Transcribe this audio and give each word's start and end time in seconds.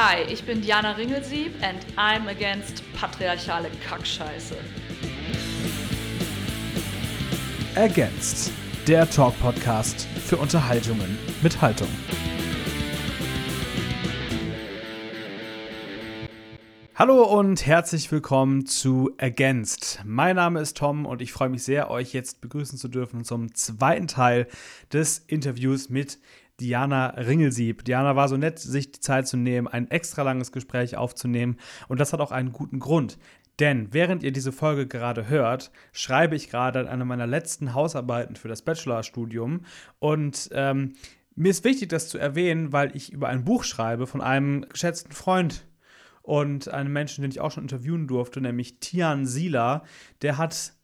Hi, 0.00 0.22
ich 0.32 0.44
bin 0.44 0.62
Diana 0.62 0.92
Ringelsieb 0.92 1.54
and 1.60 1.84
I'm 1.96 2.28
against 2.28 2.84
patriarchale 2.94 3.68
Kackscheiße. 3.84 4.54
Against, 7.74 8.52
der 8.86 9.10
Talk-Podcast 9.10 10.06
für 10.24 10.36
Unterhaltungen 10.36 11.18
mit 11.42 11.60
Haltung. 11.60 11.88
Hallo 16.94 17.24
und 17.24 17.66
herzlich 17.66 18.12
willkommen 18.12 18.66
zu 18.66 19.10
Against. 19.18 20.02
Mein 20.04 20.36
Name 20.36 20.60
ist 20.60 20.76
Tom 20.76 21.06
und 21.06 21.20
ich 21.22 21.32
freue 21.32 21.48
mich 21.48 21.64
sehr, 21.64 21.90
euch 21.90 22.12
jetzt 22.12 22.40
begrüßen 22.40 22.78
zu 22.78 22.86
dürfen 22.86 23.24
zum 23.24 23.52
zweiten 23.56 24.06
Teil 24.06 24.46
des 24.92 25.18
Interviews 25.26 25.88
mit 25.88 26.18
Diana 26.60 27.08
Ringelsieb. 27.10 27.84
Diana 27.84 28.16
war 28.16 28.28
so 28.28 28.36
nett, 28.36 28.58
sich 28.58 28.92
die 28.92 29.00
Zeit 29.00 29.28
zu 29.28 29.36
nehmen, 29.36 29.68
ein 29.68 29.90
extra 29.90 30.22
langes 30.22 30.52
Gespräch 30.52 30.96
aufzunehmen. 30.96 31.56
Und 31.88 32.00
das 32.00 32.12
hat 32.12 32.20
auch 32.20 32.32
einen 32.32 32.52
guten 32.52 32.78
Grund. 32.78 33.18
Denn 33.60 33.92
während 33.92 34.22
ihr 34.22 34.32
diese 34.32 34.52
Folge 34.52 34.86
gerade 34.86 35.28
hört, 35.28 35.72
schreibe 35.92 36.36
ich 36.36 36.48
gerade 36.48 36.80
an 36.80 36.86
einer 36.86 37.04
meiner 37.04 37.26
letzten 37.26 37.74
Hausarbeiten 37.74 38.36
für 38.36 38.48
das 38.48 38.62
Bachelorstudium. 38.62 39.62
Und 39.98 40.48
ähm, 40.52 40.94
mir 41.34 41.50
ist 41.50 41.64
wichtig, 41.64 41.88
das 41.88 42.08
zu 42.08 42.18
erwähnen, 42.18 42.72
weil 42.72 42.94
ich 42.96 43.12
über 43.12 43.28
ein 43.28 43.44
Buch 43.44 43.64
schreibe 43.64 44.06
von 44.06 44.20
einem 44.20 44.62
geschätzten 44.68 45.12
Freund 45.12 45.66
und 46.22 46.68
einem 46.68 46.92
Menschen, 46.92 47.22
den 47.22 47.30
ich 47.30 47.40
auch 47.40 47.50
schon 47.50 47.64
interviewen 47.64 48.06
durfte, 48.06 48.40
nämlich 48.40 48.80
Tian 48.80 49.26
Sila. 49.26 49.84
Der 50.22 50.38
hat, 50.38 50.74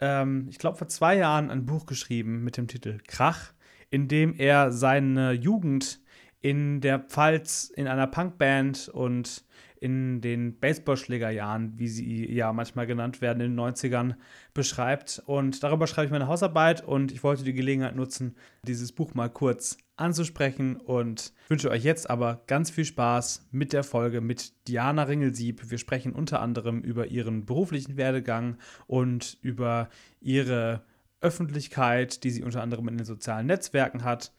ähm, 0.00 0.46
ich 0.50 0.58
glaube, 0.58 0.76
vor 0.76 0.88
zwei 0.88 1.16
Jahren 1.16 1.50
ein 1.50 1.66
Buch 1.66 1.86
geschrieben 1.86 2.44
mit 2.44 2.56
dem 2.56 2.68
Titel 2.68 2.98
Krach 3.06 3.52
in 3.90 4.08
dem 4.08 4.34
er 4.34 4.72
seine 4.72 5.32
Jugend 5.32 6.00
in 6.40 6.80
der 6.80 6.98
Pfalz 7.00 7.70
in 7.74 7.88
einer 7.88 8.06
Punkband 8.06 8.88
und 8.88 9.44
in 9.80 10.20
den 10.20 10.58
Baseballschlägerjahren, 10.58 11.78
wie 11.78 11.88
sie 11.88 12.32
ja 12.32 12.52
manchmal 12.52 12.86
genannt 12.86 13.20
werden, 13.20 13.40
in 13.40 13.56
den 13.56 13.60
90ern 13.60 14.14
beschreibt. 14.54 15.22
Und 15.26 15.62
darüber 15.62 15.86
schreibe 15.86 16.06
ich 16.06 16.12
meine 16.12 16.26
Hausarbeit 16.26 16.84
und 16.84 17.12
ich 17.12 17.22
wollte 17.22 17.44
die 17.44 17.52
Gelegenheit 17.52 17.94
nutzen, 17.94 18.36
dieses 18.64 18.92
Buch 18.92 19.14
mal 19.14 19.28
kurz 19.28 19.78
anzusprechen 19.96 20.76
und 20.76 21.32
wünsche 21.48 21.70
euch 21.70 21.84
jetzt 21.84 22.08
aber 22.08 22.42
ganz 22.46 22.70
viel 22.70 22.84
Spaß 22.84 23.48
mit 23.50 23.72
der 23.72 23.82
Folge 23.82 24.20
mit 24.20 24.52
Diana 24.68 25.04
Ringelsieb. 25.04 25.70
Wir 25.70 25.78
sprechen 25.78 26.12
unter 26.12 26.40
anderem 26.40 26.80
über 26.82 27.06
ihren 27.06 27.46
beruflichen 27.46 27.96
Werdegang 27.96 28.58
und 28.86 29.38
über 29.42 29.88
ihre 30.20 30.82
Öffentlichkeit, 31.20 32.24
die 32.24 32.30
sie 32.30 32.42
unter 32.42 32.62
anderem 32.62 32.88
in 32.88 32.96
den 32.96 33.06
sozialen 33.06 33.46
Netzwerken 33.46 34.04
hat 34.04 34.32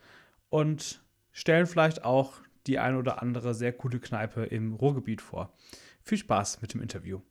und 0.49 1.03
stellen 1.31 1.67
vielleicht 1.67 2.03
auch 2.03 2.41
die 2.67 2.79
ein 2.79 2.95
oder 2.95 3.21
andere 3.21 3.53
sehr 3.53 3.73
coole 3.73 3.99
Kneipe 3.99 4.45
im 4.45 4.73
Ruhrgebiet 4.73 5.21
vor. 5.21 5.53
Viel 6.03 6.17
Spaß 6.17 6.61
mit 6.61 6.73
dem 6.73 6.81
Interview. 6.81 7.21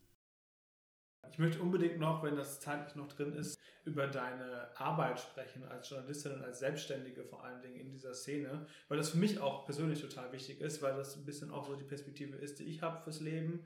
Ich 1.31 1.39
möchte 1.39 1.63
unbedingt 1.63 2.01
noch, 2.01 2.25
wenn 2.25 2.35
das 2.35 2.59
zeitlich 2.59 2.97
noch 2.97 3.07
drin 3.09 3.33
ist, 3.33 3.61
über 3.85 4.09
deine 4.09 4.69
Arbeit 4.77 5.21
sprechen 5.21 5.63
als 5.65 5.89
Journalistin 5.89 6.33
und 6.33 6.43
als 6.43 6.59
Selbstständige 6.59 7.23
vor 7.23 7.45
allen 7.45 7.63
Dingen 7.63 7.77
in 7.77 7.91
dieser 7.91 8.13
Szene, 8.13 8.67
weil 8.89 8.99
das 8.99 9.11
für 9.11 9.19
mich 9.19 9.39
auch 9.39 9.65
persönlich 9.65 10.01
total 10.01 10.33
wichtig 10.33 10.61
ist, 10.61 10.83
weil 10.83 10.97
das 10.97 11.17
ein 11.17 11.25
bisschen 11.25 11.51
auch 11.51 11.67
so 11.67 11.77
die 11.77 11.85
Perspektive 11.85 12.37
ist, 12.37 12.59
die 12.59 12.65
ich 12.65 12.83
habe 12.83 13.01
fürs 13.03 13.21
Leben. 13.21 13.65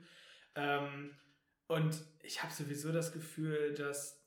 Ähm, 0.55 1.15
und 1.67 2.03
ich 2.21 2.43
habe 2.43 2.53
sowieso 2.53 2.91
das 2.91 3.11
Gefühl, 3.11 3.73
dass 3.73 4.22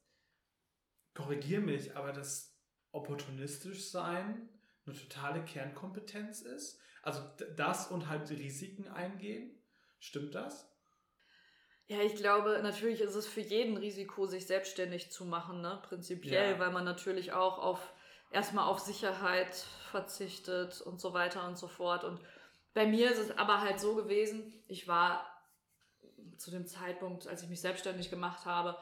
korrigiere 1.17 1.63
mich, 1.63 1.97
aber 1.97 2.13
das 2.13 2.57
opportunistisch 2.93 3.91
sein 3.91 4.49
eine 4.87 4.97
totale 4.97 5.45
Kernkompetenz 5.45 6.43
ist. 6.43 6.81
Also 7.03 7.21
das 7.57 7.89
und 7.91 8.09
halt 8.09 8.31
Risiken 8.31 8.89
eingehen. 8.89 9.51
Stimmt 9.99 10.35
das? 10.35 10.71
Ja, 11.89 12.01
ich 12.01 12.17
glaube, 12.17 12.61
natürlich 12.63 13.01
ist 13.01 13.15
es 13.15 13.27
für 13.27 13.41
jeden 13.41 13.77
Risiko, 13.77 14.27
sich 14.27 14.47
selbstständig 14.47 15.11
zu 15.11 15.25
machen, 15.25 15.61
ne? 15.61 15.81
prinzipiell, 15.85 16.53
ja. 16.53 16.59
weil 16.59 16.73
man 16.73 16.85
natürlich 16.85 17.33
auch 17.33 17.59
auf 17.59 17.93
erstmal 18.33 18.69
auf 18.69 18.81
Sicherheit 18.81 19.55
verzichtet 19.91 20.81
und 20.81 21.01
so 21.01 21.15
weiter 21.15 21.47
und 21.47 21.57
so 21.57 21.69
fort. 21.69 22.03
Und 22.03 22.21
bei 22.75 22.87
mir 22.87 23.11
ist 23.11 23.19
es 23.19 23.31
aber 23.39 23.61
halt 23.61 23.79
so 23.79 23.95
gewesen, 23.95 24.53
ich 24.67 24.89
war 24.89 25.27
zu 26.39 26.51
dem 26.51 26.67
Zeitpunkt, 26.67 27.29
als 27.29 27.43
ich 27.43 27.49
mich 27.49 27.61
selbstständig 27.61 28.11
gemacht 28.11 28.45
habe, 28.45 28.77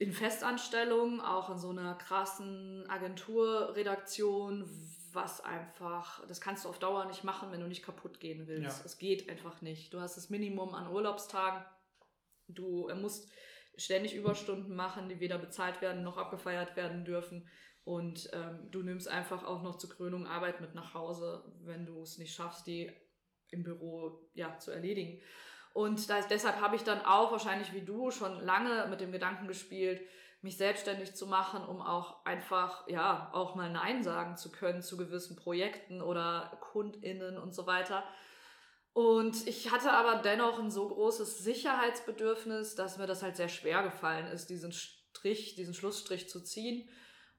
in 0.00 0.12
Festanstellung, 0.14 1.20
auch 1.20 1.50
in 1.50 1.58
so 1.58 1.68
einer 1.68 1.94
krassen 1.94 2.88
Agenturredaktion, 2.88 4.64
was 5.12 5.42
einfach, 5.42 6.26
das 6.26 6.40
kannst 6.40 6.64
du 6.64 6.70
auf 6.70 6.78
Dauer 6.78 7.04
nicht 7.04 7.22
machen, 7.22 7.52
wenn 7.52 7.60
du 7.60 7.66
nicht 7.66 7.84
kaputt 7.84 8.18
gehen 8.18 8.46
willst. 8.46 8.78
Ja. 8.78 8.84
Es 8.86 8.96
geht 8.96 9.28
einfach 9.28 9.60
nicht. 9.60 9.92
Du 9.92 10.00
hast 10.00 10.16
das 10.16 10.30
Minimum 10.30 10.74
an 10.74 10.90
Urlaubstagen. 10.90 11.62
Du 12.48 12.90
musst 12.94 13.30
ständig 13.76 14.14
Überstunden 14.14 14.74
machen, 14.74 15.10
die 15.10 15.20
weder 15.20 15.36
bezahlt 15.36 15.82
werden 15.82 16.02
noch 16.02 16.16
abgefeiert 16.16 16.76
werden 16.76 17.04
dürfen. 17.04 17.46
Und 17.84 18.30
ähm, 18.32 18.70
du 18.70 18.82
nimmst 18.82 19.06
einfach 19.06 19.44
auch 19.44 19.62
noch 19.62 19.76
zur 19.76 19.90
Krönung 19.90 20.26
Arbeit 20.26 20.62
mit 20.62 20.74
nach 20.74 20.94
Hause, 20.94 21.44
wenn 21.60 21.84
du 21.84 22.00
es 22.00 22.16
nicht 22.16 22.34
schaffst, 22.34 22.66
die 22.66 22.90
im 23.50 23.64
Büro 23.64 24.30
ja, 24.32 24.58
zu 24.58 24.70
erledigen. 24.70 25.20
Und 25.72 26.10
das, 26.10 26.26
deshalb 26.28 26.60
habe 26.60 26.76
ich 26.76 26.82
dann 26.82 27.04
auch 27.04 27.30
wahrscheinlich 27.32 27.72
wie 27.72 27.82
du 27.82 28.10
schon 28.10 28.40
lange 28.40 28.86
mit 28.88 29.00
dem 29.00 29.12
Gedanken 29.12 29.46
gespielt, 29.46 30.00
mich 30.42 30.56
selbstständig 30.56 31.14
zu 31.14 31.26
machen, 31.26 31.62
um 31.62 31.82
auch 31.82 32.24
einfach, 32.24 32.88
ja, 32.88 33.30
auch 33.32 33.54
mal 33.54 33.70
Nein 33.70 34.02
sagen 34.02 34.36
zu 34.36 34.50
können 34.50 34.82
zu 34.82 34.96
gewissen 34.96 35.36
Projekten 35.36 36.00
oder 36.00 36.58
KundInnen 36.72 37.36
und 37.36 37.54
so 37.54 37.66
weiter. 37.66 38.04
Und 38.92 39.46
ich 39.46 39.70
hatte 39.70 39.92
aber 39.92 40.22
dennoch 40.22 40.58
ein 40.58 40.70
so 40.70 40.88
großes 40.88 41.38
Sicherheitsbedürfnis, 41.38 42.74
dass 42.74 42.98
mir 42.98 43.06
das 43.06 43.22
halt 43.22 43.36
sehr 43.36 43.48
schwer 43.48 43.82
gefallen 43.82 44.26
ist, 44.26 44.50
diesen 44.50 44.72
Strich, 44.72 45.54
diesen 45.54 45.74
Schlussstrich 45.74 46.28
zu 46.28 46.42
ziehen. 46.42 46.88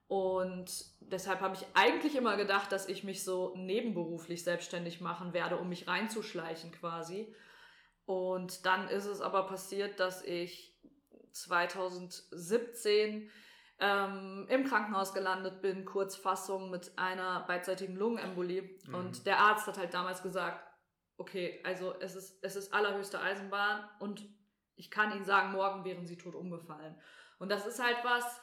Und 0.07 0.85
deshalb 0.99 1.41
habe 1.41 1.55
ich 1.55 1.65
eigentlich 1.73 2.15
immer 2.15 2.37
gedacht, 2.37 2.71
dass 2.71 2.87
ich 2.87 3.03
mich 3.03 3.23
so 3.23 3.53
nebenberuflich 3.55 4.43
selbstständig 4.43 5.01
machen 5.01 5.33
werde, 5.33 5.57
um 5.57 5.69
mich 5.69 5.87
reinzuschleichen 5.87 6.71
quasi. 6.71 7.33
Und 8.05 8.65
dann 8.65 8.87
ist 8.89 9.05
es 9.05 9.21
aber 9.21 9.43
passiert, 9.47 9.99
dass 9.99 10.23
ich 10.23 10.77
2017 11.31 13.29
ähm, 13.79 14.45
im 14.49 14.63
Krankenhaus 14.63 15.13
gelandet 15.13 15.61
bin, 15.61 15.85
Kurzfassung 15.85 16.69
mit 16.69 16.97
einer 16.97 17.41
beidseitigen 17.47 17.95
Lungenembolie. 17.95 18.77
Mhm. 18.87 18.95
Und 18.95 19.25
der 19.25 19.39
Arzt 19.39 19.67
hat 19.67 19.77
halt 19.77 19.93
damals 19.93 20.21
gesagt, 20.21 20.63
okay, 21.17 21.61
also 21.63 21.93
es 21.99 22.15
ist, 22.15 22.43
es 22.43 22.55
ist 22.55 22.73
allerhöchste 22.73 23.19
Eisenbahn 23.19 23.87
und 23.99 24.23
ich 24.75 24.89
kann 24.89 25.11
Ihnen 25.11 25.25
sagen, 25.25 25.51
morgen 25.51 25.83
wären 25.85 26.05
Sie 26.05 26.17
tot 26.17 26.35
umgefallen. 26.35 26.99
Und 27.39 27.49
das 27.49 27.65
ist 27.65 27.83
halt 27.83 27.97
was, 28.03 28.41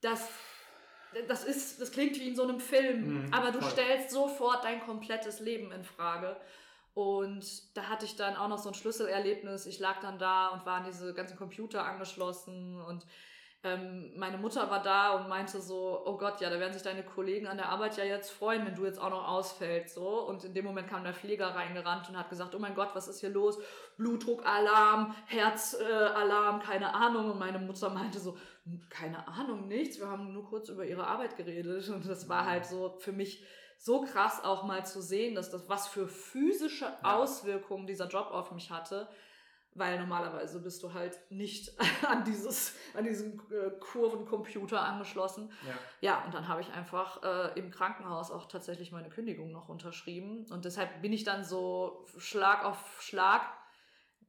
das, 0.00 0.28
das 1.28 1.44
ist, 1.44 1.80
das 1.80 1.92
klingt 1.92 2.16
wie 2.16 2.28
in 2.28 2.36
so 2.36 2.42
einem 2.42 2.60
Film, 2.60 3.26
mhm, 3.26 3.34
aber 3.34 3.52
du 3.52 3.60
voll. 3.60 3.70
stellst 3.70 4.10
sofort 4.10 4.64
dein 4.64 4.80
komplettes 4.80 5.40
Leben 5.40 5.72
in 5.72 5.84
Frage. 5.84 6.36
Und 6.94 7.76
da 7.76 7.88
hatte 7.88 8.04
ich 8.04 8.16
dann 8.16 8.36
auch 8.36 8.48
noch 8.48 8.58
so 8.58 8.68
ein 8.68 8.74
Schlüsselerlebnis. 8.74 9.66
Ich 9.66 9.80
lag 9.80 10.00
dann 10.00 10.18
da 10.18 10.48
und 10.48 10.64
war 10.64 10.76
an 10.76 10.84
diese 10.84 11.12
ganzen 11.12 11.36
Computer 11.36 11.84
angeschlossen 11.84 12.80
und 12.80 13.04
ähm, 13.64 14.12
meine 14.14 14.36
Mutter 14.36 14.70
war 14.70 14.82
da 14.82 15.12
und 15.12 15.30
meinte 15.30 15.58
so, 15.58 16.02
oh 16.04 16.18
Gott, 16.18 16.42
ja, 16.42 16.50
da 16.50 16.60
werden 16.60 16.74
sich 16.74 16.82
deine 16.82 17.02
Kollegen 17.02 17.46
an 17.46 17.56
der 17.56 17.70
Arbeit 17.70 17.96
ja 17.96 18.04
jetzt 18.04 18.30
freuen, 18.30 18.66
wenn 18.66 18.74
du 18.74 18.84
jetzt 18.84 19.00
auch 19.00 19.08
noch 19.08 19.26
ausfällst, 19.26 19.94
so. 19.94 20.20
Und 20.28 20.44
in 20.44 20.52
dem 20.52 20.66
Moment 20.66 20.86
kam 20.86 21.02
der 21.02 21.14
Flieger 21.14 21.46
reingerannt 21.46 22.10
und 22.10 22.18
hat 22.18 22.28
gesagt, 22.28 22.54
oh 22.54 22.58
mein 22.58 22.74
Gott, 22.74 22.90
was 22.92 23.08
ist 23.08 23.20
hier 23.20 23.30
los? 23.30 23.58
Blutdruckalarm, 23.96 25.14
Herzalarm, 25.26 26.60
äh, 26.60 26.62
keine 26.62 26.94
Ahnung. 26.94 27.30
Und 27.30 27.38
meine 27.38 27.58
Mutter 27.58 27.88
meinte 27.88 28.20
so, 28.20 28.36
keine 28.90 29.26
Ahnung, 29.26 29.66
nichts. 29.66 29.98
Wir 29.98 30.08
haben 30.08 30.34
nur 30.34 30.44
kurz 30.44 30.68
über 30.68 30.84
ihre 30.84 31.06
Arbeit 31.06 31.34
geredet. 31.38 31.88
Und 31.88 32.06
das 32.06 32.28
war 32.28 32.44
halt 32.44 32.66
so 32.66 32.96
für 32.98 33.12
mich 33.12 33.46
so 33.84 34.00
krass 34.00 34.42
auch 34.42 34.62
mal 34.62 34.86
zu 34.86 35.02
sehen, 35.02 35.34
dass 35.34 35.50
das 35.50 35.68
was 35.68 35.86
für 35.86 36.08
physische 36.08 36.90
Auswirkungen 37.04 37.86
dieser 37.86 38.08
Job 38.08 38.28
auf 38.30 38.50
mich 38.50 38.70
hatte, 38.70 39.10
weil 39.74 39.98
normalerweise 39.98 40.62
bist 40.62 40.82
du 40.82 40.94
halt 40.94 41.18
nicht 41.28 41.70
an 42.08 42.24
dieses 42.24 42.74
an 42.94 43.04
diesem 43.04 43.40
äh, 43.50 43.70
Kurvencomputer 43.80 44.80
angeschlossen. 44.80 45.52
Ja. 45.66 45.74
ja, 46.00 46.24
und 46.24 46.32
dann 46.32 46.48
habe 46.48 46.62
ich 46.62 46.72
einfach 46.72 47.22
äh, 47.22 47.58
im 47.58 47.70
Krankenhaus 47.70 48.30
auch 48.30 48.46
tatsächlich 48.46 48.90
meine 48.90 49.10
Kündigung 49.10 49.52
noch 49.52 49.68
unterschrieben 49.68 50.46
und 50.50 50.64
deshalb 50.64 51.02
bin 51.02 51.12
ich 51.12 51.24
dann 51.24 51.44
so 51.44 52.06
Schlag 52.16 52.64
auf 52.64 53.02
Schlag 53.02 53.42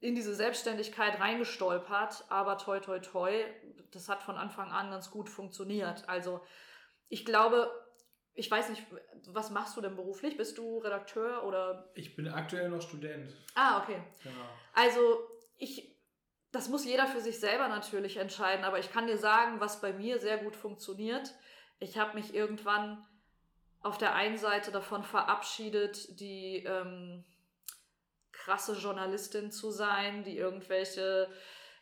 in 0.01 0.15
diese 0.15 0.35
Selbstständigkeit 0.35 1.17
reingestolpert, 1.21 2.25
aber 2.27 2.57
toi 2.57 2.81
toi 2.81 2.99
toi, 2.99 3.31
das 3.91 4.09
hat 4.09 4.21
von 4.21 4.35
Anfang 4.35 4.69
an 4.73 4.91
ganz 4.91 5.11
gut 5.11 5.29
funktioniert. 5.29 6.09
Also 6.09 6.41
ich 7.07 7.23
glaube, 7.23 7.71
ich 8.35 8.51
weiß 8.51 8.69
nicht, 8.69 8.83
was 9.27 9.49
machst 9.49 9.75
du 9.75 9.81
denn 9.81 9.95
beruflich? 9.95 10.37
Bist 10.37 10.57
du 10.57 10.79
Redakteur 10.79 11.43
oder? 11.43 11.89
Ich 11.95 12.15
bin 12.15 12.27
aktuell 12.27 12.69
noch 12.69 12.81
Student. 12.81 13.33
Ah, 13.55 13.81
okay. 13.81 14.01
Genau. 14.23 14.45
Also 14.73 15.27
ich, 15.57 15.95
das 16.51 16.69
muss 16.69 16.85
jeder 16.85 17.07
für 17.07 17.21
sich 17.21 17.39
selber 17.39 17.67
natürlich 17.67 18.17
entscheiden, 18.17 18.65
aber 18.65 18.79
ich 18.79 18.91
kann 18.91 19.07
dir 19.07 19.17
sagen, 19.17 19.59
was 19.59 19.81
bei 19.81 19.93
mir 19.93 20.19
sehr 20.19 20.37
gut 20.37 20.55
funktioniert. 20.55 21.33
Ich 21.79 21.97
habe 21.97 22.15
mich 22.17 22.33
irgendwann 22.33 23.05
auf 23.81 23.97
der 23.97 24.15
einen 24.15 24.37
Seite 24.37 24.71
davon 24.71 25.03
verabschiedet, 25.03 26.19
die, 26.19 26.63
ähm, 26.65 27.23
krasse 28.45 28.73
Journalistin 28.73 29.51
zu 29.51 29.71
sein, 29.71 30.23
die 30.23 30.37
irgendwelche 30.37 31.27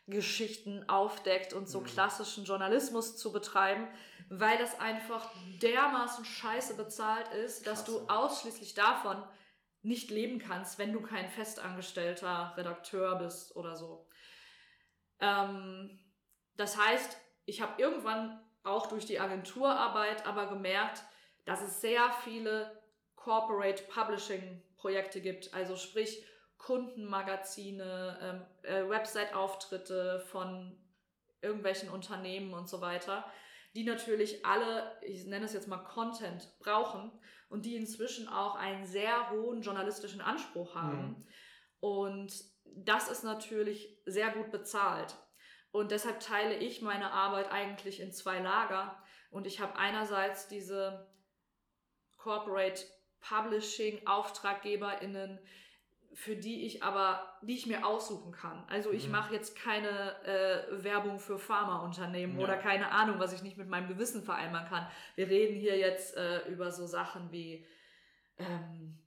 Geschichten 0.06 0.88
aufdeckt 0.88 1.52
und 1.52 1.68
so 1.68 1.80
mhm. 1.80 1.84
klassischen 1.84 2.44
Journalismus 2.44 3.16
zu 3.16 3.32
betreiben, 3.32 3.86
weil 4.28 4.58
das 4.58 4.78
einfach 4.80 5.30
dermaßen 5.62 6.24
scheiße 6.24 6.74
bezahlt 6.76 7.28
ist, 7.28 7.66
dass 7.66 7.84
Krass. 7.84 7.94
du 7.94 8.08
ausschließlich 8.08 8.74
davon 8.74 9.22
nicht 9.82 10.10
leben 10.10 10.38
kannst, 10.38 10.78
wenn 10.78 10.92
du 10.92 11.00
kein 11.00 11.28
festangestellter 11.28 12.54
Redakteur 12.56 13.16
bist 13.16 13.54
oder 13.54 13.76
so. 13.76 14.08
Ähm, 15.20 15.98
das 16.56 16.78
heißt, 16.78 17.16
ich 17.44 17.60
habe 17.60 17.80
irgendwann 17.80 18.40
auch 18.62 18.86
durch 18.86 19.04
die 19.04 19.20
Agenturarbeit 19.20 20.26
aber 20.26 20.46
gemerkt, 20.46 21.02
dass 21.44 21.60
es 21.60 21.80
sehr 21.80 22.10
viele 22.24 22.82
Corporate 23.14 23.82
Publishing 23.84 24.62
Projekte 24.76 25.20
gibt. 25.20 25.52
Also 25.52 25.76
sprich 25.76 26.24
Kundenmagazine, 26.58 28.18
ähm, 28.22 28.46
äh, 28.62 28.88
Website-Auftritte 28.88 30.20
von 30.30 30.78
irgendwelchen 31.42 31.90
Unternehmen 31.90 32.54
und 32.54 32.68
so 32.68 32.80
weiter, 32.80 33.30
die 33.74 33.84
natürlich 33.84 34.44
alle, 34.46 34.96
ich 35.02 35.26
nenne 35.26 35.44
es 35.46 35.52
jetzt 35.52 35.68
mal 35.68 35.78
Content, 35.78 36.48
brauchen 36.60 37.10
und 37.48 37.64
die 37.64 37.76
inzwischen 37.76 38.28
auch 38.28 38.54
einen 38.54 38.86
sehr 38.86 39.30
hohen 39.30 39.62
journalistischen 39.62 40.20
Anspruch 40.20 40.74
haben. 40.74 41.08
Mhm. 41.08 41.26
Und 41.80 42.32
das 42.64 43.10
ist 43.10 43.24
natürlich 43.24 44.00
sehr 44.06 44.30
gut 44.30 44.50
bezahlt. 44.50 45.16
Und 45.70 45.90
deshalb 45.90 46.20
teile 46.20 46.56
ich 46.56 46.82
meine 46.82 47.10
Arbeit 47.10 47.50
eigentlich 47.50 48.00
in 48.00 48.12
zwei 48.12 48.38
Lager. 48.38 49.02
Und 49.30 49.46
ich 49.46 49.60
habe 49.60 49.76
einerseits 49.76 50.46
diese 50.46 51.12
Corporate 52.16 52.84
Publishing 53.20 54.06
AuftraggeberInnen, 54.06 55.40
für 56.14 56.36
die 56.36 56.64
ich 56.64 56.82
aber, 56.84 57.38
die 57.42 57.54
ich 57.54 57.66
mir 57.66 57.84
aussuchen 57.84 58.32
kann. 58.32 58.64
Also 58.68 58.92
ich 58.92 59.06
mhm. 59.06 59.12
mache 59.12 59.34
jetzt 59.34 59.58
keine 59.58 60.14
äh, 60.24 60.84
Werbung 60.84 61.18
für 61.18 61.38
Pharmaunternehmen 61.38 62.38
ja. 62.38 62.44
oder 62.44 62.56
keine 62.56 62.92
Ahnung, 62.92 63.18
was 63.18 63.32
ich 63.32 63.42
nicht 63.42 63.56
mit 63.56 63.68
meinem 63.68 63.88
Gewissen 63.88 64.22
vereinbaren 64.22 64.68
kann. 64.68 64.86
Wir 65.16 65.28
reden 65.28 65.58
hier 65.58 65.76
jetzt 65.76 66.16
äh, 66.16 66.46
über 66.48 66.70
so 66.70 66.86
Sachen 66.86 67.32
wie, 67.32 67.66
ähm, 68.38 68.98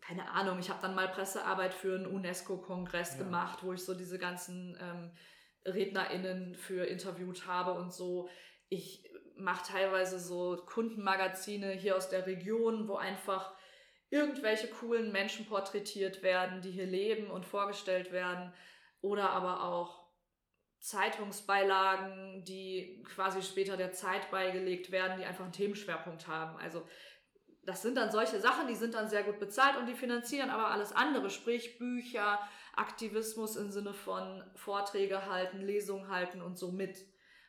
keine 0.00 0.30
Ahnung, 0.30 0.58
ich 0.58 0.70
habe 0.70 0.80
dann 0.80 0.94
mal 0.94 1.08
Pressearbeit 1.08 1.74
für 1.74 1.94
einen 1.94 2.06
UNESCO-Kongress 2.06 3.18
ja. 3.18 3.24
gemacht, 3.24 3.58
wo 3.62 3.74
ich 3.74 3.84
so 3.84 3.92
diese 3.92 4.18
ganzen 4.18 4.78
ähm, 4.80 5.10
RednerInnen 5.66 6.54
für 6.54 6.86
interviewt 6.86 7.46
habe 7.46 7.74
und 7.74 7.92
so. 7.92 8.30
Ich 8.70 9.06
mache 9.36 9.70
teilweise 9.70 10.18
so 10.18 10.56
Kundenmagazine 10.64 11.72
hier 11.72 11.96
aus 11.96 12.08
der 12.08 12.26
Region, 12.26 12.88
wo 12.88 12.96
einfach 12.96 13.52
irgendwelche 14.10 14.68
coolen 14.68 15.12
Menschen 15.12 15.46
porträtiert 15.46 16.22
werden, 16.22 16.60
die 16.62 16.70
hier 16.70 16.86
leben 16.86 17.30
und 17.30 17.44
vorgestellt 17.44 18.12
werden. 18.12 18.52
Oder 19.00 19.30
aber 19.30 19.62
auch 19.64 20.08
Zeitungsbeilagen, 20.80 22.44
die 22.44 23.02
quasi 23.14 23.42
später 23.42 23.76
der 23.76 23.92
Zeit 23.92 24.30
beigelegt 24.30 24.90
werden, 24.90 25.18
die 25.18 25.24
einfach 25.24 25.44
einen 25.44 25.52
Themenschwerpunkt 25.52 26.26
haben. 26.26 26.56
Also 26.58 26.86
das 27.64 27.82
sind 27.82 27.96
dann 27.96 28.10
solche 28.10 28.40
Sachen, 28.40 28.66
die 28.66 28.74
sind 28.74 28.94
dann 28.94 29.10
sehr 29.10 29.24
gut 29.24 29.38
bezahlt 29.38 29.76
und 29.76 29.86
die 29.86 29.94
finanzieren 29.94 30.48
aber 30.48 30.68
alles 30.68 30.92
andere, 30.92 31.28
sprich 31.28 31.78
Bücher, 31.78 32.40
Aktivismus 32.74 33.56
im 33.56 33.70
Sinne 33.70 33.92
von 33.92 34.42
Vorträge 34.54 35.26
halten, 35.26 35.60
Lesungen 35.60 36.08
halten 36.08 36.40
und 36.40 36.56
so 36.56 36.72
mit. 36.72 37.04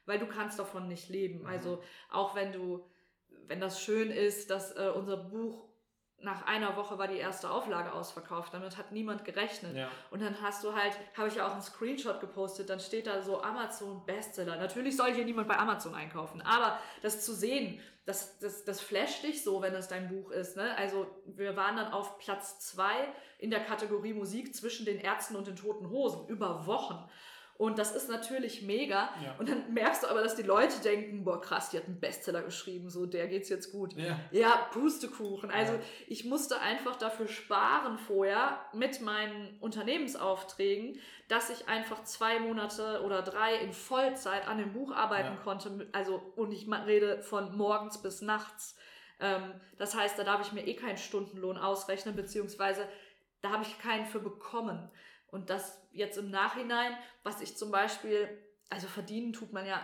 Weil 0.06 0.20
du 0.20 0.28
kannst 0.28 0.60
davon 0.60 0.88
nicht 0.88 1.08
leben. 1.08 1.42
Mhm. 1.42 1.46
Also 1.46 1.84
auch 2.10 2.36
wenn 2.36 2.52
du, 2.52 2.86
wenn 3.48 3.62
das 3.62 3.82
schön 3.82 4.12
ist, 4.12 4.50
dass 4.50 4.76
äh, 4.76 4.92
unser 4.94 5.18
Buch 5.18 5.69
nach 6.22 6.46
einer 6.46 6.76
Woche 6.76 6.98
war 6.98 7.08
die 7.08 7.18
erste 7.18 7.50
Auflage 7.50 7.94
ausverkauft. 7.94 8.54
Damit 8.54 8.78
hat 8.78 8.92
niemand 8.92 9.26
gerechnet. 9.26 9.76
Ja. 9.76 9.90
Und 10.12 10.22
dann 10.22 10.42
hast 10.42 10.64
du 10.64 10.76
halt, 10.76 10.94
habe 11.16 11.28
ich 11.28 11.36
ja 11.36 11.48
auch 11.48 11.54
einen 11.54 11.62
Screenshot 11.62 12.20
gepostet, 12.20 12.70
dann 12.70 12.80
steht 12.80 13.08
da 13.08 13.22
so 13.22 13.42
Amazon 13.42 14.06
Bestseller. 14.06 14.58
Natürlich 14.58 14.98
soll 14.98 15.14
hier 15.14 15.26
niemand 15.26 15.48
bei 15.48 15.58
Amazon 15.58 15.96
einkaufen, 15.96 16.42
aber 16.42 16.78
das 17.02 17.24
zu 17.24 17.34
sehen, 17.34 17.80
das, 18.06 18.40
das, 18.40 18.66
das 18.66 18.82
flasht 18.82 19.24
dich 19.24 19.44
so, 19.44 19.62
wenn 19.62 19.74
das 19.74 19.88
dein 19.88 20.10
Buch 20.10 20.32
ist. 20.32 20.58
Ne? 20.58 20.76
Also 20.78 21.06
wir 21.26 21.56
waren 21.56 21.76
dann 21.76 21.92
auf 21.92 22.18
Platz 22.18 22.60
zwei 22.60 23.08
in 23.38 23.52
der 23.52 23.60
Kategorie 23.60 24.14
Musik 24.14 24.56
zwischen 24.56 24.86
den 24.86 25.00
Ärzten 25.00 25.36
und 25.36 25.46
den 25.46 25.56
Toten 25.56 25.90
Hosen 25.90 26.28
über 26.28 26.66
Wochen. 26.66 27.08
Und 27.60 27.78
das 27.78 27.94
ist 27.94 28.08
natürlich 28.08 28.62
mega. 28.62 29.10
Ja. 29.22 29.36
Und 29.38 29.50
dann 29.50 29.74
merkst 29.74 30.04
du 30.04 30.08
aber, 30.08 30.24
dass 30.24 30.34
die 30.38 30.44
Leute 30.44 30.80
denken, 30.82 31.26
boah, 31.26 31.42
krass, 31.42 31.72
die 31.72 31.78
hat 31.78 31.88
einen 31.88 32.00
Bestseller 32.00 32.42
geschrieben, 32.42 32.90
so, 32.90 33.06
der 33.06 33.28
geht's 33.28 33.50
jetzt 33.50 33.74
gut. 33.74 33.94
Ja, 33.98 34.18
ja 34.32 34.70
Pustekuchen. 34.72 35.52
Also 35.52 35.74
ja. 35.74 35.80
ich 36.08 36.24
musste 36.24 36.62
einfach 36.62 36.96
dafür 36.96 37.28
sparen 37.28 37.98
vorher 37.98 38.62
mit 38.72 39.02
meinen 39.02 39.60
Unternehmensaufträgen, 39.60 41.02
dass 41.28 41.50
ich 41.50 41.68
einfach 41.68 42.06
zwei 42.06 42.40
Monate 42.40 43.02
oder 43.04 43.24
drei 43.24 43.58
in 43.58 43.74
Vollzeit 43.74 44.48
an 44.48 44.58
dem 44.58 44.72
Buch 44.72 44.94
arbeiten 44.94 45.38
konnte. 45.44 45.90
Also, 45.92 46.22
und 46.38 46.54
ich 46.54 46.66
rede 46.66 47.22
von 47.24 47.58
morgens 47.58 48.02
bis 48.02 48.22
nachts. 48.22 48.78
Ähm, 49.20 49.52
das 49.78 49.98
heißt, 49.98 50.18
da 50.18 50.24
darf 50.24 50.40
ich 50.48 50.54
mir 50.54 50.66
eh 50.66 50.76
keinen 50.76 50.98
Stundenlohn 50.98 51.58
ausrechnen, 51.58 52.16
beziehungsweise 52.16 52.88
da 53.42 53.50
habe 53.50 53.64
ich 53.64 53.78
keinen 53.80 54.06
für 54.06 54.22
bekommen. 54.22 54.90
Und 55.32 55.50
das 55.50 55.82
jetzt 55.92 56.18
im 56.18 56.30
Nachhinein, 56.30 56.98
was 57.24 57.42
ich 57.42 57.58
zum 57.58 57.72
Beispiel, 57.72 58.30
also 58.70 58.88
verdienen 58.88 59.34
tut 59.34 59.54
man 59.54 59.66
ja, 59.66 59.84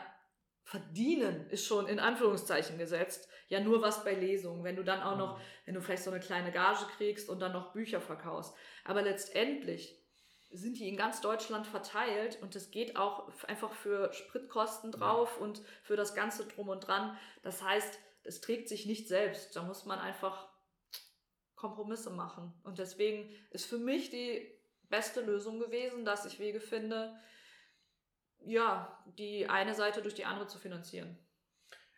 verdienen 0.64 1.48
ist 1.50 1.66
schon 1.66 1.88
in 1.88 2.00
Anführungszeichen 2.00 2.78
gesetzt, 2.78 3.30
ja 3.48 3.60
nur 3.60 3.82
was 3.82 4.04
bei 4.04 4.14
Lesungen, 4.14 4.64
wenn 4.64 4.76
du 4.76 4.84
dann 4.84 5.02
auch 5.02 5.18
noch, 5.18 5.38
mhm. 5.38 5.42
wenn 5.66 5.76
du 5.76 5.82
vielleicht 5.82 6.04
so 6.04 6.12
eine 6.12 6.20
kleine 6.20 6.52
Gage 6.52 6.86
kriegst 6.98 7.30
und 7.30 7.40
dann 7.40 7.54
noch 7.54 7.74
Bücher 7.74 8.02
verkaufst. 8.02 8.54
Aber 8.84 9.02
letztendlich 9.02 10.02
sind 10.52 10.80
die 10.80 10.88
in 10.88 10.98
ganz 10.98 11.22
Deutschland 11.22 11.68
verteilt 11.68 12.40
und 12.42 12.56
es 12.56 12.72
geht 12.72 12.96
auch 12.96 13.32
einfach 13.44 13.74
für 13.74 14.12
Spritkosten 14.14 14.92
drauf 14.92 15.36
ja. 15.38 15.44
und 15.44 15.62
für 15.84 15.96
das 15.96 16.16
Ganze 16.16 16.48
drum 16.48 16.70
und 16.70 16.88
dran. 16.88 17.18
Das 17.44 17.62
heißt, 17.62 18.00
es 18.24 18.42
trägt 18.42 18.70
sich 18.70 18.86
nicht 18.86 19.08
selbst. 19.08 19.56
Da 19.56 19.64
muss 19.64 19.86
man 19.86 20.00
einfach 20.00 20.48
Kompromisse 21.56 22.10
machen. 22.10 22.54
Und 22.64 22.80
deswegen 22.80 23.30
ist 23.52 23.66
für 23.66 23.78
mich 23.78 24.10
die 24.10 24.55
beste 24.90 25.22
Lösung 25.22 25.60
gewesen, 25.60 26.06
dass 26.06 26.26
ich 26.26 26.40
Wege 26.40 26.60
finde, 26.60 27.16
ja, 28.46 29.04
die 29.18 29.48
eine 29.48 29.74
Seite 29.74 30.02
durch 30.02 30.14
die 30.14 30.26
andere 30.26 30.48
zu 30.48 30.60
finanzieren. 30.60 31.18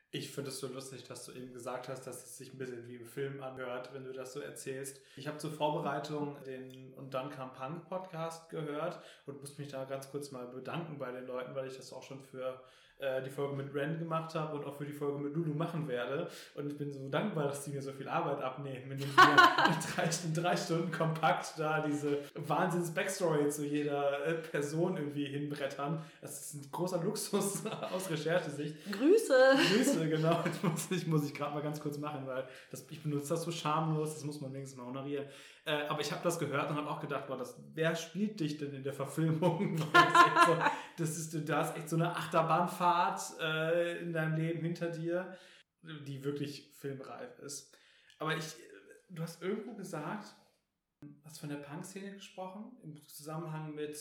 Ich 0.09 0.31
finde 0.31 0.51
es 0.51 0.59
so 0.59 0.67
lustig, 0.67 1.03
dass 1.03 1.25
du 1.25 1.33
eben 1.33 1.51
gesagt 1.51 1.89
hast, 1.89 2.07
dass 2.07 2.25
es 2.25 2.37
sich 2.37 2.53
ein 2.53 2.57
bisschen 2.57 2.87
wie 2.87 2.95
im 2.95 3.05
Film 3.05 3.43
anhört, 3.43 3.93
wenn 3.93 4.05
du 4.05 4.13
das 4.13 4.31
so 4.31 4.39
erzählst. 4.39 5.01
Ich 5.17 5.27
habe 5.27 5.37
zur 5.37 5.51
Vorbereitung 5.51 6.41
den 6.45 6.93
Und 6.93 7.13
dann 7.13 7.29
kam 7.29 7.53
Punk 7.53 7.89
Podcast 7.89 8.49
gehört 8.49 9.01
und 9.25 9.41
muss 9.41 9.57
mich 9.57 9.67
da 9.67 9.83
ganz 9.83 10.09
kurz 10.09 10.31
mal 10.31 10.47
bedanken 10.47 10.97
bei 10.97 11.11
den 11.11 11.27
Leuten, 11.27 11.53
weil 11.55 11.67
ich 11.67 11.75
das 11.75 11.91
auch 11.91 12.03
schon 12.03 12.21
für 12.21 12.63
äh, 12.99 13.21
die 13.21 13.29
Folge 13.29 13.55
mit 13.55 13.73
Ren 13.75 13.99
gemacht 13.99 14.33
habe 14.33 14.57
und 14.57 14.65
auch 14.65 14.75
für 14.75 14.85
die 14.85 14.93
Folge 14.93 15.19
mit 15.19 15.35
Lulu 15.35 15.53
machen 15.53 15.87
werde. 15.87 16.27
Und 16.55 16.67
ich 16.67 16.77
bin 16.77 16.91
so 16.91 17.07
dankbar, 17.09 17.47
dass 17.47 17.63
die 17.63 17.71
mir 17.71 17.81
so 17.81 17.91
viel 17.91 18.09
Arbeit 18.09 18.41
abnehmen, 18.41 18.91
indem 18.91 18.99
sie 18.99 19.05
in, 19.15 19.95
drei, 19.95 20.09
in 20.25 20.33
drei 20.33 20.57
Stunden 20.57 20.91
kompakt 20.91 21.53
da 21.57 21.81
diese 21.81 22.19
Wahnsinns-Backstory 22.33 23.49
zu 23.49 23.65
jeder 23.65 24.25
äh, 24.25 24.33
Person 24.33 24.97
irgendwie 24.97 25.25
hinbrettern. 25.25 26.03
Das 26.21 26.41
ist 26.41 26.53
ein 26.55 26.71
großer 26.71 27.03
Luxus 27.03 27.63
aus 27.93 28.09
Recherchesicht. 28.09 28.75
Grüße! 28.91 29.33
Grüße, 29.73 30.09
genau. 30.09 30.43
Das 30.47 30.63
muss 30.63 30.91
ich, 30.91 31.07
muss 31.07 31.25
ich 31.25 31.33
gerade 31.33 31.53
mal 31.53 31.61
ganz 31.61 31.79
kurz 31.79 31.97
machen, 31.97 32.25
weil 32.25 32.47
das, 32.71 32.85
ich 32.89 33.03
benutze 33.03 33.29
das 33.29 33.43
so 33.43 33.51
schamlos, 33.51 34.15
das 34.15 34.23
muss 34.23 34.41
man 34.41 34.53
wenigstens 34.53 34.77
mal 34.77 34.87
honorieren. 34.87 35.25
Äh, 35.67 35.85
aber 35.89 35.99
ich 35.99 36.13
habe 36.13 36.23
das 36.23 36.39
gehört 36.39 36.69
und 36.69 36.77
habe 36.77 36.89
auch 36.89 37.01
gedacht, 37.01 37.27
boah, 37.27 37.37
das, 37.37 37.61
wer 37.73 37.93
spielt 37.93 38.39
dich 38.39 38.57
denn 38.57 38.73
in 38.73 38.83
der 38.83 38.93
Verfilmung? 38.93 39.75
das, 39.93 40.45
so, 40.45 40.57
das 40.97 41.17
ist, 41.17 41.33
ist 41.33 41.75
echt 41.75 41.89
so 41.89 41.97
eine 41.97 42.15
Achterbahnfahrt 42.15 43.37
äh, 43.41 43.97
in 43.99 44.13
deinem 44.13 44.37
Leben 44.37 44.61
hinter 44.61 44.89
dir, 44.89 45.37
die 45.81 46.23
wirklich 46.23 46.71
filmreif 46.77 47.37
ist. 47.39 47.75
Aber 48.17 48.37
ich, 48.37 48.45
du 49.09 49.21
hast 49.21 49.41
irgendwo 49.41 49.73
gesagt, 49.73 50.33
hast 51.25 51.39
von 51.39 51.49
der 51.49 51.57
Punk-Szene 51.57 52.13
gesprochen, 52.13 52.77
im 52.81 53.05
Zusammenhang 53.05 53.75
mit 53.75 53.97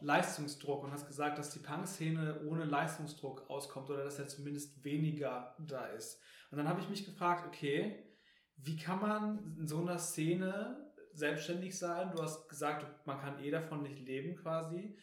Leistungsdruck 0.00 0.84
und 0.84 0.92
hast 0.92 1.06
gesagt, 1.06 1.38
dass 1.38 1.48
die 1.48 1.60
Punk-Szene 1.60 2.42
ohne 2.46 2.66
Leistungsdruck 2.66 3.48
auskommt 3.48 3.88
oder 3.88 4.04
dass 4.04 4.18
er 4.18 4.28
zumindest 4.28 4.84
weniger 4.84 5.56
da 5.58 5.86
ist. 5.86 6.20
Und 6.50 6.58
dann 6.58 6.68
habe 6.68 6.82
ich 6.82 6.90
mich 6.90 7.06
gefragt, 7.06 7.46
okay, 7.46 8.12
wie 8.56 8.76
kann 8.76 9.00
man 9.00 9.56
in 9.58 9.66
so 9.66 9.80
einer 9.80 9.98
Szene 9.98 10.81
selbstständig 11.14 11.78
sein? 11.78 12.10
Du 12.14 12.22
hast 12.22 12.48
gesagt, 12.48 13.06
man 13.06 13.20
kann 13.20 13.42
eh 13.42 13.50
davon 13.50 13.82
nicht 13.82 14.00
leben 14.00 14.36
quasi, 14.36 14.96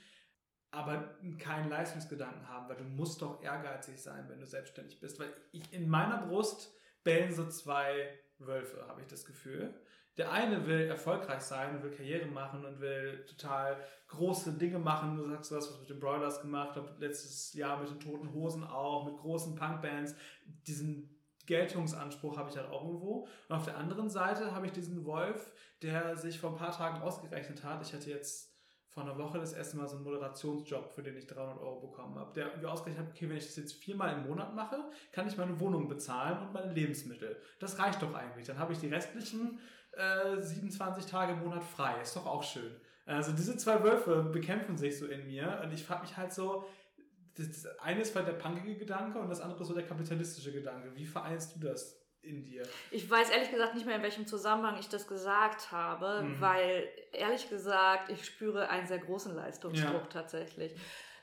aber 0.72 1.18
keinen 1.40 1.70
Leistungsgedanken 1.70 2.48
haben, 2.48 2.70
weil 2.70 2.78
du 2.78 2.84
musst 2.84 3.22
doch 3.22 3.42
ehrgeizig 3.42 4.02
sein, 4.02 4.26
wenn 4.30 4.40
du 4.40 4.46
selbstständig 4.46 5.00
bist. 5.00 5.20
Weil 5.20 5.34
ich 5.52 5.74
in 5.74 5.90
meiner 5.90 6.28
Brust 6.28 6.74
bellen 7.04 7.34
so 7.34 7.48
zwei 7.48 8.20
Wölfe, 8.38 8.86
habe 8.88 9.02
ich 9.02 9.08
das 9.08 9.26
Gefühl. 9.26 9.74
Der 10.18 10.32
eine 10.32 10.68
will 10.68 10.82
erfolgreich 10.82 11.42
sein 11.42 11.76
und 11.76 11.84
will 11.84 11.92
Karriere 11.92 12.26
machen 12.26 12.66
und 12.66 12.82
will 12.82 13.26
total 13.26 13.78
große 14.08 14.58
Dinge 14.58 14.78
machen. 14.78 15.16
Du 15.16 15.26
sagst, 15.30 15.52
du 15.52 15.56
hast 15.56 15.72
was 15.72 15.80
mit 15.80 15.90
den 15.90 16.00
Broilers 16.00 16.42
gemacht, 16.42 16.80
letztes 17.00 17.54
Jahr 17.54 17.80
mit 17.80 17.90
den 17.90 18.00
Toten 18.00 18.34
Hosen 18.34 18.64
auch, 18.64 19.06
mit 19.06 19.18
großen 19.18 19.56
Punkbands, 19.56 20.16
diesen 20.68 21.19
Geltungsanspruch 21.50 22.38
habe 22.38 22.52
ich 22.52 22.58
halt 22.58 22.70
auch 22.70 22.86
irgendwo. 22.86 23.28
Und 23.48 23.56
auf 23.56 23.66
der 23.66 23.78
anderen 23.78 24.08
Seite 24.10 24.54
habe 24.54 24.68
ich 24.68 24.72
diesen 24.72 25.04
Wolf, 25.04 25.52
der 25.82 26.16
sich 26.16 26.40
vor 26.40 26.52
ein 26.52 26.56
paar 26.56 26.72
Tagen 26.72 27.02
ausgerechnet 27.02 27.64
hat. 27.64 27.82
Ich 27.82 27.92
hatte 27.92 28.10
jetzt 28.10 28.54
vor 28.90 29.02
einer 29.02 29.18
Woche 29.18 29.40
das 29.40 29.54
erste 29.54 29.78
Mal 29.78 29.88
so 29.88 29.96
einen 29.96 30.06
Moderationsjob, 30.06 30.92
für 30.94 31.02
den 31.02 31.18
ich 31.18 31.26
300 31.26 31.60
Euro 31.60 31.88
bekommen 31.88 32.20
habe. 32.20 32.34
Der 32.36 32.56
mir 32.58 32.70
ausgerechnet 32.70 33.08
hat, 33.08 33.14
okay, 33.16 33.28
wenn 33.28 33.38
ich 33.38 33.48
das 33.48 33.56
jetzt 33.56 33.74
viermal 33.74 34.14
im 34.14 34.28
Monat 34.28 34.56
mache, 34.56 34.78
kann 35.12 35.28
ich 35.28 35.38
meine 35.38 35.60
Wohnung 35.60 35.90
bezahlen 35.90 36.38
und 36.40 36.54
meine 36.54 36.72
Lebensmittel. 36.72 37.42
Das 37.60 37.80
reicht 37.80 38.02
doch 38.04 38.14
eigentlich. 38.14 38.46
Dann 38.46 38.60
habe 38.60 38.74
ich 38.74 38.80
die 38.80 38.88
restlichen 38.88 39.60
äh, 39.94 40.40
27 40.40 41.08
Tage 41.08 41.34
im 41.34 41.40
Monat 41.40 41.64
frei. 41.64 42.00
Ist 42.02 42.16
doch 42.16 42.28
auch 42.28 42.44
schön. 42.44 42.76
Also 43.08 43.32
diese 43.32 43.58
zwei 43.58 43.84
Wölfe 43.84 44.22
bekämpfen 44.22 44.78
sich 44.78 45.00
so 45.00 45.08
in 45.08 45.26
mir 45.26 45.62
und 45.64 45.74
ich 45.74 45.84
frage 45.84 46.04
mich 46.04 46.16
halt 46.16 46.32
so, 46.32 46.64
das 47.48 47.66
eine 47.80 48.02
ist 48.02 48.16
halt 48.16 48.28
der 48.28 48.34
punkige 48.34 48.76
Gedanke 48.76 49.20
und 49.20 49.30
das 49.30 49.42
andere 49.42 49.62
ist 49.62 49.68
so 49.68 49.74
der 49.74 49.86
kapitalistische 49.86 50.52
Gedanke. 50.52 50.94
Wie 50.96 51.06
vereinst 51.06 51.56
du 51.56 51.60
das 51.60 52.00
in 52.22 52.44
dir? 52.44 52.64
Ich 52.92 53.10
weiß 53.10 53.30
ehrlich 53.30 53.52
gesagt 53.52 53.76
nicht 53.76 53.86
mehr, 53.86 53.96
in 53.96 54.04
welchem 54.04 54.28
Zusammenhang 54.28 54.78
ich 54.80 54.90
das 54.90 55.08
gesagt 55.08 55.72
habe, 55.72 56.24
mhm. 56.24 56.42
weil 56.42 56.88
ehrlich 57.14 57.50
gesagt, 57.50 58.12
ich 58.12 58.26
spüre 58.26 58.70
einen 58.70 58.88
sehr 58.88 59.00
großen 59.00 59.34
Leistungsdruck 59.34 59.94
ja. 59.94 60.10
tatsächlich. 60.12 60.76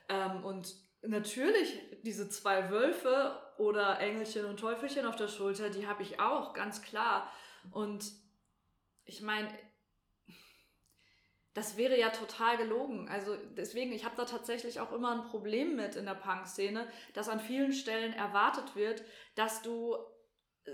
Ähm, 0.08 0.44
und 0.44 0.74
natürlich, 1.02 1.80
diese 2.02 2.28
zwei 2.28 2.70
Wölfe 2.70 3.38
oder 3.58 4.00
Engelchen 4.00 4.46
und 4.46 4.58
Teufelchen 4.58 5.06
auf 5.06 5.16
der 5.16 5.28
Schulter, 5.28 5.70
die 5.70 5.86
habe 5.86 6.02
ich 6.02 6.20
auch, 6.20 6.54
ganz 6.54 6.82
klar. 6.82 7.30
Und 7.72 8.10
ich 9.04 9.22
meine, 9.22 9.48
das 11.56 11.78
wäre 11.78 11.98
ja 11.98 12.10
total 12.10 12.58
gelogen. 12.58 13.08
Also 13.08 13.34
deswegen, 13.56 13.90
ich 13.92 14.04
habe 14.04 14.14
da 14.14 14.26
tatsächlich 14.26 14.78
auch 14.78 14.92
immer 14.92 15.12
ein 15.12 15.24
Problem 15.30 15.74
mit 15.74 15.96
in 15.96 16.04
der 16.04 16.12
Punk-Szene, 16.12 16.86
dass 17.14 17.30
an 17.30 17.40
vielen 17.40 17.72
Stellen 17.72 18.12
erwartet 18.12 18.76
wird, 18.76 19.02
dass 19.36 19.62
du 19.62 19.96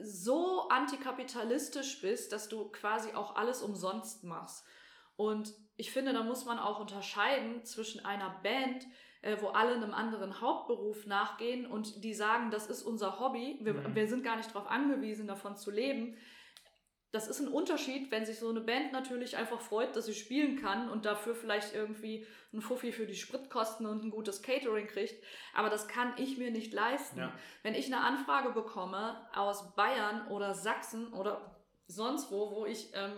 so 0.01 0.69
antikapitalistisch 0.71 2.01
bist, 2.01 2.33
dass 2.33 2.49
du 2.49 2.69
quasi 2.73 3.13
auch 3.13 3.37
alles 3.37 3.63
umsonst 3.63 4.25
machst. 4.25 4.67
Und 5.15 5.55
ich 5.77 5.93
finde, 5.93 6.13
da 6.15 6.25
muss 6.25 6.47
man 6.47 6.59
auch 6.59 6.81
unterscheiden 6.81 7.65
zwischen 7.65 8.05
einer 8.05 8.41
Band, 8.43 8.85
äh, 9.21 9.37
wo 9.41 9.51
alle 9.51 9.77
einem 9.77 9.95
anderen 9.95 10.41
Hauptberuf 10.41 11.07
nachgehen 11.07 11.65
und 11.65 12.03
die 12.03 12.13
sagen, 12.13 12.51
das 12.51 12.67
ist 12.67 12.83
unser 12.83 13.21
Hobby, 13.21 13.61
wir, 13.63 13.75
mhm. 13.75 13.95
wir 13.95 14.09
sind 14.09 14.25
gar 14.25 14.37
nicht 14.37 14.53
darauf 14.53 14.69
angewiesen, 14.69 15.29
davon 15.29 15.57
zu 15.57 15.71
leben, 15.71 16.17
das 17.13 17.29
ist 17.29 17.41
ein 17.41 17.49
Unterschied, 17.49 18.11
wenn 18.11 18.25
sich 18.25 18.39
so 18.39 18.49
eine 18.49 18.63
Band 18.63 18.93
natürlich 18.93 19.37
einfach 19.37 19.61
freut, 19.61 19.95
dass 19.95 20.07
sie 20.07 20.15
spielen 20.15 20.61
kann 20.61 20.89
und 20.89 21.05
dafür 21.05 21.35
vielleicht 21.35 21.75
irgendwie 21.75 22.27
ein 22.55 22.63
Fuffi 22.63 22.91
für 22.91 23.07
die 23.07 23.15
Spritkosten 23.15 23.85
und 23.85 24.03
ein 24.03 24.11
gutes 24.11 24.41
Catering 24.41 24.87
kriegt. 24.87 25.23
Aber 25.55 25.69
das 25.69 25.89
kann 25.89 26.15
ich 26.17 26.39
mir 26.39 26.51
nicht 26.51 26.73
leisten. 26.73 27.19
Ja. 27.19 27.33
Wenn 27.63 27.75
ich 27.75 27.87
eine 27.87 28.03
Anfrage 28.03 28.51
bekomme 28.51 29.29
aus 29.35 29.75
Bayern 29.75 30.27
oder 30.29 30.55
Sachsen 30.55 31.13
oder 31.13 31.55
sonst 31.87 32.31
wo, 32.31 32.51
wo 32.51 32.65
ich 32.65 32.91
ähm, 32.95 33.13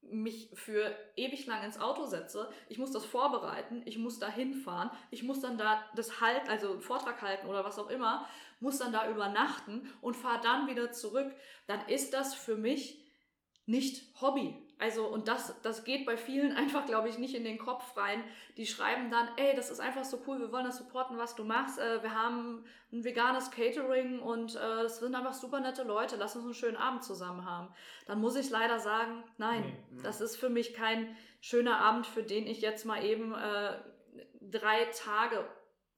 mich 0.00 0.50
für 0.54 0.92
ewig 1.14 1.46
lang 1.46 1.62
ins 1.62 1.78
Auto 1.78 2.06
setze, 2.06 2.50
ich 2.68 2.78
muss 2.78 2.90
das 2.90 3.04
vorbereiten, 3.04 3.82
ich 3.84 3.98
muss 3.98 4.18
da 4.18 4.28
hinfahren, 4.28 4.90
ich 5.12 5.22
muss 5.22 5.40
dann 5.40 5.58
da 5.58 5.84
das 5.94 6.20
halt, 6.20 6.48
also 6.48 6.72
einen 6.72 6.80
Vortrag 6.80 7.22
halten 7.22 7.46
oder 7.46 7.64
was 7.64 7.78
auch 7.78 7.88
immer, 7.88 8.26
muss 8.58 8.78
dann 8.78 8.92
da 8.92 9.08
übernachten 9.08 9.88
und 10.00 10.16
fahre 10.16 10.40
dann 10.42 10.66
wieder 10.66 10.90
zurück, 10.90 11.32
dann 11.68 11.86
ist 11.86 12.14
das 12.14 12.34
für 12.34 12.56
mich 12.56 13.01
nicht 13.66 14.02
Hobby. 14.20 14.54
Also, 14.78 15.06
und 15.06 15.28
das, 15.28 15.54
das 15.62 15.84
geht 15.84 16.06
bei 16.06 16.16
vielen 16.16 16.52
einfach, 16.56 16.86
glaube 16.86 17.08
ich, 17.08 17.16
nicht 17.16 17.34
in 17.34 17.44
den 17.44 17.58
Kopf 17.58 17.96
rein. 17.96 18.24
Die 18.56 18.66
schreiben 18.66 19.10
dann, 19.10 19.28
ey, 19.36 19.54
das 19.54 19.70
ist 19.70 19.80
einfach 19.80 20.04
so 20.04 20.22
cool, 20.26 20.40
wir 20.40 20.50
wollen 20.50 20.64
das 20.64 20.78
supporten, 20.78 21.18
was 21.18 21.36
du 21.36 21.44
machst. 21.44 21.78
Äh, 21.78 22.02
wir 22.02 22.14
haben 22.14 22.64
ein 22.92 23.04
veganes 23.04 23.50
Catering 23.52 24.18
und 24.18 24.56
äh, 24.56 24.82
das 24.82 24.98
sind 24.98 25.14
einfach 25.14 25.34
super 25.34 25.60
nette 25.60 25.84
Leute, 25.84 26.16
lass 26.16 26.34
uns 26.34 26.44
einen 26.44 26.54
schönen 26.54 26.76
Abend 26.76 27.04
zusammen 27.04 27.44
haben. 27.44 27.68
Dann 28.06 28.20
muss 28.20 28.34
ich 28.34 28.50
leider 28.50 28.80
sagen, 28.80 29.22
nein, 29.38 29.76
das 30.02 30.20
ist 30.20 30.36
für 30.36 30.50
mich 30.50 30.74
kein 30.74 31.16
schöner 31.40 31.78
Abend, 31.78 32.06
für 32.06 32.22
den 32.22 32.46
ich 32.46 32.60
jetzt 32.60 32.84
mal 32.84 33.04
eben 33.04 33.32
äh, 33.34 33.78
drei 34.40 34.84
Tage 34.86 35.44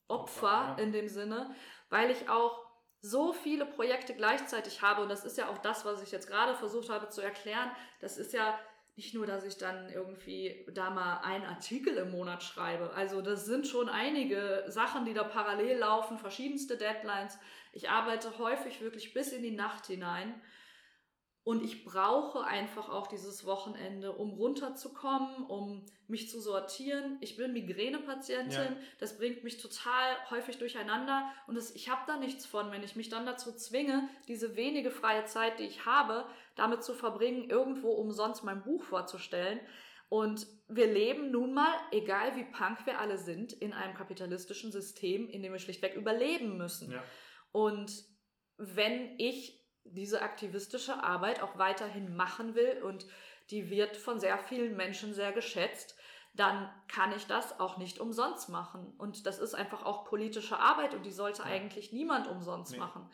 Opfer 0.09 0.77
in 0.79 0.93
dem 0.93 1.09
Sinne, 1.09 1.55
weil 1.89 2.11
ich 2.11 2.29
auch 2.29 2.64
so 3.05 3.35
viele 3.35 3.67
Projekte 3.67 4.15
gleichzeitig 4.15 4.81
habe, 4.81 5.03
und 5.03 5.11
das 5.11 5.27
ist 5.27 5.37
ja 5.37 5.51
auch 5.51 5.59
das, 5.59 5.85
was 5.85 6.03
ich 6.03 6.11
jetzt 6.11 6.27
gerade 6.27 6.55
versucht 6.55 6.89
habe 6.89 7.11
zu 7.11 7.21
erklären, 7.21 7.71
das 8.01 8.17
ist 8.17 8.33
ja 8.33 8.59
nicht 8.97 9.13
nur, 9.13 9.27
dass 9.27 9.45
ich 9.45 9.59
dann 9.59 9.91
irgendwie 9.91 10.65
da 10.73 10.89
mal 10.89 11.19
einen 11.19 11.45
Artikel 11.45 11.99
im 11.99 12.13
Monat 12.13 12.43
schreibe. 12.43 12.95
Also 12.95 13.21
das 13.21 13.45
sind 13.45 13.67
schon 13.67 13.91
einige 13.91 14.65
Sachen, 14.69 15.05
die 15.05 15.13
da 15.13 15.23
parallel 15.23 15.79
laufen, 15.79 16.17
verschiedenste 16.17 16.79
Deadlines. 16.79 17.39
Ich 17.73 17.91
arbeite 17.91 18.39
häufig 18.39 18.81
wirklich 18.81 19.13
bis 19.13 19.33
in 19.33 19.43
die 19.43 19.55
Nacht 19.55 19.87
hinein 19.87 20.41
und 21.45 21.63
ich 21.63 21.85
brauche 21.85 22.43
einfach 22.45 22.89
auch 22.89 23.07
dieses 23.07 23.45
Wochenende, 23.45 24.13
um 24.13 24.31
runterzukommen, 24.31 25.45
um 25.47 25.85
mich 26.09 26.31
zu 26.31 26.41
sortieren. 26.41 27.19
Ich 27.21 27.37
bin 27.37 27.53
Migränepatientin, 27.53 28.73
ja. 28.73 28.77
das 28.99 29.19
bringt 29.19 29.45
mich 29.45 29.59
total 29.59 30.17
häufig 30.31 30.57
durcheinander 30.57 31.31
und 31.47 31.55
das, 31.55 31.75
ich 31.75 31.91
habe 31.91 32.01
da 32.07 32.17
nichts 32.17 32.47
von, 32.47 32.73
wenn 32.73 32.83
ich 32.83 32.97
mich 32.97 33.11
dann 33.11 33.27
dazu 33.27 33.53
zwinge, 33.53 34.09
diese 34.27 34.57
wenige 34.57 34.91
freie 34.91 35.27
Zeit, 35.27 35.59
die 35.59 35.65
ich 35.65 35.85
habe, 35.85 36.25
damit 36.57 36.83
zu 36.83 36.95
verbringen, 36.95 37.51
irgendwo 37.51 37.91
umsonst 37.91 38.43
mein 38.43 38.63
Buch 38.63 38.83
vorzustellen. 38.83 39.61
Und 40.09 40.47
wir 40.69 40.87
leben 40.87 41.31
nun 41.31 41.53
mal, 41.53 41.75
egal 41.91 42.37
wie 42.37 42.45
punk 42.45 42.87
wir 42.87 43.01
alle 43.01 43.19
sind, 43.19 43.53
in 43.53 43.73
einem 43.73 43.95
kapitalistischen 43.95 44.73
System, 44.73 45.29
in 45.29 45.43
dem 45.43 45.53
wir 45.53 45.59
schlichtweg 45.59 45.95
überleben 45.95 46.57
müssen. 46.57 46.91
Ja. 46.91 47.03
Und 47.53 47.93
wenn 48.57 49.19
ich 49.19 49.64
diese 49.85 50.23
aktivistische 50.23 51.03
Arbeit 51.03 51.43
auch 51.43 51.59
weiterhin 51.59 52.17
machen 52.17 52.55
will 52.55 52.83
und 52.83 53.07
die 53.51 53.71
wird 53.71 53.97
von 53.97 54.19
sehr 54.19 54.39
vielen 54.39 54.77
Menschen 54.77 55.15
sehr 55.15 55.33
geschätzt, 55.33 55.97
dann 56.35 56.69
kann 56.89 57.13
ich 57.13 57.27
das 57.27 57.61
auch 57.61 57.77
nicht 57.77 58.01
umsonst 58.01 58.49
machen. 58.49 58.93
Und 58.99 59.27
das 59.27 59.39
ist 59.39 59.55
einfach 59.55 59.85
auch 59.85 60.05
politische 60.05 60.59
Arbeit 60.59 60.95
und 60.95 61.05
die 61.05 61.13
sollte 61.13 61.43
ja. 61.43 61.49
eigentlich 61.49 61.93
niemand 61.93 62.27
umsonst 62.27 62.73
nee. 62.73 62.79
machen. 62.79 63.09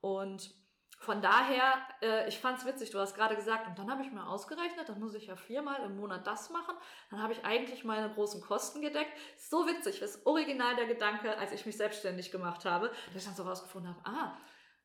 Und 0.00 0.54
von 0.98 1.20
daher, 1.20 1.74
äh, 2.00 2.26
ich 2.28 2.38
fand's 2.38 2.64
witzig, 2.64 2.90
du 2.90 2.98
hast 2.98 3.14
gerade 3.14 3.36
gesagt, 3.36 3.68
und 3.68 3.78
dann 3.78 3.90
habe 3.90 4.02
ich 4.02 4.10
mir 4.10 4.26
ausgerechnet, 4.26 4.88
dann 4.88 4.98
muss 4.98 5.14
ich 5.14 5.26
ja 5.26 5.36
viermal 5.36 5.82
im 5.84 5.96
Monat 5.96 6.26
das 6.26 6.48
machen, 6.48 6.74
dann 7.10 7.22
habe 7.22 7.34
ich 7.34 7.44
eigentlich 7.44 7.84
meine 7.84 8.08
großen 8.14 8.40
Kosten 8.40 8.80
gedeckt. 8.80 9.12
So 9.36 9.66
witzig, 9.66 10.00
das 10.00 10.16
ist 10.16 10.26
original 10.26 10.76
der 10.76 10.86
Gedanke, 10.86 11.36
als 11.36 11.52
ich 11.52 11.66
mich 11.66 11.76
selbstständig 11.76 12.30
gemacht 12.30 12.64
habe, 12.64 12.90
dass 13.08 13.16
ich 13.16 13.24
dann 13.24 13.34
so 13.34 13.42
rausgefunden 13.42 13.94
habe, 13.94 14.00
ah, 14.04 14.38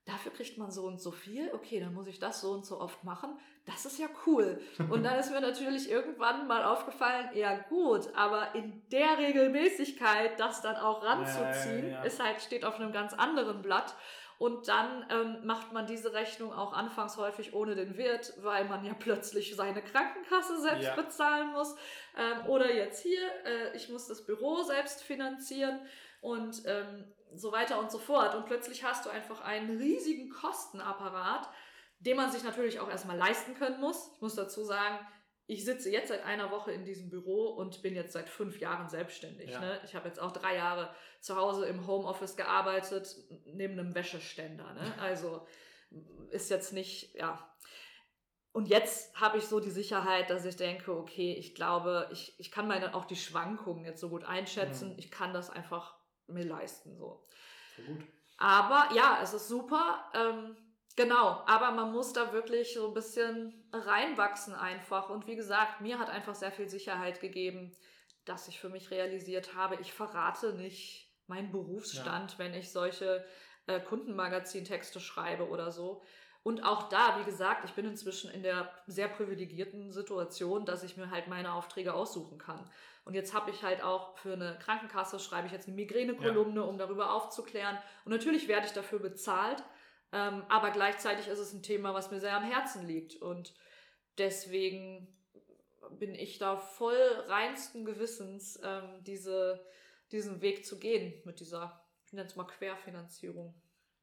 dafür 0.06 0.34
kriegt 0.34 0.58
man 0.58 0.72
so 0.72 0.84
und 0.84 1.00
so 1.00 1.12
viel, 1.12 1.52
okay, 1.54 1.80
dann 1.80 1.94
muss 1.94 2.08
ich 2.08 2.20
das 2.20 2.42
so 2.42 2.52
und 2.52 2.66
so 2.66 2.80
oft 2.80 3.04
machen. 3.04 3.38
Das 3.66 3.86
ist 3.86 4.00
ja 4.00 4.08
cool. 4.26 4.60
Und 4.90 5.04
dann 5.04 5.20
ist 5.20 5.32
mir 5.32 5.42
natürlich 5.42 5.90
irgendwann 5.90 6.48
mal 6.48 6.64
aufgefallen, 6.64 7.30
ja 7.36 7.58
gut, 7.70 8.10
aber 8.16 8.56
in 8.56 8.82
der 8.92 9.18
Regelmäßigkeit, 9.18 10.40
das 10.40 10.62
dann 10.62 10.76
auch 10.78 11.04
ranzuziehen, 11.04 11.84
ja, 11.84 11.90
ja, 11.90 11.98
ja. 11.98 12.04
ist 12.04 12.24
halt, 12.24 12.42
steht 12.42 12.66
auf 12.66 12.80
einem 12.80 12.92
ganz 12.92 13.14
anderen 13.14 13.62
Blatt. 13.62 13.96
Und 14.40 14.70
dann 14.70 15.06
ähm, 15.10 15.46
macht 15.46 15.74
man 15.74 15.86
diese 15.86 16.14
Rechnung 16.14 16.54
auch 16.54 16.72
anfangs 16.72 17.18
häufig 17.18 17.54
ohne 17.54 17.76
den 17.76 17.98
Wirt, 17.98 18.34
weil 18.42 18.64
man 18.64 18.86
ja 18.86 18.94
plötzlich 18.98 19.54
seine 19.54 19.82
Krankenkasse 19.82 20.62
selbst 20.62 20.86
ja. 20.86 20.96
bezahlen 20.96 21.52
muss. 21.52 21.76
Ähm, 22.18 22.48
oder 22.48 22.74
jetzt 22.74 23.04
hier, 23.04 23.20
äh, 23.46 23.76
ich 23.76 23.90
muss 23.90 24.08
das 24.08 24.26
Büro 24.26 24.64
selbst 24.64 25.04
finanzieren 25.04 25.82
und 26.22 26.64
ähm, 26.66 27.06
so 27.36 27.52
weiter 27.52 27.80
und 27.80 27.92
so 27.92 28.00
fort. 28.00 28.36
Und 28.36 28.46
plötzlich 28.46 28.84
hast 28.84 29.06
du 29.06 29.10
einfach 29.10 29.42
einen 29.42 29.78
riesigen 29.78 30.30
Kostenapparat, 30.30 31.50
den 32.00 32.18
man 32.18 32.32
sich 32.32 32.44
natürlich 32.44 32.80
auch 32.80 32.90
erstmal 32.90 33.18
leisten 33.18 33.56
können 33.56 33.80
muss. 33.80 34.12
Ich 34.16 34.22
muss 34.22 34.36
dazu 34.36 34.64
sagen, 34.64 35.00
ich 35.50 35.66
sitze 35.66 35.90
jetzt 35.90 36.10
seit 36.10 36.24
einer 36.26 36.52
Woche 36.52 36.72
in 36.72 36.86
diesem 36.86 37.10
Büro 37.10 37.48
und 37.50 37.82
bin 37.82 37.96
jetzt 37.96 38.14
seit 38.14 38.30
fünf 38.30 38.60
Jahren 38.60 38.88
selbstständig. 38.88 39.50
Ja. 39.50 39.60
Ne? 39.60 39.82
Ich 39.84 39.96
habe 39.96 40.08
jetzt 40.08 40.20
auch 40.20 40.32
drei 40.32 40.56
Jahre 40.56 40.94
zu 41.22 41.36
Hause 41.36 41.66
im 41.66 41.88
Homeoffice 41.88 42.36
gearbeitet, 42.36 43.16
neben 43.46 43.74
einem 43.74 43.96
Wäscheständer. 43.96 44.74
Ne? 44.74 44.94
Also 45.00 45.48
ist 46.30 46.52
jetzt 46.52 46.72
nicht, 46.72 47.16
ja. 47.16 47.52
Und 48.52 48.68
jetzt 48.68 49.20
habe 49.20 49.40
ich 49.40 49.46
so 49.46 49.60
die 49.60 49.72
Sicherheit, 49.72 50.30
dass 50.30 50.46
ich 50.46 50.56
denke, 50.56 50.96
okay, 50.96 51.34
ich 51.34 51.56
glaube, 51.56 52.08
ich, 52.12 52.40
ich 52.40 52.52
kann 52.52 52.68
meine 52.68 52.94
auch 52.94 53.06
die 53.06 53.16
Schwankungen 53.16 53.86
jetzt 53.86 54.02
so 54.02 54.10
gut 54.10 54.26
einschätzen. 54.26 54.92
Ja. 54.92 54.98
Ich 55.00 55.10
kann 55.10 55.34
das 55.34 55.50
einfach 55.50 55.99
mir 56.32 56.46
leisten. 56.46 56.96
So. 56.98 57.26
so 57.76 57.84
gut. 57.84 58.04
Aber 58.38 58.94
ja, 58.96 59.20
es 59.22 59.34
ist 59.34 59.48
super. 59.48 60.04
Ähm, 60.14 60.56
genau, 60.96 61.44
aber 61.46 61.72
man 61.72 61.92
muss 61.92 62.14
da 62.14 62.32
wirklich 62.32 62.74
so 62.74 62.88
ein 62.88 62.94
bisschen 62.94 63.68
reinwachsen 63.74 64.56
einfach. 64.56 65.10
Und 65.10 65.28
wie 65.28 65.36
gesagt, 65.36 65.82
mir 65.82 66.00
hat 66.00 66.10
einfach 66.10 66.36
sehr 66.36 66.52
viel 66.52 66.70
Sicherheit 66.70 67.20
gegeben, 67.20 67.76
dass 68.26 68.48
ich 68.48 68.60
für 68.60 68.70
mich 68.70 68.92
realisiert 68.92 69.56
habe, 69.56 69.78
ich 69.82 69.92
verrate 69.92 70.54
nicht 70.54 71.08
meinen 71.28 71.52
Berufsstand, 71.52 72.34
ja. 72.34 72.40
wenn 72.40 72.54
ich 72.54 72.72
solche 72.72 73.26
äh, 73.68 73.80
Kundenmagazintexte 73.80 75.00
schreibe 75.00 75.50
oder 75.50 75.72
so. 75.72 76.02
Und 76.42 76.64
auch 76.64 76.90
da, 76.90 77.20
wie 77.20 77.26
gesagt, 77.26 77.66
ich 77.66 77.74
bin 77.74 77.86
inzwischen 77.86 78.32
in 78.32 78.44
der 78.44 78.72
sehr 78.88 79.10
privilegierten 79.10 79.92
Situation, 79.92 80.66
dass 80.66 80.84
ich 80.84 80.96
mir 80.96 81.12
halt 81.12 81.28
meine 81.28 81.54
Aufträge 81.54 81.94
aussuchen 81.94 82.38
kann. 82.38 82.70
Und 83.10 83.16
jetzt 83.16 83.34
habe 83.34 83.50
ich 83.50 83.64
halt 83.64 83.82
auch 83.82 84.16
für 84.20 84.34
eine 84.34 84.60
Krankenkasse, 84.60 85.18
schreibe 85.18 85.48
ich 85.48 85.52
jetzt 85.52 85.68
eine 85.68 85.76
Migränekolumne, 85.76 86.60
ja. 86.60 86.66
um 86.68 86.78
darüber 86.78 87.12
aufzuklären. 87.16 87.76
Und 88.06 88.12
natürlich 88.12 88.48
werde 88.48 88.68
ich 88.68 88.74
dafür 88.74 89.00
bezahlt, 89.00 89.64
Ähm, 90.12 90.44
aber 90.50 90.72
gleichzeitig 90.72 91.28
ist 91.28 91.40
es 91.40 91.54
ein 91.54 91.64
Thema, 91.64 91.94
was 91.94 92.12
mir 92.12 92.20
sehr 92.20 92.36
am 92.36 92.44
Herzen 92.44 92.86
liegt. 92.88 93.16
Und 93.16 93.54
deswegen 94.18 95.08
bin 96.00 96.16
ich 96.16 96.38
da 96.38 96.58
voll 96.58 97.02
reinsten 97.28 97.86
Gewissens, 97.86 98.60
ähm, 98.64 99.04
diese, 99.04 99.66
diesen 100.12 100.42
Weg 100.42 100.66
zu 100.66 100.80
gehen 100.80 101.14
mit 101.26 101.40
dieser, 101.40 101.84
ich 102.06 102.14
nenne 102.14 102.28
es 102.28 102.36
mal 102.36 102.46
Querfinanzierung. 102.46 103.54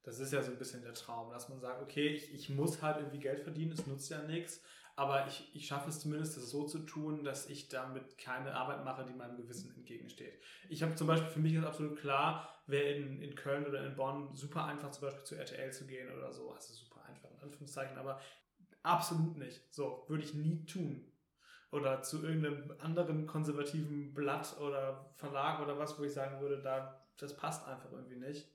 Das 0.02 0.20
ist 0.20 0.32
ja 0.32 0.42
so 0.42 0.52
ein 0.52 0.58
bisschen 0.58 0.82
der 0.82 0.94
Traum, 0.94 1.30
dass 1.30 1.48
man 1.48 1.60
sagt, 1.60 1.82
okay, 1.82 2.08
ich, 2.08 2.32
ich 2.32 2.48
muss 2.48 2.82
halt 2.82 2.98
irgendwie 2.98 3.18
Geld 3.18 3.40
verdienen, 3.40 3.72
es 3.72 3.86
nutzt 3.86 4.10
ja 4.10 4.22
nichts, 4.22 4.62
aber 4.96 5.26
ich, 5.26 5.50
ich 5.54 5.66
schaffe 5.66 5.90
es 5.90 6.00
zumindest, 6.00 6.36
das 6.36 6.50
so 6.50 6.64
zu 6.64 6.80
tun, 6.80 7.22
dass 7.22 7.48
ich 7.48 7.68
damit 7.68 8.16
keine 8.16 8.54
Arbeit 8.54 8.84
mache, 8.84 9.04
die 9.04 9.12
meinem 9.12 9.36
Gewissen 9.36 9.74
entgegensteht. 9.76 10.40
Ich 10.70 10.82
habe 10.82 10.94
zum 10.94 11.06
Beispiel, 11.06 11.30
für 11.30 11.40
mich 11.40 11.54
ist 11.54 11.64
absolut 11.64 11.98
klar, 12.00 12.48
wer 12.66 12.96
in, 12.96 13.20
in 13.20 13.34
Köln 13.34 13.66
oder 13.66 13.84
in 13.86 13.94
Bonn 13.94 14.34
super 14.34 14.64
einfach 14.64 14.90
zum 14.90 15.02
Beispiel 15.02 15.24
zu 15.24 15.36
RTL 15.36 15.72
zu 15.72 15.86
gehen 15.86 16.10
oder 16.16 16.32
so, 16.32 16.50
also 16.50 16.72
super 16.72 17.04
einfach 17.04 17.30
in 17.30 17.40
Anführungszeichen, 17.40 17.98
aber 17.98 18.20
absolut 18.82 19.36
nicht. 19.36 19.62
So, 19.72 20.04
würde 20.08 20.24
ich 20.24 20.34
nie 20.34 20.64
tun 20.64 21.12
oder 21.70 22.02
zu 22.02 22.24
irgendeinem 22.24 22.72
anderen 22.78 23.26
konservativen 23.26 24.14
Blatt 24.14 24.58
oder 24.60 25.10
Verlag 25.16 25.60
oder 25.60 25.78
was, 25.78 25.98
wo 25.98 26.04
ich 26.04 26.12
sagen 26.12 26.40
würde, 26.40 26.62
da, 26.62 27.06
das 27.18 27.36
passt 27.36 27.66
einfach 27.66 27.92
irgendwie 27.92 28.16
nicht. 28.16 28.48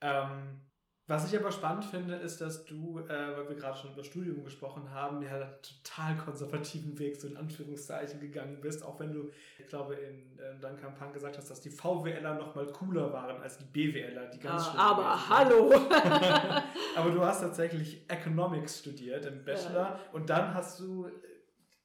Ähm, 0.00 0.60
was 1.08 1.32
ich 1.32 1.38
aber 1.38 1.52
spannend 1.52 1.84
finde, 1.84 2.16
ist, 2.16 2.40
dass 2.40 2.64
du, 2.64 2.98
äh, 2.98 3.08
weil 3.08 3.48
wir 3.48 3.54
gerade 3.54 3.78
schon 3.78 3.92
über 3.92 4.02
Studium 4.02 4.42
gesprochen 4.42 4.90
haben, 4.90 5.22
ja 5.22 5.36
einen 5.36 5.54
total 5.62 6.16
konservativen 6.16 6.98
Weg, 6.98 7.14
so 7.14 7.28
in 7.28 7.36
Anführungszeichen, 7.36 8.18
gegangen 8.18 8.60
bist, 8.60 8.84
auch 8.84 8.98
wenn 8.98 9.12
du, 9.12 9.30
ich 9.56 9.68
glaube, 9.68 9.94
in, 9.94 10.36
in 10.36 10.60
deinem 10.60 10.76
Kampagne 10.76 11.12
gesagt 11.12 11.38
hast, 11.38 11.48
dass 11.48 11.60
die 11.60 11.70
VWLer 11.70 12.34
noch 12.34 12.56
mal 12.56 12.66
cooler 12.72 13.12
waren 13.12 13.40
als 13.40 13.56
die 13.58 13.64
BWLer, 13.64 14.26
die 14.30 14.40
ganz 14.40 14.64
ah, 14.74 14.90
Aber 14.90 15.28
hallo! 15.28 15.72
aber 16.96 17.10
du 17.12 17.20
hast 17.20 17.40
tatsächlich 17.40 18.10
Economics 18.10 18.80
studiert 18.80 19.26
im 19.26 19.44
Bachelor 19.44 19.74
ja. 19.74 20.00
und 20.12 20.28
dann 20.28 20.54
hast 20.54 20.80
du 20.80 21.08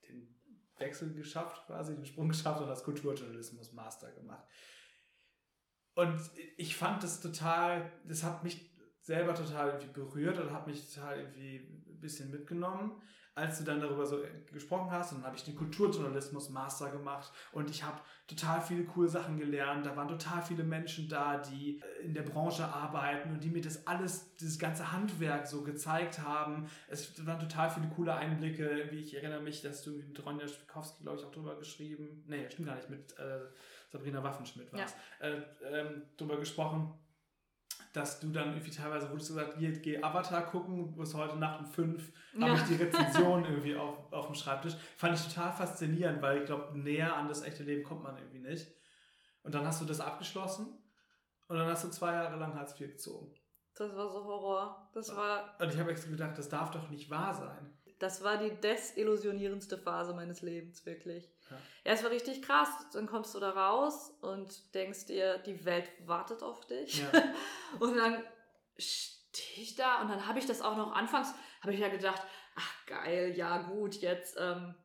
den 0.10 0.36
Wechsel 0.80 1.14
geschafft, 1.14 1.68
quasi 1.68 1.94
den 1.94 2.06
Sprung 2.08 2.30
geschafft 2.30 2.60
und 2.62 2.70
hast 2.70 2.84
Kulturjournalismus 2.84 3.72
Master 3.74 4.12
gemacht. 4.14 4.48
Und 5.94 6.20
ich 6.58 6.76
fand 6.76 7.04
das 7.04 7.22
total, 7.22 7.92
das 8.06 8.24
hat 8.24 8.44
mich 8.44 8.71
selber 9.02 9.34
total 9.34 9.70
irgendwie 9.70 9.94
berührt 9.94 10.40
und 10.40 10.52
hat 10.52 10.68
mich 10.68 10.94
total 10.94 11.20
irgendwie 11.20 11.58
ein 11.58 12.00
bisschen 12.00 12.30
mitgenommen, 12.30 13.02
als 13.34 13.58
du 13.58 13.64
dann 13.64 13.82
darüber 13.82 14.06
so 14.06 14.20
gesprochen 14.52 14.92
hast. 14.92 15.12
Und 15.12 15.20
dann 15.20 15.28
habe 15.28 15.38
ich 15.38 15.44
den 15.44 15.56
Kulturjournalismus 15.56 16.50
Master 16.50 16.92
gemacht 16.92 17.32
und 17.52 17.70
ich 17.70 17.84
habe 17.84 18.00
total 18.28 18.62
viele 18.62 18.84
coole 18.84 19.10
Sachen 19.10 19.40
gelernt. 19.40 19.86
Da 19.86 19.96
waren 19.96 20.08
total 20.08 20.44
viele 20.44 20.64
Menschen 20.64 21.10
da, 21.10 21.38
die 21.40 21.82
in 22.04 22.14
der 22.14 22.22
Branche 22.22 22.64
arbeiten 22.64 23.32
und 23.32 23.44
die 23.44 23.50
mir 23.50 23.62
das 23.62 23.88
alles, 23.88 24.36
dieses 24.36 24.60
ganze 24.60 24.92
Handwerk 24.92 25.48
so 25.48 25.64
gezeigt 25.64 26.20
haben. 26.20 26.70
Es 26.88 27.26
waren 27.26 27.40
total 27.40 27.72
viele 27.72 27.88
coole 27.90 28.14
Einblicke. 28.14 28.88
Wie 28.92 29.00
ich 29.00 29.16
erinnere 29.16 29.42
mich, 29.42 29.62
dass 29.62 29.84
du 29.84 29.92
mit 29.92 30.24
Ronja 30.24 30.48
Schwikowski, 30.48 31.04
glaube 31.04 31.20
ich, 31.20 31.26
auch 31.26 31.32
drüber 31.32 31.58
geschrieben. 31.58 32.24
Nee, 32.28 32.48
stimmt 32.50 32.68
gar 32.68 32.76
nicht, 32.76 32.90
mit 32.90 33.18
äh, 33.18 33.40
Sabrina 33.90 34.22
Waffenschmidt 34.22 34.72
war 34.72 34.86
es. 34.86 34.96
Ja. 35.20 35.28
Äh, 35.28 35.42
ähm, 35.72 36.04
drüber 36.18 36.38
gesprochen 36.38 36.94
dass 37.94 38.20
du 38.20 38.32
dann 38.32 38.50
irgendwie 38.50 38.72
teilweise 38.72 39.10
wurdest 39.10 39.30
du 39.30 39.36
gesagt, 39.36 39.58
hier, 39.58 39.72
geh 39.74 40.02
Avatar 40.02 40.46
gucken, 40.46 40.96
bis 40.96 41.14
heute 41.14 41.38
Nacht 41.38 41.60
um 41.60 41.66
fünf 41.66 42.12
ja. 42.34 42.48
habe 42.48 42.58
ich 42.58 42.64
die 42.64 42.82
Rezension 42.84 43.44
irgendwie 43.50 43.76
auf, 43.76 44.12
auf 44.12 44.28
dem 44.28 44.36
Schreibtisch. 44.36 44.76
Fand 44.98 45.18
ich 45.18 45.26
total 45.28 45.52
faszinierend, 45.52 46.22
weil 46.22 46.40
ich 46.40 46.46
glaube, 46.46 46.78
näher 46.78 47.16
an 47.16 47.28
das 47.28 47.44
echte 47.44 47.64
Leben 47.64 47.84
kommt 47.84 48.04
man 48.04 48.18
irgendwie 48.18 48.40
nicht. 48.40 48.68
Und 49.44 49.56
dann 49.56 49.66
hast 49.66 49.82
du 49.82 49.86
das 49.86 50.00
abgeschlossen 50.00 50.68
und 51.48 51.58
dann 51.58 51.68
hast 51.68 51.84
du 51.84 51.90
zwei 51.90 52.14
Jahre 52.14 52.38
lang 52.38 52.54
Hartz 52.54 52.80
IV 52.80 52.92
gezogen. 52.92 53.34
Das 53.76 53.96
war 53.96 54.10
so 54.10 54.24
Horror. 54.24 54.90
Das 54.94 55.16
war. 55.16 55.56
Und 55.60 55.74
ich 55.74 55.80
habe 55.80 55.92
extra 55.92 56.12
gedacht, 56.12 56.38
das 56.38 56.50
darf 56.50 56.72
doch 56.72 56.90
nicht 56.90 57.10
wahr 57.10 57.34
sein. 57.34 57.74
Das 58.00 58.24
war 58.24 58.38
die 58.38 58.52
desillusionierendste 58.62 59.78
Phase 59.78 60.14
meines 60.14 60.42
Lebens, 60.42 60.86
wirklich. 60.86 61.30
Ja. 61.52 61.58
ja, 61.86 61.92
es 61.94 62.04
war 62.04 62.12
richtig 62.12 62.42
krass. 62.42 62.70
Dann 62.94 63.08
kommst 63.08 63.36
du 63.36 63.40
da 63.40 63.52
raus 63.52 64.12
und 64.22 64.74
denkst 64.74 65.06
dir, 65.06 65.38
die 65.40 65.66
Welt 65.66 65.90
wartet 66.06 66.44
auf 66.44 66.66
dich. 66.66 67.00
Ja. 67.00 67.12
und 67.80 67.96
dann 67.96 68.24
stehe 68.78 69.64
ich 69.64 69.76
da 69.76 70.02
und 70.02 70.10
dann 70.10 70.28
habe 70.28 70.40
ich 70.40 70.46
das 70.46 70.62
auch 70.62 70.76
noch 70.76 70.94
anfangs, 70.94 71.34
habe 71.62 71.74
ich 71.74 71.80
ja 71.80 71.90
gedacht, 71.90 72.22
ach 72.56 72.86
geil, 72.86 73.34
ja 73.36 73.60
gut, 73.60 73.96
jetzt 73.96 74.38
ähm, 74.40 74.76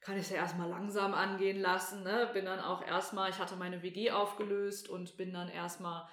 kann 0.00 0.16
ich 0.16 0.22
es 0.22 0.30
ja 0.30 0.36
erstmal 0.36 0.68
langsam 0.68 1.14
angehen 1.14 1.60
lassen. 1.60 2.02
Ne? 2.02 2.28
Bin 2.32 2.44
dann 2.44 2.60
auch 2.60 2.84
erstmal, 2.84 3.30
ich 3.30 3.38
hatte 3.38 3.56
meine 3.56 3.82
WG 3.82 4.10
aufgelöst 4.10 4.88
und 4.88 5.16
bin 5.16 5.32
dann 5.32 5.48
erstmal 5.48 6.08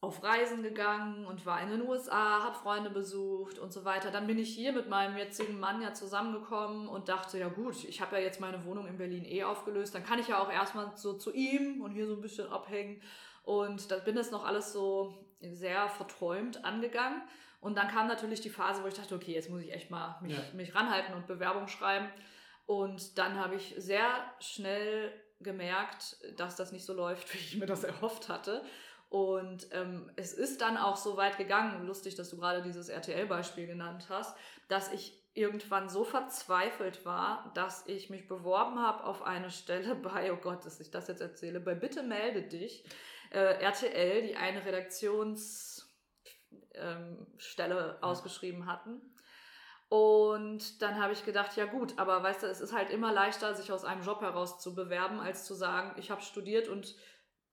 auf 0.00 0.22
Reisen 0.22 0.62
gegangen 0.62 1.26
und 1.26 1.44
war 1.44 1.60
in 1.60 1.70
den 1.70 1.82
USA, 1.82 2.44
habe 2.44 2.54
Freunde 2.54 2.88
besucht 2.88 3.58
und 3.58 3.72
so 3.72 3.84
weiter. 3.84 4.12
Dann 4.12 4.28
bin 4.28 4.38
ich 4.38 4.54
hier 4.54 4.72
mit 4.72 4.88
meinem 4.88 5.16
jetzigen 5.16 5.58
Mann 5.58 5.82
ja 5.82 5.92
zusammengekommen 5.92 6.86
und 6.86 7.08
dachte, 7.08 7.38
ja 7.38 7.48
gut, 7.48 7.82
ich 7.84 8.00
habe 8.00 8.16
ja 8.16 8.22
jetzt 8.22 8.40
meine 8.40 8.64
Wohnung 8.64 8.86
in 8.86 8.96
Berlin 8.96 9.24
eh 9.24 9.42
aufgelöst, 9.42 9.94
dann 9.94 10.04
kann 10.04 10.20
ich 10.20 10.28
ja 10.28 10.40
auch 10.40 10.52
erstmal 10.52 10.96
so 10.96 11.14
zu 11.14 11.32
ihm 11.32 11.82
und 11.82 11.92
hier 11.92 12.06
so 12.06 12.14
ein 12.14 12.20
bisschen 12.20 12.48
abhängen. 12.48 13.02
Und 13.42 13.90
da 13.90 13.96
bin 13.98 14.14
das 14.14 14.30
noch 14.30 14.44
alles 14.44 14.72
so 14.72 15.14
sehr 15.40 15.88
verträumt 15.88 16.64
angegangen. 16.64 17.22
Und 17.60 17.76
dann 17.76 17.88
kam 17.88 18.06
natürlich 18.06 18.40
die 18.40 18.50
Phase, 18.50 18.84
wo 18.84 18.86
ich 18.86 18.94
dachte, 18.94 19.16
okay, 19.16 19.32
jetzt 19.32 19.50
muss 19.50 19.62
ich 19.62 19.72
echt 19.72 19.90
mal 19.90 20.16
mich, 20.22 20.36
ja. 20.36 20.44
mich 20.54 20.76
ranhalten 20.76 21.14
und 21.14 21.26
Bewerbung 21.26 21.66
schreiben. 21.66 22.08
Und 22.66 23.18
dann 23.18 23.36
habe 23.36 23.56
ich 23.56 23.74
sehr 23.78 24.06
schnell 24.38 25.12
gemerkt, 25.40 26.18
dass 26.36 26.56
das 26.56 26.70
nicht 26.70 26.84
so 26.84 26.92
läuft, 26.92 27.32
wie 27.34 27.38
ich 27.38 27.56
mir 27.56 27.66
das 27.66 27.82
erhofft 27.82 28.28
hatte. 28.28 28.62
Und 29.10 29.68
ähm, 29.72 30.10
es 30.16 30.34
ist 30.34 30.60
dann 30.60 30.76
auch 30.76 30.96
so 30.96 31.16
weit 31.16 31.38
gegangen, 31.38 31.86
lustig, 31.86 32.14
dass 32.14 32.28
du 32.28 32.36
gerade 32.36 32.62
dieses 32.62 32.90
RTL-Beispiel 32.90 33.66
genannt 33.66 34.06
hast, 34.10 34.36
dass 34.68 34.92
ich 34.92 35.18
irgendwann 35.32 35.88
so 35.88 36.04
verzweifelt 36.04 37.06
war, 37.06 37.50
dass 37.54 37.86
ich 37.86 38.10
mich 38.10 38.28
beworben 38.28 38.80
habe 38.80 39.04
auf 39.04 39.22
eine 39.22 39.50
Stelle 39.50 39.94
bei, 40.02 40.32
oh 40.32 40.36
Gott, 40.36 40.66
dass 40.66 40.80
ich 40.80 40.90
das 40.90 41.08
jetzt 41.08 41.22
erzähle, 41.22 41.60
bei 41.60 41.74
Bitte 41.74 42.02
melde 42.02 42.42
dich, 42.42 42.84
äh, 43.30 43.38
RTL, 43.38 44.22
die 44.26 44.36
eine 44.36 44.64
Redaktionsstelle 44.64 45.86
ähm, 46.74 47.96
ausgeschrieben 48.02 48.66
hatten. 48.66 49.00
Und 49.88 50.82
dann 50.82 51.00
habe 51.02 51.14
ich 51.14 51.24
gedacht, 51.24 51.56
ja 51.56 51.64
gut, 51.64 51.98
aber 51.98 52.22
weißt 52.22 52.42
du, 52.42 52.46
es 52.46 52.60
ist 52.60 52.74
halt 52.74 52.90
immer 52.90 53.10
leichter, 53.10 53.54
sich 53.54 53.72
aus 53.72 53.86
einem 53.86 54.02
Job 54.02 54.20
heraus 54.20 54.60
zu 54.60 54.74
bewerben, 54.74 55.18
als 55.18 55.46
zu 55.46 55.54
sagen, 55.54 55.98
ich 55.98 56.10
habe 56.10 56.20
studiert 56.20 56.68
und 56.68 56.94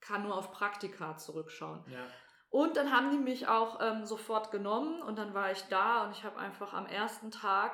kann 0.05 0.23
nur 0.23 0.37
auf 0.37 0.51
Praktika 0.51 1.17
zurückschauen. 1.17 1.83
Ja. 1.89 2.07
Und 2.49 2.77
dann 2.77 2.91
haben 2.91 3.11
die 3.11 3.17
mich 3.17 3.47
auch 3.47 3.81
ähm, 3.81 4.05
sofort 4.05 4.51
genommen 4.51 5.01
und 5.01 5.17
dann 5.17 5.33
war 5.33 5.51
ich 5.51 5.63
da 5.63 6.05
und 6.05 6.11
ich 6.11 6.23
habe 6.23 6.37
einfach 6.37 6.73
am 6.73 6.85
ersten 6.85 7.31
Tag 7.31 7.71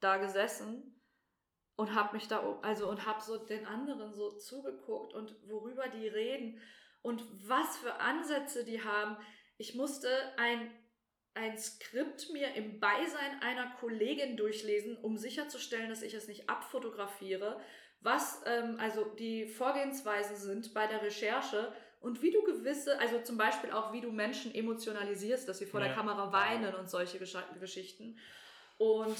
da 0.00 0.18
gesessen 0.18 1.02
und 1.74 1.94
habe 1.94 2.14
mich 2.14 2.28
da 2.28 2.58
also 2.62 2.88
und 2.88 3.06
habe 3.06 3.20
so 3.20 3.44
den 3.44 3.66
anderen 3.66 4.12
so 4.14 4.36
zugeguckt 4.36 5.14
und 5.14 5.34
worüber 5.48 5.88
die 5.88 6.06
reden 6.06 6.60
und 7.02 7.24
was 7.48 7.78
für 7.78 7.94
Ansätze 7.94 8.64
die 8.64 8.84
haben. 8.84 9.16
Ich 9.56 9.74
musste 9.74 10.08
ein 10.36 10.70
ein 11.34 11.56
Skript 11.56 12.30
mir 12.32 12.54
im 12.54 12.80
Beisein 12.80 13.40
einer 13.40 13.70
Kollegin 13.78 14.36
durchlesen, 14.36 14.96
um 14.96 15.16
sicherzustellen, 15.16 15.88
dass 15.88 16.02
ich 16.02 16.14
es 16.14 16.26
nicht 16.26 16.50
abfotografiere 16.50 17.60
was 18.00 18.42
ähm, 18.46 18.76
also 18.78 19.04
die 19.04 19.46
Vorgehensweisen 19.46 20.36
sind 20.36 20.74
bei 20.74 20.86
der 20.86 21.02
Recherche 21.02 21.72
und 22.00 22.22
wie 22.22 22.30
du 22.30 22.42
gewisse, 22.42 22.98
also 22.98 23.20
zum 23.20 23.36
Beispiel 23.36 23.70
auch 23.72 23.92
wie 23.92 24.00
du 24.00 24.10
Menschen 24.10 24.54
emotionalisierst, 24.54 25.48
dass 25.48 25.58
sie 25.58 25.66
vor 25.66 25.80
ja. 25.80 25.86
der 25.86 25.94
Kamera 25.94 26.32
weinen 26.32 26.74
und 26.74 26.88
solche 26.88 27.18
Gesch 27.18 27.36
Geschichten. 27.60 28.18
Und 28.78 29.16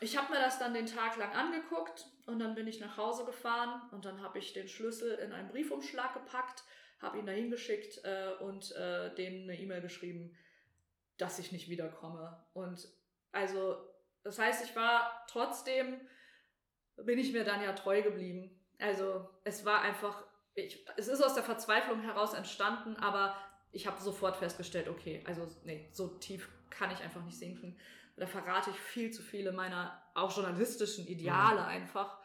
ich 0.00 0.16
habe 0.16 0.32
mir 0.32 0.38
das 0.38 0.60
dann 0.60 0.74
den 0.74 0.86
Tag 0.86 1.16
lang 1.16 1.32
angeguckt 1.32 2.06
und 2.26 2.38
dann 2.38 2.54
bin 2.54 2.68
ich 2.68 2.78
nach 2.78 2.96
Hause 2.96 3.24
gefahren 3.24 3.82
und 3.90 4.04
dann 4.04 4.22
habe 4.22 4.38
ich 4.38 4.52
den 4.52 4.68
Schlüssel 4.68 5.14
in 5.14 5.32
einen 5.32 5.48
Briefumschlag 5.48 6.14
gepackt, 6.14 6.62
habe 7.00 7.18
ihn 7.18 7.26
dahin 7.26 7.50
geschickt 7.50 8.00
äh, 8.04 8.34
und 8.40 8.70
äh, 8.76 9.12
denen 9.16 9.50
eine 9.50 9.58
E-Mail 9.58 9.80
geschrieben, 9.80 10.36
dass 11.16 11.40
ich 11.40 11.50
nicht 11.50 11.68
wiederkomme. 11.68 12.44
Und 12.54 12.88
also, 13.32 13.76
das 14.22 14.38
heißt, 14.38 14.64
ich 14.64 14.76
war 14.76 15.26
trotzdem 15.28 16.00
bin 17.04 17.18
ich 17.18 17.32
mir 17.32 17.44
dann 17.44 17.62
ja 17.62 17.72
treu 17.72 18.02
geblieben. 18.02 18.50
Also 18.78 19.28
es 19.44 19.64
war 19.64 19.82
einfach, 19.82 20.22
ich, 20.54 20.84
es 20.96 21.08
ist 21.08 21.22
aus 21.22 21.34
der 21.34 21.42
Verzweiflung 21.42 22.02
heraus 22.02 22.34
entstanden, 22.34 22.96
aber 22.96 23.36
ich 23.72 23.86
habe 23.86 24.00
sofort 24.00 24.36
festgestellt, 24.36 24.88
okay, 24.88 25.22
also 25.26 25.46
nee, 25.64 25.88
so 25.92 26.08
tief 26.18 26.48
kann 26.70 26.90
ich 26.90 27.00
einfach 27.02 27.22
nicht 27.24 27.38
sinken. 27.38 27.78
Da 28.16 28.26
verrate 28.26 28.70
ich 28.70 28.76
viel 28.76 29.12
zu 29.12 29.22
viele 29.22 29.52
meiner 29.52 30.02
auch 30.14 30.34
journalistischen 30.34 31.06
Ideale 31.06 31.60
mhm. 31.60 31.68
einfach. 31.68 32.18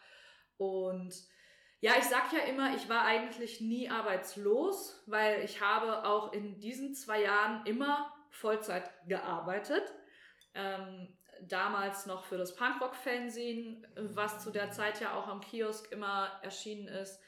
Und 0.57 1.13
ja, 1.81 1.93
ich 1.97 2.05
sag 2.05 2.31
ja 2.31 2.39
immer, 2.39 2.75
ich 2.75 2.87
war 2.89 3.05
eigentlich 3.05 3.61
nie 3.61 3.89
arbeitslos, 3.89 5.03
weil 5.05 5.43
ich 5.43 5.61
habe 5.61 6.05
auch 6.05 6.31
in 6.33 6.59
diesen 6.59 6.95
zwei 6.95 7.21
Jahren 7.21 7.65
immer 7.65 8.11
Vollzeit 8.29 8.89
gearbeitet. 9.07 9.83
Ähm, 10.55 11.15
damals 11.47 12.05
noch 12.05 12.23
für 12.25 12.37
das 12.37 12.55
Punkrock-Fanzine, 12.55 13.87
was 13.95 14.43
zu 14.43 14.51
der 14.51 14.71
Zeit 14.71 15.01
ja 15.01 15.15
auch 15.15 15.27
am 15.27 15.41
Kiosk 15.41 15.91
immer 15.91 16.39
erschienen 16.41 16.87
ist, 16.87 17.19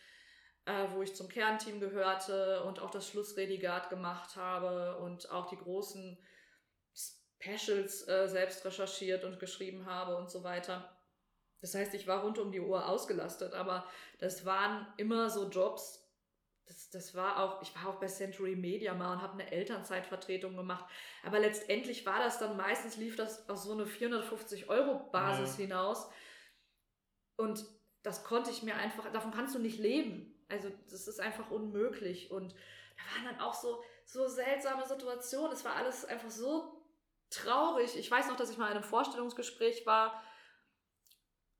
äh, 0.66 0.88
wo 0.92 1.02
ich 1.02 1.16
zum 1.16 1.30
Kernteam 1.30 1.80
gehörte 1.80 2.64
und 2.64 2.80
auch 2.80 2.90
das 2.90 3.08
Schlussredigat 3.08 3.90
gemacht 3.90 4.36
habe 4.36 4.98
und 4.98 5.30
auch 5.32 5.48
die 5.48 5.58
großen 5.58 6.18
Specials 6.94 8.08
äh, 8.08 8.28
selbst 8.28 8.66
recherchiert 8.66 9.24
und 9.24 9.40
geschrieben 9.40 9.86
habe 9.86 10.18
und 10.18 10.30
so 10.30 10.44
weiter. 10.44 10.96
Das 11.62 11.74
heißt, 11.74 11.94
ich 11.94 12.08
war 12.08 12.22
rund 12.24 12.38
um 12.38 12.52
die 12.52 12.60
Uhr 12.60 12.88
ausgelastet, 12.88 13.54
aber 13.54 13.86
das 14.20 14.46
waren 14.46 14.88
immer 14.98 15.30
so 15.30 15.50
Jobs, 15.50 16.05
das, 16.68 16.90
das 16.90 17.16
war 17.16 17.40
auch, 17.44 17.62
ich 17.62 17.76
war 17.76 17.88
auch 17.88 18.00
bei 18.00 18.08
Century 18.08 18.56
Media 18.56 18.94
mal 18.94 19.14
und 19.14 19.22
habe 19.22 19.34
eine 19.34 19.52
Elternzeitvertretung 19.52 20.56
gemacht. 20.56 20.86
Aber 21.24 21.40
letztendlich 21.40 22.06
war 22.06 22.20
das 22.20 22.40
dann 22.40 22.58
meistens, 22.58 22.98
lief 22.98 23.16
das 23.16 23.48
auf 23.50 23.58
so 23.60 23.74
eine 23.74 23.86
450 23.86 24.70
Euro 24.70 25.10
Basis 25.12 25.58
ja. 25.58 25.66
hinaus. 25.66 26.10
Und 27.38 27.66
das 28.02 28.24
konnte 28.24 28.50
ich 28.50 28.64
mir 28.64 28.76
einfach, 28.76 29.12
davon 29.12 29.32
kannst 29.32 29.54
du 29.56 29.60
nicht 29.60 29.80
leben. 29.80 30.34
Also 30.50 30.70
das 30.90 31.08
ist 31.08 31.20
einfach 31.20 31.52
unmöglich. 31.52 32.32
Und 32.32 32.54
da 32.54 33.16
waren 33.16 33.36
dann 33.36 33.42
auch 33.42 33.54
so, 33.54 33.84
so 34.06 34.28
seltsame 34.28 34.86
Situationen. 34.86 35.52
Es 35.52 35.66
war 35.66 35.76
alles 35.76 36.06
einfach 36.06 36.30
so 36.30 36.84
traurig. 37.30 37.98
Ich 37.98 38.10
weiß 38.10 38.28
noch, 38.28 38.38
dass 38.38 38.50
ich 38.50 38.58
mal 38.58 38.68
in 38.68 38.78
einem 38.78 38.84
Vorstellungsgespräch 38.84 39.86
war 39.86 40.24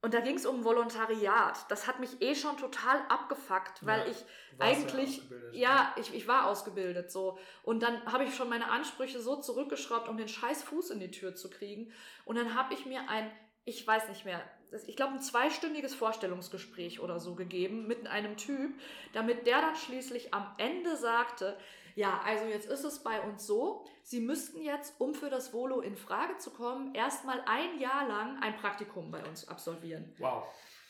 und 0.06 0.14
da 0.14 0.20
ging 0.20 0.36
es 0.36 0.46
um 0.46 0.64
Volontariat. 0.64 1.66
Das 1.70 1.88
hat 1.88 2.00
mich 2.00 2.22
eh 2.22 2.36
schon 2.36 2.58
total 2.58 3.02
abgefuckt, 3.10 3.84
weil 3.84 4.02
ja, 4.02 4.06
ich 4.06 4.18
eigentlich, 4.60 5.24
ja, 5.52 5.58
ja, 5.60 5.96
ich, 6.00 6.14
ich 6.14 6.28
war 6.28 6.46
ausgebildet 6.46 7.12
so. 7.12 7.40
Und 7.64 7.82
dann 7.82 8.06
habe 8.06 8.24
ich 8.24 8.36
schon 8.36 8.48
meine 8.48 8.70
Ansprüche 8.70 9.20
so 9.20 9.38
zurückgeschraubt, 9.38 10.08
um 10.08 10.16
den 10.16 10.28
scheiß 10.28 10.62
Fuß 10.62 10.92
in 10.92 11.00
die 11.00 11.10
Tür 11.10 11.34
zu 11.34 11.50
kriegen. 11.50 11.92
Und 12.24 12.36
dann 12.36 12.54
habe 12.54 12.76
ich 12.76 12.86
mir 12.86 13.10
ein, 13.10 13.32
ich 13.64 13.88
weiß 13.88 14.08
nicht 14.10 14.26
mehr, 14.26 14.44
ich 14.86 14.96
glaube 14.96 15.14
ein 15.14 15.22
zweistündiges 15.22 15.96
Vorstellungsgespräch 15.96 17.00
oder 17.00 17.20
so 17.20 17.34
gegeben 17.34 17.88
mit 17.88 18.06
einem 18.06 18.38
Typ, 18.38 18.80
damit 19.14 19.48
der 19.48 19.60
dann 19.60 19.76
schließlich 19.76 20.36
am 20.36 20.54
Ende 20.60 20.98
sagte, 20.98 21.58
ja, 21.96 22.22
also 22.26 22.46
jetzt 22.46 22.68
ist 22.70 22.84
es 22.84 23.02
bei 23.04 23.22
uns 23.22 23.48
so, 23.48 23.86
Sie 24.04 24.20
müssten 24.20 24.62
jetzt, 24.62 25.00
um 25.00 25.16
für 25.16 25.30
das 25.30 25.54
Volo 25.54 25.80
in 25.80 25.96
Frage 25.96 26.38
zu 26.38 26.52
kommen, 26.52 26.94
erstmal 26.94 27.42
ein 27.48 27.80
Jahr 27.80 28.08
lang 28.08 28.38
ein 28.44 28.56
Praktikum 28.58 29.10
bei 29.12 29.24
uns 29.26 29.48
absolvieren. 29.48 30.14
Wow. 30.20 30.44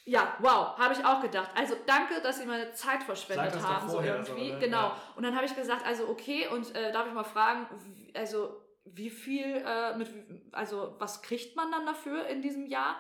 Ja, 0.04 0.36
wow, 0.40 0.78
habe 0.78 0.94
ich 0.94 1.06
auch 1.06 1.22
gedacht. 1.22 1.50
Also 1.56 1.76
danke, 1.86 2.22
dass 2.22 2.40
Sie 2.40 2.46
meine 2.46 2.74
Zeit 2.74 3.04
verschwendet 3.04 3.62
haben, 3.62 3.90
so 3.90 4.02
irgendwie. 4.02 4.50
So, 4.50 4.54
ne? 4.56 4.60
Genau. 4.60 4.78
Ja. 4.78 5.02
Und 5.16 5.24
dann 5.24 5.36
habe 5.36 5.46
ich 5.46 5.56
gesagt, 5.56 5.86
also 5.86 6.08
okay, 6.10 6.48
und 6.48 6.76
äh, 6.76 6.92
darf 6.92 7.08
ich 7.08 7.14
mal 7.14 7.24
fragen, 7.24 7.68
also 8.16 8.62
wie 8.86 9.10
viel, 9.10 9.64
äh, 9.66 9.96
mit, 9.98 10.10
also 10.52 10.96
was 11.00 11.22
kriegt 11.22 11.56
man 11.56 11.72
dann 11.72 11.86
dafür 11.86 12.28
in 12.28 12.42
diesem 12.42 12.66
Jahr? 12.66 12.98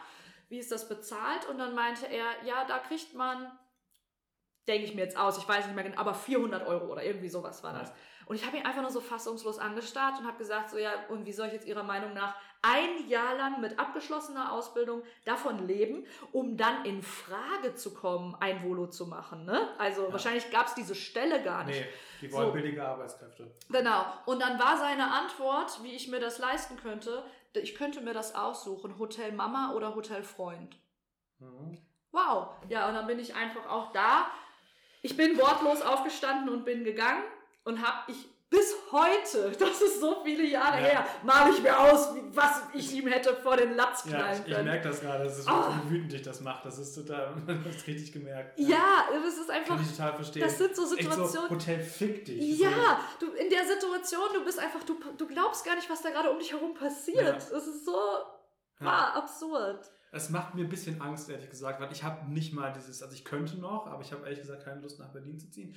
Wie 0.50 0.60
ist 0.60 0.72
das 0.72 0.88
bezahlt? 0.88 1.48
Und 1.48 1.58
dann 1.58 1.74
meinte 1.76 2.08
er, 2.08 2.26
ja, 2.44 2.66
da 2.66 2.80
kriegt 2.80 3.14
man 3.16 3.52
denke 4.68 4.86
ich 4.86 4.96
mir 4.96 5.02
jetzt 5.02 5.18
aus, 5.18 5.38
ich 5.38 5.48
weiß 5.48 5.66
nicht 5.66 5.76
mehr 5.76 5.84
genau, 5.84 6.00
aber 6.00 6.14
400 6.14 6.66
Euro 6.68 6.92
oder 6.92 7.04
irgendwie 7.04 7.30
sowas 7.30 7.64
war 7.64 7.74
das. 7.74 7.92
Und 8.26 8.36
ich 8.36 8.46
habe 8.46 8.58
ihn 8.58 8.66
einfach 8.66 8.82
nur 8.82 8.92
so 8.92 9.02
fassungslos 9.02 9.60
angestarrt 9.60 10.20
und 10.20 10.26
habe 10.26 10.38
gesagt, 10.38 10.72
so 10.72 10.78
ja, 10.78 10.92
und 11.10 11.26
wie 11.26 11.32
soll 11.32 11.48
ich 11.48 11.54
jetzt 11.54 11.68
Ihrer 11.68 11.84
Meinung 11.84 12.14
nach 12.14 12.36
ein 12.64 13.08
Jahr 13.08 13.36
lang 13.36 13.62
mit 13.62 13.78
abgeschlossener 13.78 14.52
Ausbildung 14.52 15.04
davon 15.24 15.68
leben, 15.68 16.06
um 16.32 16.58
dann 16.58 16.84
in 16.84 17.04
Frage 17.04 17.76
zu 17.76 17.94
kommen, 17.94 18.36
ein 18.40 18.64
Volo 18.64 18.88
zu 18.88 19.06
machen. 19.06 19.46
Ne? 19.46 19.70
Also 19.78 20.06
ja. 20.06 20.12
wahrscheinlich 20.12 20.50
gab 20.50 20.68
es 20.68 20.74
diese 20.74 20.96
Stelle 20.96 21.44
gar 21.44 21.64
nicht. 21.66 21.80
Nee, 21.80 21.88
die 22.22 22.34
wollen 22.34 22.48
so. 22.48 22.54
billige 22.54 22.84
Arbeitskräfte. 22.84 23.52
Genau. 23.70 24.06
Und 24.26 24.42
dann 24.42 24.58
war 24.58 24.78
seine 24.78 25.12
Antwort, 25.12 25.84
wie 25.84 25.94
ich 25.94 26.08
mir 26.08 26.20
das 26.20 26.40
leisten 26.40 26.78
könnte, 26.78 27.24
ich 27.54 27.76
könnte 27.76 28.02
mir 28.02 28.14
das 28.14 28.36
aussuchen, 28.36 28.98
Hotel 28.98 29.32
Mama 29.32 29.74
oder 29.74 29.96
Hotel 29.96 30.24
Freund. 30.24 30.76
Mhm. 31.40 31.78
Wow. 32.12 32.50
Ja, 32.70 32.88
und 32.88 32.96
dann 32.96 33.08
bin 33.08 33.20
ich 33.20 33.36
einfach 33.36 33.70
auch 33.70 33.92
da 33.92 34.28
ich 35.06 35.16
bin 35.16 35.38
wortlos 35.38 35.84
aufgestanden 35.84 36.50
und 36.50 36.66
bin 36.66 36.84
gegangen 36.84 37.24
und 37.64 37.80
habe 37.86 38.12
ich 38.12 38.18
bis 38.50 38.76
heute, 38.92 39.52
das 39.60 39.82
ist 39.82 40.00
so 40.00 40.24
viele 40.24 40.44
Jahre 40.46 40.82
ja. 40.82 40.88
her, 40.88 41.06
male 41.24 41.54
ich 41.54 41.62
mir 41.62 41.78
aus, 41.78 42.16
was 42.32 42.64
ich 42.74 42.92
ihm 42.94 43.08
hätte 43.08 43.36
vor 43.36 43.56
den 43.56 43.76
Latz 43.76 44.04
knallen 44.04 44.26
ja, 44.26 44.34
ich, 44.34 44.44
können. 44.44 44.58
Ich 44.58 44.64
merke 44.64 44.90
das 44.90 45.02
gerade, 45.02 45.24
das 45.26 45.38
ist 45.38 45.48
oh. 45.48 45.74
wie 45.86 45.92
wütend 45.92 46.12
dich 46.12 46.24
das 46.24 46.42
macht. 46.42 46.66
Das 46.66 46.80
ist 46.80 46.96
total, 46.96 47.36
das 47.48 47.76
ist 47.76 47.88
richtig 47.88 48.14
gemerkt. 48.14 48.58
Ja, 48.58 48.70
ja 48.70 49.20
das 49.24 49.38
ist 49.38 49.52
einfach. 49.52 49.76
Kann 49.76 49.86
ich 49.86 49.92
total 49.92 50.14
verstehen. 50.16 50.42
Das 50.42 50.58
sind 50.58 50.76
so 50.76 50.86
Situationen. 50.86 51.30
So 51.30 51.50
Hotel 51.50 51.80
fick 51.82 52.26
dich. 52.26 52.60
Ja, 52.60 53.00
du 53.20 53.28
in 53.34 53.50
der 53.52 53.66
Situation, 53.66 54.28
du 54.34 54.44
bist 54.44 54.58
einfach, 54.58 54.84
du, 54.84 54.98
du 55.18 55.28
glaubst 55.28 55.64
gar 55.66 55.76
nicht, 55.76 55.90
was 55.90 56.02
da 56.02 56.10
gerade 56.10 56.32
um 56.32 56.40
dich 56.40 56.52
herum 56.52 56.74
passiert. 56.74 57.24
Ja. 57.26 57.34
Das 57.34 57.68
ist 57.68 57.86
so 57.86 57.96
ah, 58.80 59.20
absurd. 59.20 59.92
Es 60.16 60.30
macht 60.30 60.56
mir 60.56 60.64
ein 60.64 60.70
bisschen 60.70 61.02
Angst, 61.02 61.30
ehrlich 61.30 61.50
gesagt, 61.50 61.82
weil 61.82 61.92
ich 61.92 62.06
habe 62.06 62.32
nicht 62.32 62.54
mal 62.54 62.72
dieses, 62.72 63.04
also 63.04 63.14
ich 63.14 63.26
könnte 63.26 63.58
noch, 63.58 63.86
aber 63.88 64.02
ich 64.02 64.14
habe 64.14 64.24
ehrlich 64.24 64.40
gesagt 64.40 64.64
keine 64.64 64.80
Lust 64.80 64.98
nach 64.98 65.12
Berlin 65.12 65.38
zu 65.38 65.52
ziehen. 65.52 65.76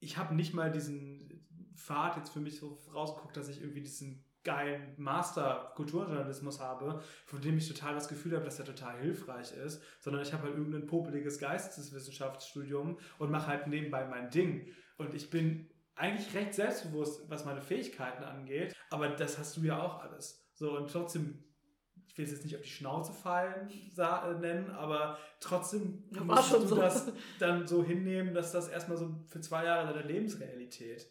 Ich 0.00 0.16
habe 0.16 0.34
nicht 0.34 0.54
mal 0.54 0.72
diesen 0.72 1.46
Pfad 1.76 2.16
jetzt 2.16 2.30
für 2.30 2.40
mich 2.40 2.58
so 2.58 2.80
rausgeguckt, 2.92 3.36
dass 3.36 3.48
ich 3.48 3.60
irgendwie 3.60 3.82
diesen 3.82 4.24
geilen 4.42 4.94
Master 4.96 5.72
Kulturjournalismus 5.76 6.58
habe, 6.58 7.00
von 7.26 7.40
dem 7.42 7.58
ich 7.58 7.68
total 7.68 7.94
das 7.94 8.08
Gefühl 8.08 8.34
habe, 8.34 8.44
dass 8.44 8.58
er 8.58 8.64
total 8.64 8.98
hilfreich 8.98 9.52
ist, 9.52 9.80
sondern 10.00 10.22
ich 10.22 10.32
habe 10.32 10.44
halt 10.44 10.56
irgendein 10.56 10.86
popeliges 10.88 11.38
Geisteswissenschaftsstudium 11.38 12.98
und 13.18 13.30
mache 13.30 13.46
halt 13.46 13.68
nebenbei 13.68 14.04
mein 14.04 14.30
Ding. 14.30 14.66
Und 14.96 15.14
ich 15.14 15.30
bin 15.30 15.70
eigentlich 15.94 16.34
recht 16.34 16.54
selbstbewusst, 16.54 17.30
was 17.30 17.44
meine 17.44 17.62
Fähigkeiten 17.62 18.24
angeht, 18.24 18.74
aber 18.90 19.10
das 19.10 19.38
hast 19.38 19.56
du 19.56 19.60
ja 19.60 19.80
auch 19.80 20.00
alles. 20.00 20.44
So, 20.54 20.76
und 20.76 20.90
trotzdem 20.90 21.44
will 22.20 22.26
es 22.26 22.32
jetzt 22.32 22.44
nicht 22.44 22.56
auf 22.56 22.62
die 22.62 22.68
Schnauze 22.68 23.12
fallen 23.12 23.70
äh, 23.96 24.32
nennen, 24.34 24.70
aber 24.70 25.18
trotzdem 25.40 26.04
musst 26.10 26.52
du 26.52 26.66
so. 26.66 26.76
das 26.76 27.10
dann 27.38 27.66
so 27.66 27.82
hinnehmen, 27.82 28.34
dass 28.34 28.52
das 28.52 28.68
erstmal 28.68 28.98
so 28.98 29.14
für 29.28 29.40
zwei 29.40 29.64
Jahre 29.64 29.94
deine 29.94 30.06
Lebensrealität 30.06 31.06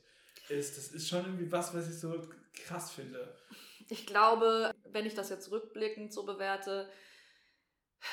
ist. 0.50 0.78
Das 0.78 0.88
ist 0.90 1.10
schon 1.10 1.26
irgendwie 1.26 1.52
was, 1.52 1.74
was 1.74 1.90
ich 1.90 2.00
so 2.00 2.22
krass 2.66 2.92
finde. 2.92 3.36
Ich 3.90 4.06
glaube, 4.06 4.72
wenn 4.92 5.06
ich 5.06 5.16
das 5.16 5.30
jetzt 5.30 5.52
rückblickend 5.52 6.14
so 6.14 6.26
bewerte, 6.26 6.88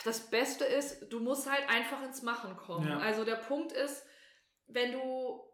das 0.05 0.31
Beste 0.31 0.65
ist, 0.65 1.13
du 1.13 1.21
musst 1.21 1.51
halt 1.51 1.69
einfach 1.69 2.03
ins 2.03 2.23
Machen 2.23 2.57
kommen. 2.57 2.89
Ja. 2.89 2.99
Also 2.99 3.25
der 3.25 3.37
Punkt 3.37 3.73
ist, 3.73 4.05
wenn 4.67 4.93
du 4.93 5.46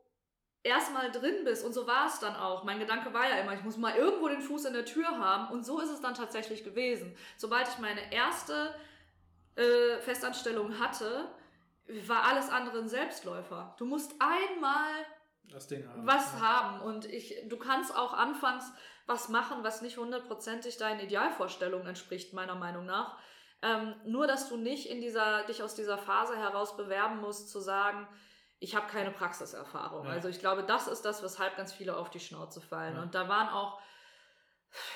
erstmal 0.63 1.11
drin 1.11 1.45
bist. 1.45 1.65
Und 1.65 1.73
so 1.73 1.87
war 1.87 2.07
es 2.07 2.19
dann 2.21 2.37
auch. 2.37 2.65
Mein 2.65 2.79
Gedanke 2.79 3.13
war 3.13 3.29
ja 3.29 3.37
immer, 3.37 3.55
ich 3.55 3.63
muss 3.63 3.77
mal 3.77 3.97
irgendwo 3.97 4.29
den 4.29 4.41
Fuß 4.41 4.65
in 4.67 4.73
der 4.73 4.85
Tür 4.85 5.07
haben. 5.19 5.53
Und 5.53 5.65
so 5.65 5.81
ist 5.81 5.91
es 5.91 6.01
dann 6.01 6.15
tatsächlich 6.15 6.65
gewesen. 6.65 7.17
Sobald 7.37 7.69
ich 7.69 7.79
meine 7.79 8.13
erste 8.13 8.75
äh, 9.57 9.99
Festanstellung 10.01 10.79
hatte, 10.79 11.29
war 12.07 12.25
alles 12.25 12.49
andere 12.49 12.79
ein 12.79 12.89
Selbstläufer. 12.89 13.75
Du 13.79 13.85
musst 13.85 14.15
einmal 14.21 14.93
haben. 15.53 16.07
was 16.07 16.33
ja. 16.35 16.41
haben. 16.41 16.81
Und 16.83 17.05
ich, 17.07 17.37
du 17.49 17.57
kannst 17.57 17.95
auch 17.97 18.13
anfangs 18.13 18.73
was 19.07 19.29
machen, 19.29 19.65
was 19.65 19.83
nicht 19.83 19.99
hundertprozentig 19.99 20.77
deinen 20.77 21.01
Idealvorstellungen 21.01 21.89
entspricht, 21.89 22.33
meiner 22.33 22.55
Meinung 22.55 22.87
nach. 22.87 23.19
Ähm, 23.61 23.95
nur, 24.05 24.27
dass 24.27 24.49
du 24.49 24.57
nicht 24.57 24.89
in 24.89 25.01
dieser, 25.01 25.43
dich 25.45 25.63
aus 25.63 25.75
dieser 25.75 25.99
Phase 25.99 26.37
heraus 26.37 26.77
bewerben 26.77 27.21
musst, 27.21 27.51
zu 27.51 27.61
sagen, 27.61 28.09
ich 28.63 28.77
habe 28.77 28.87
keine 28.87 29.11
Praxiserfahrung. 29.11 30.07
Ja. 30.07 30.13
Also 30.13 30.29
ich 30.29 30.39
glaube, 30.39 30.63
das 30.63 30.87
ist 30.87 31.03
das, 31.03 31.23
weshalb 31.23 31.57
ganz 31.57 31.73
viele 31.73 31.97
auf 31.97 32.11
die 32.11 32.21
Schnauze 32.21 32.61
fallen. 32.61 32.95
Ja. 32.95 33.03
Und 33.03 33.15
da 33.15 33.29
waren 33.29 33.49
auch 33.49 33.81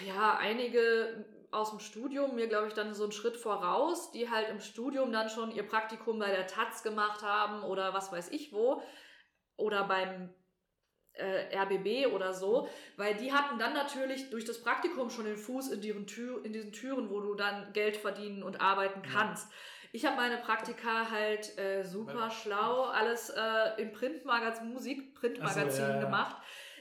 ja 0.07 0.37
einige 0.37 1.27
aus 1.51 1.71
dem 1.71 1.81
Studium 1.81 2.37
mir, 2.37 2.47
glaube 2.47 2.69
ich, 2.69 2.75
dann 2.75 2.95
so 2.95 3.03
einen 3.03 3.13
Schritt 3.13 3.37
voraus, 3.37 4.13
die 4.13 4.31
halt 4.31 4.49
im 4.51 4.61
Studium 4.61 5.13
dann 5.13 5.29
schon 5.29 5.51
ihr 5.51 5.67
Praktikum 5.67 6.21
bei 6.21 6.31
der 6.31 6.47
Taz 6.47 6.85
gemacht 6.85 7.23
haben 7.23 7.65
oder 7.65 7.93
was 7.93 8.13
weiß 8.13 8.31
ich 8.31 8.53
wo 8.53 8.83
oder 9.57 9.85
beim 9.85 10.33
äh, 11.15 11.57
RBB 11.57 12.15
oder 12.15 12.35
so, 12.35 12.69
weil 12.97 13.15
die 13.15 13.33
hatten 13.33 13.59
dann 13.59 13.73
natürlich 13.73 14.31
durch 14.31 14.45
das 14.45 14.63
Praktikum 14.63 15.11
schon 15.11 15.25
den 15.25 15.39
Fuß 15.39 15.71
in, 15.71 15.81
diesen, 15.81 16.07
Tür, 16.07 16.45
in 16.45 16.53
diesen 16.53 16.73
Türen, 16.73 17.11
wo 17.11 17.21
du 17.21 17.35
dann 17.35 17.73
Geld 17.73 17.97
verdienen 17.97 18.43
und 18.43 18.61
arbeiten 18.61 19.03
kannst. 19.03 19.51
Ja. 19.51 19.57
Ich 19.97 20.05
habe 20.05 20.17
meine 20.17 20.37
Praktika 20.37 21.11
halt 21.11 21.57
äh, 21.57 21.83
super 21.83 22.31
schlau, 22.31 22.83
alles 22.83 23.31
äh, 23.31 23.81
im 23.81 23.93
Printmagazin, 23.93 24.71
Musik-Printmagazin 24.71 25.71
so, 25.71 25.81
ja, 25.81 25.95
ja. 25.95 26.01
gemacht, 26.01 26.37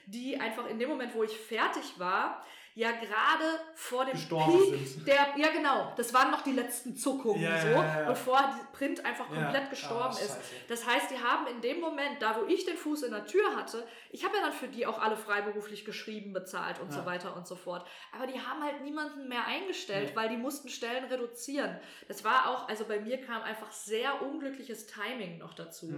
die 0.05 0.37
einfach 0.37 0.67
in 0.67 0.79
dem 0.79 0.89
Moment, 0.89 1.15
wo 1.15 1.23
ich 1.23 1.31
fertig 1.31 1.97
war, 1.97 2.43
ja 2.75 2.91
gerade 2.91 3.59
vor 3.73 4.03
dem 4.03 4.17
Peak 4.17 4.87
sind. 4.87 5.07
der, 5.07 5.33
ja 5.37 5.49
genau, 5.53 5.93
das 5.95 6.13
waren 6.13 6.29
noch 6.29 6.41
die 6.41 6.51
letzten 6.51 6.93
Zuckungen 6.97 7.41
ja, 7.41 7.61
so, 7.61 7.67
ja, 7.69 8.01
ja, 8.01 8.07
bevor 8.09 8.37
die 8.37 8.77
Print 8.77 9.05
einfach 9.05 9.27
komplett 9.27 9.69
gestorben 9.69 10.13
oh, 10.19 10.23
ist. 10.23 10.37
Das 10.67 10.85
heißt, 10.85 11.09
die 11.09 11.17
haben 11.17 11.47
in 11.47 11.61
dem 11.61 11.79
Moment, 11.79 12.21
da 12.21 12.35
wo 12.35 12.45
ich 12.47 12.65
den 12.65 12.75
Fuß 12.75 13.03
in 13.03 13.11
der 13.11 13.25
Tür 13.25 13.55
hatte, 13.55 13.87
ich 14.11 14.25
habe 14.25 14.35
ja 14.35 14.43
dann 14.43 14.51
für 14.51 14.67
die 14.67 14.85
auch 14.85 15.01
alle 15.01 15.15
freiberuflich 15.15 15.85
geschrieben, 15.85 16.33
bezahlt 16.33 16.81
und 16.81 16.91
so 16.91 17.05
weiter 17.05 17.37
und 17.37 17.47
so 17.47 17.55
fort. 17.55 17.87
Aber 18.11 18.27
die 18.27 18.41
haben 18.41 18.61
halt 18.61 18.83
niemanden 18.83 19.29
mehr 19.29 19.45
eingestellt, 19.45 20.13
weil 20.13 20.27
die 20.27 20.37
mussten 20.37 20.67
Stellen 20.67 21.05
reduzieren. 21.05 21.79
Das 22.09 22.25
war 22.25 22.49
auch, 22.49 22.67
also 22.67 22.83
bei 22.83 22.99
mir 22.99 23.21
kam 23.21 23.41
einfach 23.41 23.71
sehr 23.71 24.21
unglückliches 24.21 24.87
Timing 24.87 25.37
noch 25.37 25.53
dazu. 25.53 25.93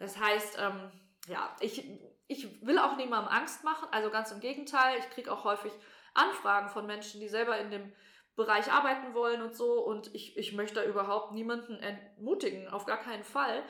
Das 0.00 0.18
heißt, 0.18 0.58
ähm, 0.58 0.90
ja, 1.28 1.54
ich, 1.60 1.88
ich 2.26 2.66
will 2.66 2.80
auch 2.80 2.96
niemandem 2.96 3.32
Angst 3.32 3.62
machen, 3.62 3.86
also 3.92 4.10
ganz 4.10 4.32
im 4.32 4.40
Gegenteil, 4.40 4.98
ich 4.98 5.08
kriege 5.10 5.32
auch 5.32 5.44
häufig 5.44 5.72
Anfragen 6.16 6.68
von 6.68 6.86
Menschen, 6.86 7.20
die 7.20 7.28
selber 7.28 7.58
in 7.58 7.70
dem 7.70 7.92
Bereich 8.34 8.70
arbeiten 8.70 9.14
wollen 9.14 9.42
und 9.42 9.56
so. 9.56 9.84
Und 9.84 10.14
ich, 10.14 10.36
ich 10.36 10.52
möchte 10.52 10.76
da 10.76 10.84
überhaupt 10.84 11.32
niemanden 11.32 11.76
entmutigen, 11.76 12.68
auf 12.68 12.84
gar 12.84 13.00
keinen 13.00 13.24
Fall. 13.24 13.62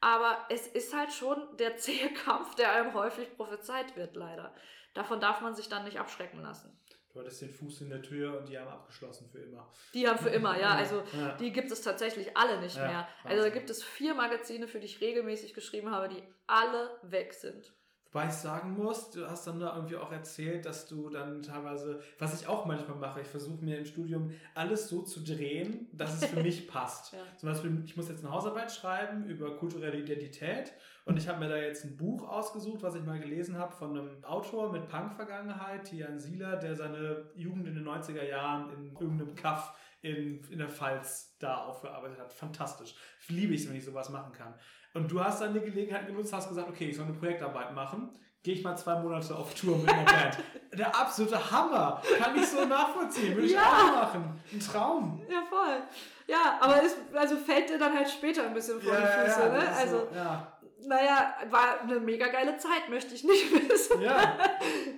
Aber 0.00 0.38
es 0.50 0.66
ist 0.66 0.94
halt 0.94 1.12
schon 1.12 1.56
der 1.58 1.76
zähe 1.78 2.12
Kampf, 2.12 2.54
der 2.54 2.72
einem 2.72 2.94
häufig 2.94 3.36
prophezeit 3.36 3.96
wird, 3.96 4.16
leider. 4.16 4.54
Davon 4.94 5.20
darf 5.20 5.40
man 5.40 5.54
sich 5.54 5.68
dann 5.68 5.84
nicht 5.84 5.98
abschrecken 5.98 6.40
lassen. 6.40 6.78
Du 7.14 7.20
hattest 7.20 7.42
den 7.42 7.50
Fuß 7.50 7.82
in 7.82 7.90
der 7.90 8.02
Tür 8.02 8.38
und 8.38 8.48
die 8.48 8.58
haben 8.58 8.68
abgeschlossen 8.68 9.28
für 9.30 9.38
immer. 9.38 9.70
Die 9.92 10.08
haben 10.08 10.18
für 10.18 10.30
immer, 10.30 10.58
ja. 10.58 10.70
Also 10.74 11.02
ja. 11.12 11.36
die 11.36 11.52
gibt 11.52 11.70
es 11.70 11.80
tatsächlich 11.80 12.36
alle 12.36 12.60
nicht 12.60 12.76
ja, 12.76 12.86
mehr. 12.86 13.08
Also 13.22 13.44
da 13.44 13.50
gibt 13.50 13.70
es 13.70 13.84
vier 13.84 14.14
Magazine, 14.14 14.66
für 14.66 14.80
die 14.80 14.86
ich 14.86 15.00
regelmäßig 15.00 15.54
geschrieben 15.54 15.92
habe, 15.92 16.08
die 16.08 16.22
alle 16.48 16.98
weg 17.02 17.32
sind. 17.32 17.72
Wobei 18.14 18.28
ich 18.28 18.34
sagen 18.34 18.74
muss, 18.74 19.10
du 19.10 19.28
hast 19.28 19.44
dann 19.48 19.58
da 19.58 19.74
irgendwie 19.74 19.96
auch 19.96 20.12
erzählt, 20.12 20.66
dass 20.66 20.86
du 20.86 21.08
dann 21.08 21.42
teilweise, 21.42 22.00
was 22.20 22.40
ich 22.40 22.46
auch 22.46 22.64
manchmal 22.64 22.96
mache, 22.96 23.22
ich 23.22 23.26
versuche 23.26 23.64
mir 23.64 23.76
im 23.76 23.84
Studium 23.84 24.30
alles 24.54 24.88
so 24.88 25.02
zu 25.02 25.18
drehen, 25.18 25.88
dass 25.90 26.22
es 26.22 26.26
für 26.30 26.40
mich 26.40 26.68
passt. 26.70 27.12
Ja. 27.12 27.18
Zum 27.36 27.48
Beispiel, 27.48 27.82
ich 27.84 27.96
muss 27.96 28.08
jetzt 28.08 28.24
eine 28.24 28.32
Hausarbeit 28.32 28.70
schreiben 28.70 29.24
über 29.26 29.56
kulturelle 29.56 29.98
Identität 29.98 30.74
und 31.06 31.16
ich 31.18 31.26
habe 31.26 31.40
mir 31.40 31.48
da 31.48 31.56
jetzt 31.56 31.84
ein 31.84 31.96
Buch 31.96 32.28
ausgesucht, 32.28 32.84
was 32.84 32.94
ich 32.94 33.02
mal 33.02 33.18
gelesen 33.18 33.58
habe 33.58 33.74
von 33.74 33.98
einem 33.98 34.22
Autor 34.22 34.70
mit 34.70 34.86
Punk-Vergangenheit, 34.86 35.82
Tian 35.82 36.20
Sieler, 36.20 36.54
der 36.54 36.76
seine 36.76 37.30
Jugend 37.34 37.66
in 37.66 37.74
den 37.74 37.84
90er 37.84 38.22
Jahren 38.22 38.72
in 38.74 38.92
irgendeinem 38.92 39.34
Kaff 39.34 39.76
in, 40.02 40.44
in 40.50 40.58
der 40.58 40.68
Pfalz 40.68 41.36
da 41.40 41.64
aufgearbeitet 41.64 42.20
hat. 42.20 42.32
Fantastisch. 42.32 42.94
Liebe 43.26 43.54
ich 43.54 43.62
es, 43.62 43.68
wenn 43.68 43.76
ich 43.76 43.84
sowas 43.84 44.10
machen 44.10 44.32
kann. 44.32 44.54
Und 44.94 45.10
du 45.10 45.22
hast 45.22 45.40
dann 45.40 45.52
die 45.52 45.60
Gelegenheit 45.60 46.06
genutzt, 46.06 46.32
hast 46.32 46.48
gesagt, 46.48 46.68
okay, 46.68 46.88
ich 46.88 46.96
soll 46.96 47.06
eine 47.06 47.14
Projektarbeit 47.14 47.74
machen. 47.74 48.10
Gehe 48.44 48.54
ich 48.54 48.62
mal 48.62 48.76
zwei 48.76 48.96
Monate 49.00 49.34
auf 49.34 49.52
Tour 49.54 49.78
mit 49.78 49.88
einer 49.88 50.04
Band. 50.04 50.38
Der 50.74 50.94
absolute 50.94 51.50
Hammer. 51.50 52.00
Kann 52.18 52.36
ich 52.36 52.46
so 52.46 52.64
nachvollziehen. 52.64 53.34
Würde 53.34 53.46
ich 53.46 53.52
ja. 53.54 53.62
auch 53.62 54.02
machen. 54.02 54.40
Ein 54.52 54.60
Traum. 54.60 55.26
Ja, 55.28 55.42
voll. 55.48 55.82
Ja, 56.26 56.58
aber 56.60 56.82
es 56.82 56.96
also 57.14 57.36
fällt 57.36 57.70
dir 57.70 57.78
dann 57.78 57.94
halt 57.94 58.08
später 58.08 58.44
ein 58.44 58.54
bisschen 58.54 58.80
vor 58.80 58.92
ja, 58.92 59.00
die 59.00 59.30
Füße, 59.30 59.40
ja, 59.40 59.48
ne? 59.48 59.68
Also, 59.76 59.98
so, 59.98 60.14
ja. 60.14 60.58
naja, 60.86 61.34
war 61.50 61.80
eine 61.80 61.98
mega 62.00 62.28
geile 62.28 62.56
Zeit, 62.56 62.88
möchte 62.88 63.14
ich 63.14 63.24
nicht 63.24 63.52
wissen. 63.68 64.00
Ja. 64.00 64.38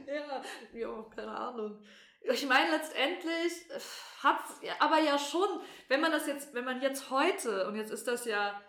ja, 0.06 0.42
jo, 0.78 1.10
keine 1.14 1.32
Ahnung. 1.32 1.78
Ich 2.20 2.46
meine, 2.46 2.70
letztendlich 2.72 3.52
hat 4.22 4.38
es 4.60 4.68
aber 4.80 4.98
ja 4.98 5.18
schon, 5.18 5.60
wenn 5.88 6.00
man 6.00 6.10
das 6.10 6.26
jetzt, 6.26 6.52
wenn 6.52 6.64
man 6.64 6.82
jetzt 6.82 7.10
heute, 7.10 7.68
und 7.68 7.76
jetzt 7.76 7.92
ist 7.92 8.06
das 8.06 8.24
ja 8.24 8.60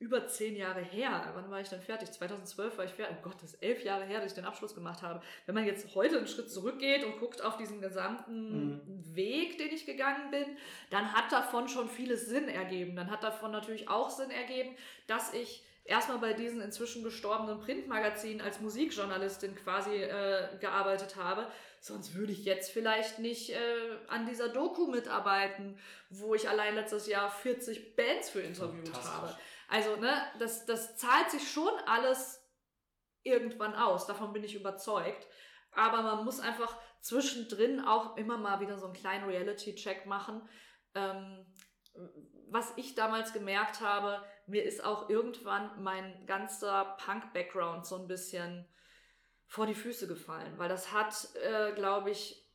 über 0.00 0.28
zehn 0.28 0.56
Jahre 0.56 0.80
her. 0.80 1.32
Wann 1.34 1.50
war 1.50 1.60
ich 1.60 1.68
dann 1.68 1.80
fertig? 1.80 2.12
2012 2.12 2.78
war 2.78 2.84
ich 2.84 2.92
fertig. 2.92 3.16
Oh 3.18 3.28
Gott, 3.28 3.42
das 3.42 3.54
ist 3.54 3.62
elf 3.62 3.82
Jahre 3.82 4.04
her, 4.04 4.20
dass 4.20 4.32
ich 4.32 4.36
den 4.36 4.44
Abschluss 4.44 4.74
gemacht 4.74 5.02
habe. 5.02 5.20
Wenn 5.46 5.54
man 5.54 5.66
jetzt 5.66 5.94
heute 5.94 6.18
einen 6.18 6.28
Schritt 6.28 6.50
zurückgeht 6.50 7.04
und 7.04 7.18
guckt 7.18 7.42
auf 7.42 7.56
diesen 7.56 7.80
gesamten 7.80 8.76
mhm. 8.76 9.16
Weg, 9.16 9.58
den 9.58 9.68
ich 9.68 9.86
gegangen 9.86 10.30
bin, 10.30 10.44
dann 10.90 11.12
hat 11.12 11.32
davon 11.32 11.68
schon 11.68 11.88
vieles 11.88 12.26
Sinn 12.26 12.48
ergeben. 12.48 12.94
Dann 12.94 13.10
hat 13.10 13.24
davon 13.24 13.50
natürlich 13.50 13.88
auch 13.88 14.10
Sinn 14.10 14.30
ergeben, 14.30 14.76
dass 15.08 15.34
ich 15.34 15.64
erstmal 15.84 16.18
bei 16.18 16.32
diesen 16.32 16.60
inzwischen 16.60 17.02
gestorbenen 17.02 17.58
Printmagazinen 17.58 18.40
als 18.40 18.60
Musikjournalistin 18.60 19.56
quasi 19.56 19.96
äh, 19.96 20.48
gearbeitet 20.60 21.16
habe. 21.16 21.46
Sonst 21.80 22.14
würde 22.14 22.32
ich 22.32 22.44
jetzt 22.44 22.70
vielleicht 22.70 23.18
nicht 23.18 23.50
äh, 23.50 23.56
an 24.08 24.26
dieser 24.26 24.48
Doku 24.48 24.86
mitarbeiten, 24.86 25.78
wo 26.10 26.34
ich 26.34 26.48
allein 26.48 26.74
letztes 26.74 27.06
Jahr 27.06 27.30
40 27.30 27.96
Bands 27.96 28.30
für 28.30 28.40
interviewt 28.40 28.92
habe. 29.04 29.34
Also, 29.68 29.96
ne, 29.96 30.20
das, 30.38 30.64
das 30.64 30.96
zahlt 30.96 31.30
sich 31.30 31.50
schon 31.50 31.72
alles 31.86 32.42
irgendwann 33.22 33.74
aus. 33.74 34.06
Davon 34.06 34.32
bin 34.32 34.42
ich 34.42 34.54
überzeugt. 34.54 35.26
Aber 35.72 36.02
man 36.02 36.24
muss 36.24 36.40
einfach 36.40 36.76
zwischendrin 37.00 37.80
auch 37.80 38.16
immer 38.16 38.38
mal 38.38 38.60
wieder 38.60 38.78
so 38.78 38.86
einen 38.86 38.94
kleinen 38.94 39.28
Reality-Check 39.28 40.06
machen. 40.06 40.48
Ähm, 40.94 41.46
was 42.50 42.72
ich 42.76 42.94
damals 42.94 43.34
gemerkt 43.34 43.82
habe, 43.82 44.24
mir 44.46 44.64
ist 44.64 44.82
auch 44.82 45.10
irgendwann 45.10 45.82
mein 45.82 46.26
ganzer 46.26 46.96
Punk-Background 47.04 47.86
so 47.86 47.96
ein 47.96 48.08
bisschen 48.08 48.66
vor 49.46 49.66
die 49.66 49.74
Füße 49.74 50.08
gefallen, 50.08 50.58
weil 50.58 50.68
das 50.68 50.92
hat, 50.92 51.28
äh, 51.36 51.72
glaube 51.72 52.10
ich, 52.10 52.46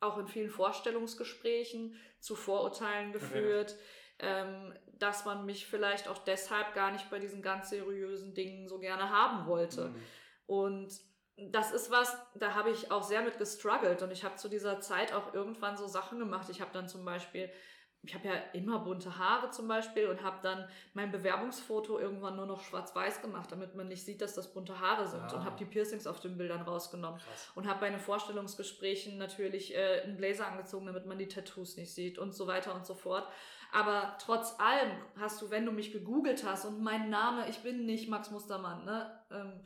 auch 0.00 0.18
in 0.18 0.28
vielen 0.28 0.50
Vorstellungsgesprächen 0.50 1.96
zu 2.20 2.36
Vorurteilen 2.36 3.12
geführt. 3.12 3.72
Okay 3.72 3.82
ähm, 4.22 4.74
dass 4.98 5.24
man 5.24 5.46
mich 5.46 5.66
vielleicht 5.66 6.08
auch 6.08 6.18
deshalb 6.18 6.74
gar 6.74 6.92
nicht 6.92 7.10
bei 7.10 7.18
diesen 7.18 7.42
ganz 7.42 7.70
seriösen 7.70 8.34
Dingen 8.34 8.68
so 8.68 8.78
gerne 8.78 9.10
haben 9.10 9.46
wollte. 9.46 9.88
Mhm. 9.88 10.02
Und 10.46 10.92
das 11.36 11.72
ist 11.72 11.90
was, 11.90 12.16
da 12.34 12.54
habe 12.54 12.70
ich 12.70 12.90
auch 12.90 13.02
sehr 13.02 13.22
mit 13.22 13.38
gestruggelt 13.38 14.02
und 14.02 14.10
ich 14.10 14.24
habe 14.24 14.36
zu 14.36 14.48
dieser 14.48 14.80
Zeit 14.80 15.14
auch 15.14 15.32
irgendwann 15.32 15.76
so 15.76 15.86
Sachen 15.86 16.18
gemacht. 16.18 16.48
Ich 16.50 16.60
habe 16.60 16.70
dann 16.72 16.88
zum 16.88 17.04
Beispiel 17.04 17.50
ich 18.02 18.14
habe 18.14 18.28
ja 18.28 18.34
immer 18.54 18.78
bunte 18.78 19.18
Haare 19.18 19.50
zum 19.50 19.68
Beispiel 19.68 20.06
und 20.06 20.22
habe 20.22 20.38
dann 20.42 20.66
mein 20.94 21.12
Bewerbungsfoto 21.12 21.98
irgendwann 21.98 22.36
nur 22.36 22.46
noch 22.46 22.62
schwarz-weiß 22.62 23.20
gemacht, 23.20 23.52
damit 23.52 23.74
man 23.74 23.88
nicht 23.88 24.04
sieht, 24.04 24.22
dass 24.22 24.34
das 24.34 24.54
bunte 24.54 24.80
Haare 24.80 25.06
sind 25.06 25.20
ah. 25.20 25.34
und 25.34 25.44
habe 25.44 25.56
die 25.58 25.66
Piercings 25.66 26.06
auf 26.06 26.18
den 26.18 26.38
Bildern 26.38 26.62
rausgenommen 26.62 27.20
Krass. 27.20 27.52
und 27.54 27.68
habe 27.68 27.80
bei 27.80 27.90
den 27.90 28.00
Vorstellungsgesprächen 28.00 29.18
natürlich 29.18 29.74
äh, 29.74 30.00
einen 30.02 30.16
Blazer 30.16 30.46
angezogen, 30.46 30.86
damit 30.86 31.04
man 31.04 31.18
die 31.18 31.28
Tattoos 31.28 31.76
nicht 31.76 31.92
sieht 31.92 32.18
und 32.18 32.34
so 32.34 32.46
weiter 32.46 32.74
und 32.74 32.86
so 32.86 32.94
fort. 32.94 33.28
Aber 33.72 34.16
trotz 34.20 34.58
allem 34.58 34.90
hast 35.18 35.40
du, 35.42 35.50
wenn 35.50 35.64
du 35.64 35.72
mich 35.72 35.92
gegoogelt 35.92 36.44
hast 36.44 36.64
und 36.64 36.82
mein 36.82 37.08
Name, 37.10 37.48
ich 37.48 37.58
bin 37.58 37.86
nicht 37.86 38.08
Max 38.08 38.30
Mustermann, 38.30 38.84
ne? 38.84 39.10
Ähm, 39.30 39.60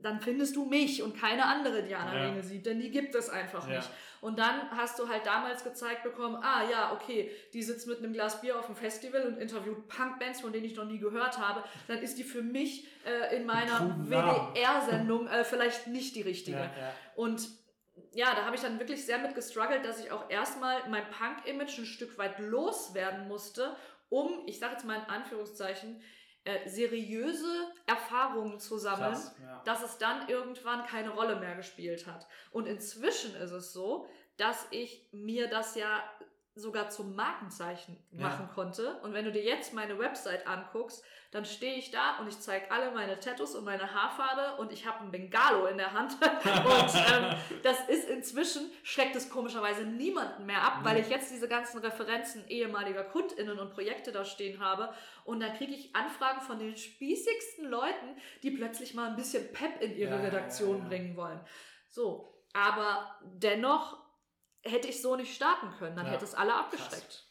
dann 0.00 0.20
findest 0.20 0.54
du 0.56 0.64
mich 0.64 1.02
und 1.02 1.18
keine 1.18 1.44
andere 1.44 1.82
Diana 1.82 2.14
ja. 2.14 2.26
Ringelsieb, 2.26 2.62
denn 2.64 2.80
die 2.80 2.90
gibt 2.90 3.14
es 3.14 3.28
einfach 3.28 3.68
ja. 3.68 3.76
nicht. 3.76 3.90
Und 4.20 4.38
dann 4.38 4.70
hast 4.70 4.98
du 4.98 5.08
halt 5.08 5.26
damals 5.26 5.62
gezeigt 5.62 6.02
bekommen, 6.02 6.36
ah 6.42 6.68
ja, 6.68 6.92
okay, 6.92 7.30
die 7.52 7.62
sitzt 7.62 7.86
mit 7.86 7.98
einem 7.98 8.12
Glas 8.12 8.40
Bier 8.40 8.58
auf 8.58 8.66
dem 8.66 8.74
Festival 8.74 9.22
und 9.22 9.38
interviewt 9.38 9.88
Punkbands, 9.88 10.40
von 10.40 10.52
denen 10.52 10.64
ich 10.64 10.76
noch 10.76 10.84
nie 10.84 10.98
gehört 10.98 11.38
habe, 11.38 11.62
dann 11.86 11.98
ist 11.98 12.18
die 12.18 12.24
für 12.24 12.42
mich 12.42 12.88
äh, 13.04 13.36
in 13.36 13.46
meiner 13.46 13.96
WDR-Sendung 14.08 15.28
äh, 15.28 15.44
vielleicht 15.44 15.86
nicht 15.86 16.16
die 16.16 16.22
richtige. 16.22 16.58
Ja, 16.58 16.70
und 17.14 17.48
ja, 18.12 18.34
da 18.34 18.44
habe 18.44 18.56
ich 18.56 18.62
dann 18.62 18.78
wirklich 18.78 19.04
sehr 19.04 19.18
mit 19.18 19.34
gestruggelt, 19.34 19.84
dass 19.84 20.00
ich 20.00 20.10
auch 20.10 20.28
erstmal 20.30 20.88
mein 20.88 21.04
Punk-Image 21.10 21.78
ein 21.78 21.86
Stück 21.86 22.18
weit 22.18 22.38
loswerden 22.38 23.28
musste, 23.28 23.76
um, 24.08 24.42
ich 24.46 24.58
sage 24.58 24.72
jetzt 24.72 24.84
mal 24.84 24.96
in 24.96 25.04
Anführungszeichen, 25.04 26.00
äh, 26.44 26.68
seriöse 26.68 27.72
Erfahrungen 27.86 28.58
zu 28.58 28.78
sammeln, 28.78 29.12
Krass, 29.12 29.36
ja. 29.42 29.62
dass 29.64 29.82
es 29.82 29.98
dann 29.98 30.28
irgendwann 30.28 30.86
keine 30.86 31.10
Rolle 31.10 31.36
mehr 31.36 31.56
gespielt 31.56 32.06
hat. 32.06 32.26
Und 32.50 32.66
inzwischen 32.66 33.34
ist 33.34 33.50
es 33.50 33.72
so, 33.72 34.08
dass 34.38 34.66
ich 34.70 35.06
mir 35.12 35.48
das 35.48 35.74
ja 35.74 36.02
sogar 36.58 36.90
zum 36.90 37.14
Markenzeichen 37.14 37.96
machen 38.12 38.46
ja. 38.48 38.54
konnte. 38.54 38.98
Und 39.02 39.14
wenn 39.14 39.24
du 39.24 39.32
dir 39.32 39.42
jetzt 39.42 39.72
meine 39.72 39.98
Website 39.98 40.46
anguckst, 40.46 41.04
dann 41.30 41.44
stehe 41.44 41.74
ich 41.74 41.90
da 41.90 42.18
und 42.18 42.28
ich 42.28 42.40
zeige 42.40 42.70
alle 42.70 42.90
meine 42.90 43.20
Tattoos 43.20 43.54
und 43.54 43.64
meine 43.64 43.94
Haarfarbe 43.94 44.60
und 44.60 44.72
ich 44.72 44.86
habe 44.86 45.04
ein 45.04 45.10
Bengalo 45.10 45.66
in 45.66 45.76
der 45.76 45.92
Hand. 45.92 46.14
und 46.22 46.94
ähm, 46.94 47.36
das 47.62 47.88
ist 47.88 48.08
inzwischen, 48.08 48.70
schreckt 48.82 49.14
es 49.14 49.28
komischerweise 49.28 49.84
niemanden 49.84 50.46
mehr 50.46 50.62
ab, 50.62 50.80
weil 50.84 50.98
ich 50.98 51.08
jetzt 51.10 51.30
diese 51.30 51.46
ganzen 51.46 51.78
Referenzen 51.78 52.48
ehemaliger 52.48 53.04
KundInnen 53.04 53.58
und 53.58 53.70
Projekte 53.70 54.10
da 54.10 54.24
stehen 54.24 54.60
habe. 54.60 54.92
Und 55.24 55.40
dann 55.40 55.54
kriege 55.54 55.74
ich 55.74 55.94
Anfragen 55.94 56.40
von 56.40 56.58
den 56.58 56.76
spießigsten 56.76 57.66
Leuten, 57.66 58.16
die 58.42 58.50
plötzlich 58.50 58.94
mal 58.94 59.10
ein 59.10 59.16
bisschen 59.16 59.52
Pep 59.52 59.82
in 59.82 59.96
ihre 59.96 60.16
ja, 60.16 60.22
Redaktion 60.22 60.78
ja, 60.78 60.88
bringen 60.88 61.14
wollen. 61.14 61.40
So, 61.90 62.42
aber 62.54 63.18
dennoch 63.22 64.07
hätte 64.70 64.88
ich 64.88 65.02
so 65.02 65.16
nicht 65.16 65.34
starten 65.34 65.70
können. 65.78 65.96
Dann 65.96 66.06
ja, 66.06 66.12
hätte 66.12 66.24
es 66.24 66.34
alle 66.34 66.54
abgeschreckt. 66.54 66.92
Krass. 66.92 67.24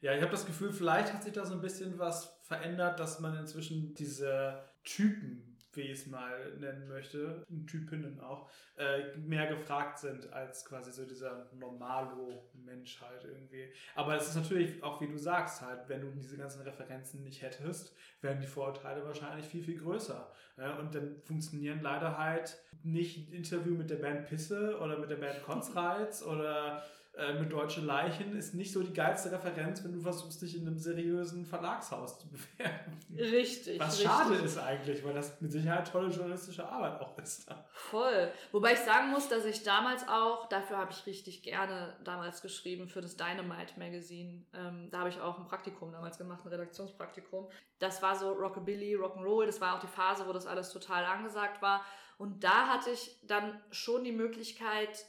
Ja, 0.00 0.14
ich 0.14 0.22
habe 0.22 0.30
das 0.30 0.46
Gefühl, 0.46 0.72
vielleicht 0.72 1.12
hat 1.12 1.24
sich 1.24 1.32
da 1.32 1.44
so 1.44 1.54
ein 1.54 1.60
bisschen 1.60 1.98
was 1.98 2.40
verändert, 2.44 3.00
dass 3.00 3.18
man 3.18 3.36
inzwischen 3.36 3.94
diese 3.94 4.62
Typen 4.84 5.47
wie 5.72 5.82
ich 5.82 6.00
es 6.00 6.06
mal 6.06 6.54
nennen 6.58 6.88
möchte, 6.88 7.44
Typinnen 7.66 8.20
auch, 8.20 8.50
äh, 8.76 9.16
mehr 9.16 9.46
gefragt 9.46 9.98
sind 9.98 10.32
als 10.32 10.64
quasi 10.64 10.92
so 10.92 11.04
dieser 11.04 11.46
Normalo-Mensch 11.58 13.00
halt 13.00 13.24
irgendwie. 13.24 13.72
Aber 13.94 14.16
es 14.16 14.28
ist 14.28 14.36
natürlich 14.36 14.82
auch, 14.82 15.00
wie 15.00 15.08
du 15.08 15.18
sagst, 15.18 15.62
halt, 15.62 15.88
wenn 15.88 16.00
du 16.00 16.10
diese 16.10 16.36
ganzen 16.36 16.62
Referenzen 16.62 17.22
nicht 17.22 17.42
hättest, 17.42 17.94
wären 18.20 18.40
die 18.40 18.46
Vorurteile 18.46 19.04
wahrscheinlich 19.04 19.46
viel, 19.46 19.62
viel 19.62 19.78
größer. 19.78 20.32
Ja, 20.56 20.78
und 20.78 20.94
dann 20.94 21.20
funktionieren 21.22 21.80
leider 21.82 22.18
halt 22.18 22.58
nicht 22.82 23.32
Interview 23.32 23.74
mit 23.74 23.90
der 23.90 23.96
Band 23.96 24.26
Pisse 24.26 24.78
oder 24.78 24.98
mit 24.98 25.10
der 25.10 25.16
Band 25.16 25.42
Konzreiz 25.42 26.22
oder 26.22 26.82
äh, 27.18 27.34
mit 27.34 27.52
Deutsche 27.52 27.80
Leichen 27.80 28.36
ist 28.36 28.54
nicht 28.54 28.72
so 28.72 28.80
die 28.80 28.92
geilste 28.92 29.32
Referenz, 29.32 29.82
wenn 29.82 29.92
du 29.92 30.00
versuchst, 30.00 30.40
dich 30.40 30.56
in 30.56 30.66
einem 30.66 30.78
seriösen 30.78 31.44
Verlagshaus 31.44 32.20
zu 32.20 32.28
bewerben. 32.30 32.96
Richtig. 33.16 33.80
Was 33.80 33.98
richtig. 33.98 34.06
schade 34.06 34.34
ist 34.36 34.56
eigentlich, 34.56 35.04
weil 35.04 35.14
das 35.14 35.40
mit 35.40 35.50
Sicherheit 35.50 35.90
tolle 35.90 36.10
journalistische 36.10 36.68
Arbeit 36.68 37.00
auch 37.00 37.18
ist. 37.18 37.48
Voll. 37.72 38.30
Wobei 38.52 38.74
ich 38.74 38.78
sagen 38.78 39.10
muss, 39.10 39.28
dass 39.28 39.44
ich 39.44 39.64
damals 39.64 40.06
auch, 40.06 40.48
dafür 40.48 40.78
habe 40.78 40.92
ich 40.92 41.06
richtig 41.06 41.42
gerne 41.42 41.96
damals 42.04 42.40
geschrieben 42.40 42.88
für 42.88 43.00
das 43.00 43.16
Dynamite 43.16 43.78
Magazine. 43.78 44.44
Ähm, 44.54 44.88
da 44.92 45.00
habe 45.00 45.08
ich 45.08 45.20
auch 45.20 45.38
ein 45.38 45.46
Praktikum 45.46 45.90
damals 45.90 46.18
gemacht, 46.18 46.44
ein 46.44 46.48
Redaktionspraktikum. 46.48 47.48
Das 47.80 48.00
war 48.00 48.14
so 48.14 48.30
Rockabilly, 48.30 48.94
Rock'n'Roll. 48.94 49.46
Das 49.46 49.60
war 49.60 49.74
auch 49.74 49.80
die 49.80 49.88
Phase, 49.88 50.24
wo 50.28 50.32
das 50.32 50.46
alles 50.46 50.70
total 50.70 51.04
angesagt 51.04 51.62
war. 51.62 51.84
Und 52.16 52.44
da 52.44 52.68
hatte 52.68 52.90
ich 52.90 53.18
dann 53.24 53.60
schon 53.70 54.04
die 54.04 54.12
Möglichkeit, 54.12 55.04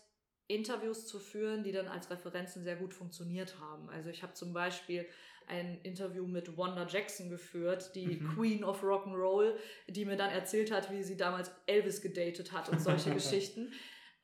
Interviews 0.50 1.06
zu 1.06 1.20
führen, 1.20 1.64
die 1.64 1.72
dann 1.72 1.88
als 1.88 2.10
Referenzen 2.10 2.64
sehr 2.64 2.76
gut 2.76 2.94
funktioniert 2.94 3.60
haben. 3.60 3.90
Also 3.90 4.10
ich 4.10 4.24
habe 4.24 4.34
zum 4.34 4.52
Beispiel 4.52 5.06
ein 5.48 5.80
Interview 5.82 6.28
mit 6.28 6.58
Wanda 6.58 6.86
Jackson 6.88 7.30
geführt, 7.30 7.92
die 7.96 8.18
mhm. 8.18 8.36
Queen 8.36 8.64
of 8.64 8.84
Rock'n'Roll, 8.84 9.56
die 9.88 10.06
mir 10.06 10.18
dann 10.18 10.32
erzählt 10.32 10.72
hat, 10.72 10.92
wie 10.92 11.04
sie 11.04 11.18
damals 11.18 11.52
Elvis 11.66 12.02
gedatet 12.02 12.52
hat 12.52 12.70
und 12.70 12.82
solche 12.82 13.12
Geschichten. 13.14 13.72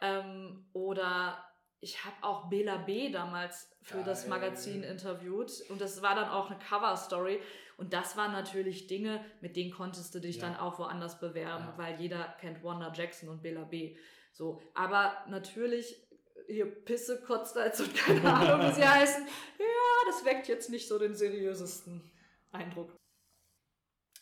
Ähm, 0.01 0.65
oder 0.73 1.43
ich 1.79 2.03
habe 2.03 2.15
auch 2.21 2.49
Bela 2.49 2.77
B. 2.77 3.11
damals 3.11 3.71
für 3.83 3.97
Geil. 3.97 4.05
das 4.05 4.27
Magazin 4.27 4.83
interviewt 4.83 5.63
und 5.69 5.79
das 5.79 6.01
war 6.01 6.15
dann 6.15 6.29
auch 6.29 6.49
eine 6.49 6.57
Cover-Story 6.59 7.39
und 7.77 7.93
das 7.93 8.17
waren 8.17 8.31
natürlich 8.31 8.88
Dinge, 8.88 9.23
mit 9.41 9.55
denen 9.55 9.71
konntest 9.71 10.15
du 10.15 10.19
dich 10.19 10.38
ja. 10.38 10.43
dann 10.43 10.57
auch 10.57 10.79
woanders 10.79 11.19
bewerben, 11.19 11.65
ja. 11.65 11.77
weil 11.77 11.99
jeder 11.99 12.35
kennt 12.39 12.63
Wanda 12.63 12.91
Jackson 12.93 13.29
und 13.29 13.43
Bela 13.43 13.63
B. 13.63 13.95
So, 14.31 14.61
aber 14.73 15.13
natürlich 15.29 16.04
hier 16.47 16.65
Pisse, 16.65 17.21
Kotzreiz 17.21 17.79
und 17.79 17.95
keine 17.95 18.34
Ahnung, 18.34 18.69
wie 18.69 18.73
sie 18.73 18.88
heißen. 18.88 19.25
Ja, 19.60 20.12
das 20.12 20.25
weckt 20.25 20.47
jetzt 20.47 20.69
nicht 20.69 20.88
so 20.88 20.99
den 20.99 21.15
seriösesten 21.15 22.01
Eindruck. 22.51 22.95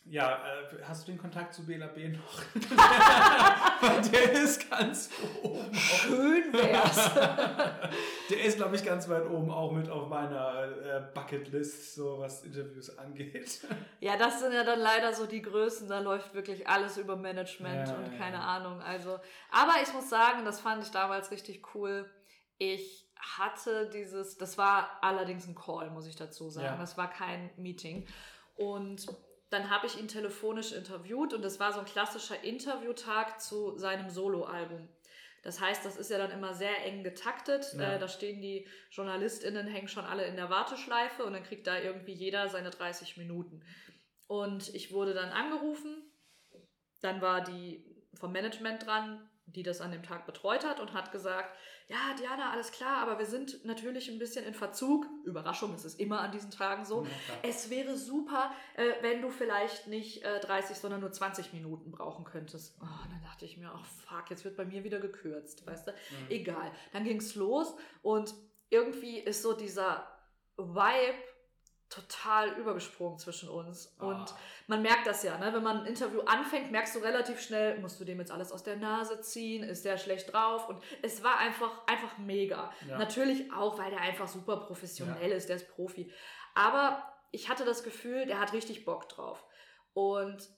Ja, 0.05 0.33
äh, 0.33 0.83
hast 0.83 1.07
du 1.07 1.13
den 1.13 1.17
Kontakt 1.19 1.53
zu 1.53 1.65
Bela 1.65 1.87
B 1.87 2.09
noch? 2.09 2.43
der 4.11 4.31
ist 4.33 4.69
ganz 4.69 5.09
oben. 5.41 5.73
Schön 5.73 6.51
wär's. 6.51 7.09
der 8.29 8.43
ist, 8.43 8.57
glaube 8.57 8.75
ich, 8.75 8.83
ganz 8.83 9.07
weit 9.07 9.25
oben 9.29 9.49
auch 9.49 9.71
mit 9.71 9.89
auf 9.89 10.09
meiner 10.09 10.65
äh, 10.83 11.01
Bucketlist, 11.13 11.95
so 11.95 12.19
was 12.19 12.43
Interviews 12.43 12.97
angeht. 12.97 13.65
Ja, 14.01 14.17
das 14.17 14.41
sind 14.41 14.51
ja 14.51 14.65
dann 14.65 14.79
leider 14.79 15.13
so 15.13 15.25
die 15.25 15.41
Größen, 15.41 15.87
da 15.87 15.99
läuft 15.99 16.33
wirklich 16.33 16.67
alles 16.67 16.97
über 16.97 17.15
Management 17.15 17.87
ja, 17.87 17.95
und 17.95 18.17
keine 18.17 18.37
ja. 18.37 18.43
Ahnung. 18.43 18.81
Also, 18.81 19.19
aber 19.51 19.75
ich 19.81 19.93
muss 19.93 20.09
sagen, 20.09 20.43
das 20.43 20.59
fand 20.59 20.83
ich 20.83 20.91
damals 20.91 21.31
richtig 21.31 21.73
cool. 21.75 22.09
Ich 22.57 23.09
hatte 23.37 23.89
dieses, 23.89 24.37
das 24.37 24.57
war 24.57 24.97
allerdings 25.01 25.47
ein 25.47 25.55
Call, 25.55 25.91
muss 25.91 26.07
ich 26.07 26.17
dazu 26.17 26.49
sagen. 26.49 26.65
Ja. 26.65 26.77
Das 26.77 26.97
war 26.97 27.09
kein 27.09 27.51
Meeting. 27.55 28.05
Und 28.55 29.07
dann 29.53 29.69
habe 29.69 29.87
ich 29.87 29.99
ihn 29.99 30.07
telefonisch 30.07 30.71
interviewt 30.71 31.33
und 31.33 31.43
das 31.43 31.59
war 31.59 31.71
so 31.71 31.79
ein 31.79 31.85
klassischer 31.85 32.43
Interviewtag 32.43 33.39
zu 33.39 33.77
seinem 33.77 34.09
Soloalbum. 34.09 34.89
Das 35.43 35.59
heißt, 35.59 35.85
das 35.85 35.97
ist 35.97 36.09
ja 36.09 36.17
dann 36.17 36.31
immer 36.31 36.53
sehr 36.53 36.85
eng 36.85 37.03
getaktet. 37.03 37.73
Ja. 37.77 37.93
Äh, 37.93 37.99
da 37.99 38.07
stehen 38.07 38.41
die 38.41 38.65
JournalistInnen, 38.91 39.67
hängen 39.67 39.89
schon 39.89 40.05
alle 40.05 40.25
in 40.25 40.37
der 40.37 40.49
Warteschleife 40.49 41.23
und 41.23 41.33
dann 41.33 41.43
kriegt 41.43 41.67
da 41.67 41.77
irgendwie 41.77 42.13
jeder 42.13 42.49
seine 42.49 42.69
30 42.69 43.17
Minuten. 43.17 43.61
Und 44.27 44.73
ich 44.73 44.93
wurde 44.93 45.13
dann 45.13 45.29
angerufen. 45.29 46.01
Dann 47.01 47.21
war 47.21 47.41
die 47.41 47.85
vom 48.15 48.31
Management 48.31 48.85
dran, 48.85 49.29
die 49.55 49.63
das 49.63 49.81
an 49.81 49.91
dem 49.91 50.03
Tag 50.03 50.25
betreut 50.25 50.65
hat 50.65 50.79
und 50.79 50.93
hat 50.93 51.11
gesagt, 51.11 51.55
ja, 51.87 52.15
Diana, 52.17 52.51
alles 52.51 52.71
klar, 52.71 52.97
aber 52.97 53.19
wir 53.19 53.25
sind 53.25 53.65
natürlich 53.65 54.09
ein 54.09 54.17
bisschen 54.17 54.45
in 54.45 54.53
Verzug. 54.53 55.05
Überraschung, 55.25 55.73
es 55.73 55.85
ist 55.85 55.99
immer 55.99 56.21
an 56.21 56.31
diesen 56.31 56.49
Tagen 56.49 56.85
so. 56.85 57.03
Ja, 57.03 57.09
es 57.49 57.69
wäre 57.69 57.97
super, 57.97 58.51
äh, 58.75 58.93
wenn 59.01 59.21
du 59.21 59.29
vielleicht 59.29 59.87
nicht 59.87 60.23
äh, 60.23 60.39
30, 60.39 60.77
sondern 60.77 61.01
nur 61.01 61.11
20 61.11 61.53
Minuten 61.53 61.91
brauchen 61.91 62.23
könntest. 62.23 62.77
Oh, 62.81 63.07
dann 63.09 63.21
dachte 63.21 63.45
ich 63.45 63.57
mir, 63.57 63.69
ach 63.73 63.81
oh, 63.81 64.07
fuck, 64.07 64.29
jetzt 64.29 64.45
wird 64.45 64.55
bei 64.55 64.65
mir 64.65 64.83
wieder 64.83 64.99
gekürzt, 64.99 65.67
weißt 65.67 65.87
du? 65.87 65.91
Mhm. 65.91 65.97
Egal. 66.29 66.71
Dann 66.93 67.03
ging 67.03 67.17
es 67.17 67.35
los 67.35 67.75
und 68.01 68.33
irgendwie 68.69 69.19
ist 69.19 69.43
so 69.43 69.53
dieser 69.53 70.07
Vibe 70.57 71.17
total 71.93 72.49
übergesprungen 72.53 73.19
zwischen 73.19 73.49
uns. 73.49 73.95
Oh. 73.99 74.06
Und 74.06 74.34
man 74.67 74.82
merkt 74.82 75.06
das 75.06 75.23
ja, 75.23 75.38
ne? 75.38 75.53
wenn 75.53 75.63
man 75.63 75.82
ein 75.82 75.86
Interview 75.86 76.21
anfängt, 76.21 76.71
merkst 76.71 76.95
du 76.95 76.99
relativ 76.99 77.41
schnell, 77.41 77.79
musst 77.79 77.99
du 77.99 78.06
dem 78.06 78.19
jetzt 78.19 78.32
alles 78.32 78.51
aus 78.51 78.63
der 78.63 78.77
Nase 78.77 79.21
ziehen, 79.21 79.63
ist 79.63 79.86
der 79.86 79.97
schlecht 79.97 80.34
drauf? 80.34 80.67
Und 80.67 80.82
es 81.01 81.23
war 81.23 81.38
einfach, 81.38 81.86
einfach 81.88 82.17
mega. 82.17 82.71
Ja. 82.88 82.97
Natürlich 82.97 83.51
auch, 83.53 83.77
weil 83.77 83.91
der 83.91 84.01
einfach 84.01 84.27
super 84.27 84.58
professionell 84.58 85.29
ja. 85.29 85.36
ist, 85.36 85.49
der 85.49 85.58
ist 85.58 85.69
Profi. 85.69 86.12
Aber 86.56 87.03
ich 87.32 87.49
hatte 87.49 87.65
das 87.65 87.84
Gefühl, 87.84 88.25
der 88.25 88.39
hat 88.39 88.53
richtig 88.53 88.86
Bock 88.86 89.10
drauf. 89.10 89.43
Und 89.93 90.49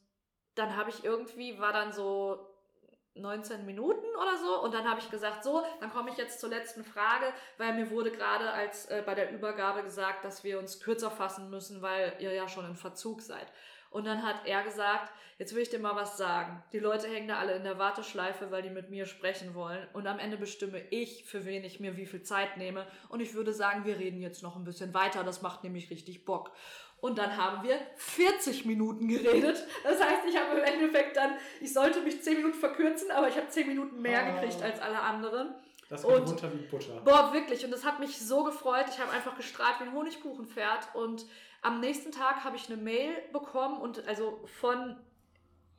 dann 0.56 0.78
habe 0.78 0.90
ich 0.90 1.04
irgendwie, 1.04 1.60
war 1.60 1.74
dann 1.74 1.92
so 1.92 2.48
19 3.16 3.66
Minuten 3.66 3.95
oder 4.16 4.38
so. 4.38 4.62
Und 4.62 4.74
dann 4.74 4.90
habe 4.90 5.00
ich 5.00 5.10
gesagt, 5.10 5.44
so, 5.44 5.64
dann 5.80 5.92
komme 5.92 6.12
ich 6.12 6.18
jetzt 6.18 6.40
zur 6.40 6.50
letzten 6.50 6.84
Frage, 6.84 7.34
weil 7.58 7.74
mir 7.74 7.90
wurde 7.92 8.12
gerade 8.12 8.50
als 8.52 8.86
äh, 8.88 9.04
bei 9.06 9.16
der 9.16 9.32
Übergabe 9.32 9.84
gesagt, 9.84 10.26
dass 10.26 10.44
wir 10.44 10.60
uns 10.60 10.80
kürzer 10.80 11.12
fassen 11.12 11.50
müssen, 11.50 11.82
weil 11.82 12.16
ihr 12.20 12.34
ja 12.34 12.48
schon 12.48 12.66
in 12.66 12.76
Verzug 12.76 13.22
seid. 13.22 13.48
Und 13.96 14.06
dann 14.06 14.24
hat 14.24 14.46
er 14.46 14.62
gesagt, 14.64 15.14
jetzt 15.38 15.56
will 15.56 15.62
ich 15.62 15.70
dir 15.70 15.80
mal 15.80 15.96
was 15.96 16.18
sagen. 16.18 16.62
Die 16.74 16.80
Leute 16.80 17.08
hängen 17.08 17.30
da 17.30 17.38
alle 17.38 17.56
in 17.56 17.64
der 17.64 17.80
Warteschleife, 17.80 18.52
weil 18.52 18.62
die 18.62 18.70
mit 18.70 18.90
mir 18.90 19.06
sprechen 19.06 19.56
wollen. 19.56 19.88
Und 19.94 20.06
am 20.06 20.20
Ende 20.20 20.36
bestimme 20.36 20.82
ich, 20.90 21.24
für 21.24 21.46
wen 21.46 21.64
ich 21.64 21.80
mir 21.80 21.96
wie 21.96 22.06
viel 22.06 22.22
Zeit 22.22 22.58
nehme. 22.58 22.86
Und 23.08 23.22
ich 23.22 23.36
würde 23.36 23.54
sagen, 23.54 23.86
wir 23.86 23.98
reden 23.98 24.20
jetzt 24.20 24.44
noch 24.44 24.58
ein 24.58 24.66
bisschen 24.66 24.94
weiter. 24.94 25.24
Das 25.24 25.42
macht 25.42 25.64
nämlich 25.64 25.90
richtig 25.92 26.26
Bock. 26.26 26.52
Und 27.02 27.18
dann 27.18 27.38
haben 27.38 27.68
wir 27.68 27.78
40 27.98 28.66
Minuten 28.66 29.08
geredet. 29.08 29.64
Das 29.84 30.04
heißt, 30.04 30.22
ich 30.28 30.38
habe 30.38 30.58
im 30.58 30.64
Endeffekt 30.64 31.18
dann, 31.18 31.36
ich 31.62 31.72
sollte 31.72 32.02
mich 32.02 32.24
10 32.24 32.38
Minuten 32.38 32.58
verkürzen, 32.58 33.12
aber 33.12 33.28
ich 33.28 33.36
habe 33.36 33.48
10 33.48 33.68
Minuten 33.68 34.02
mehr 34.02 34.26
oh. 34.28 34.34
gekriegt 34.34 34.64
als 34.64 34.80
alle 34.80 35.00
anderen. 35.00 35.54
Das 35.90 36.02
geht 36.02 36.12
und, 36.12 36.28
runter 36.28 36.52
wie 36.54 36.66
Butter. 36.66 37.02
Boah, 37.04 37.32
wirklich. 37.34 37.64
Und 37.64 37.72
das 37.72 37.86
hat 37.86 38.00
mich 38.00 38.18
so 38.20 38.44
gefreut. 38.44 38.86
Ich 38.90 39.00
habe 39.00 39.12
einfach 39.12 39.36
gestrahlt 39.36 39.76
wie 39.80 39.84
ein 39.84 39.94
Honigkuchenpferd. 39.94 40.96
Und 40.96 41.26
am 41.62 41.80
nächsten 41.80 42.12
Tag 42.12 42.44
habe 42.44 42.56
ich 42.56 42.68
eine 42.68 42.82
Mail 42.82 43.12
bekommen 43.32 43.80
und 43.80 44.08
also 44.08 44.40
von 44.60 44.96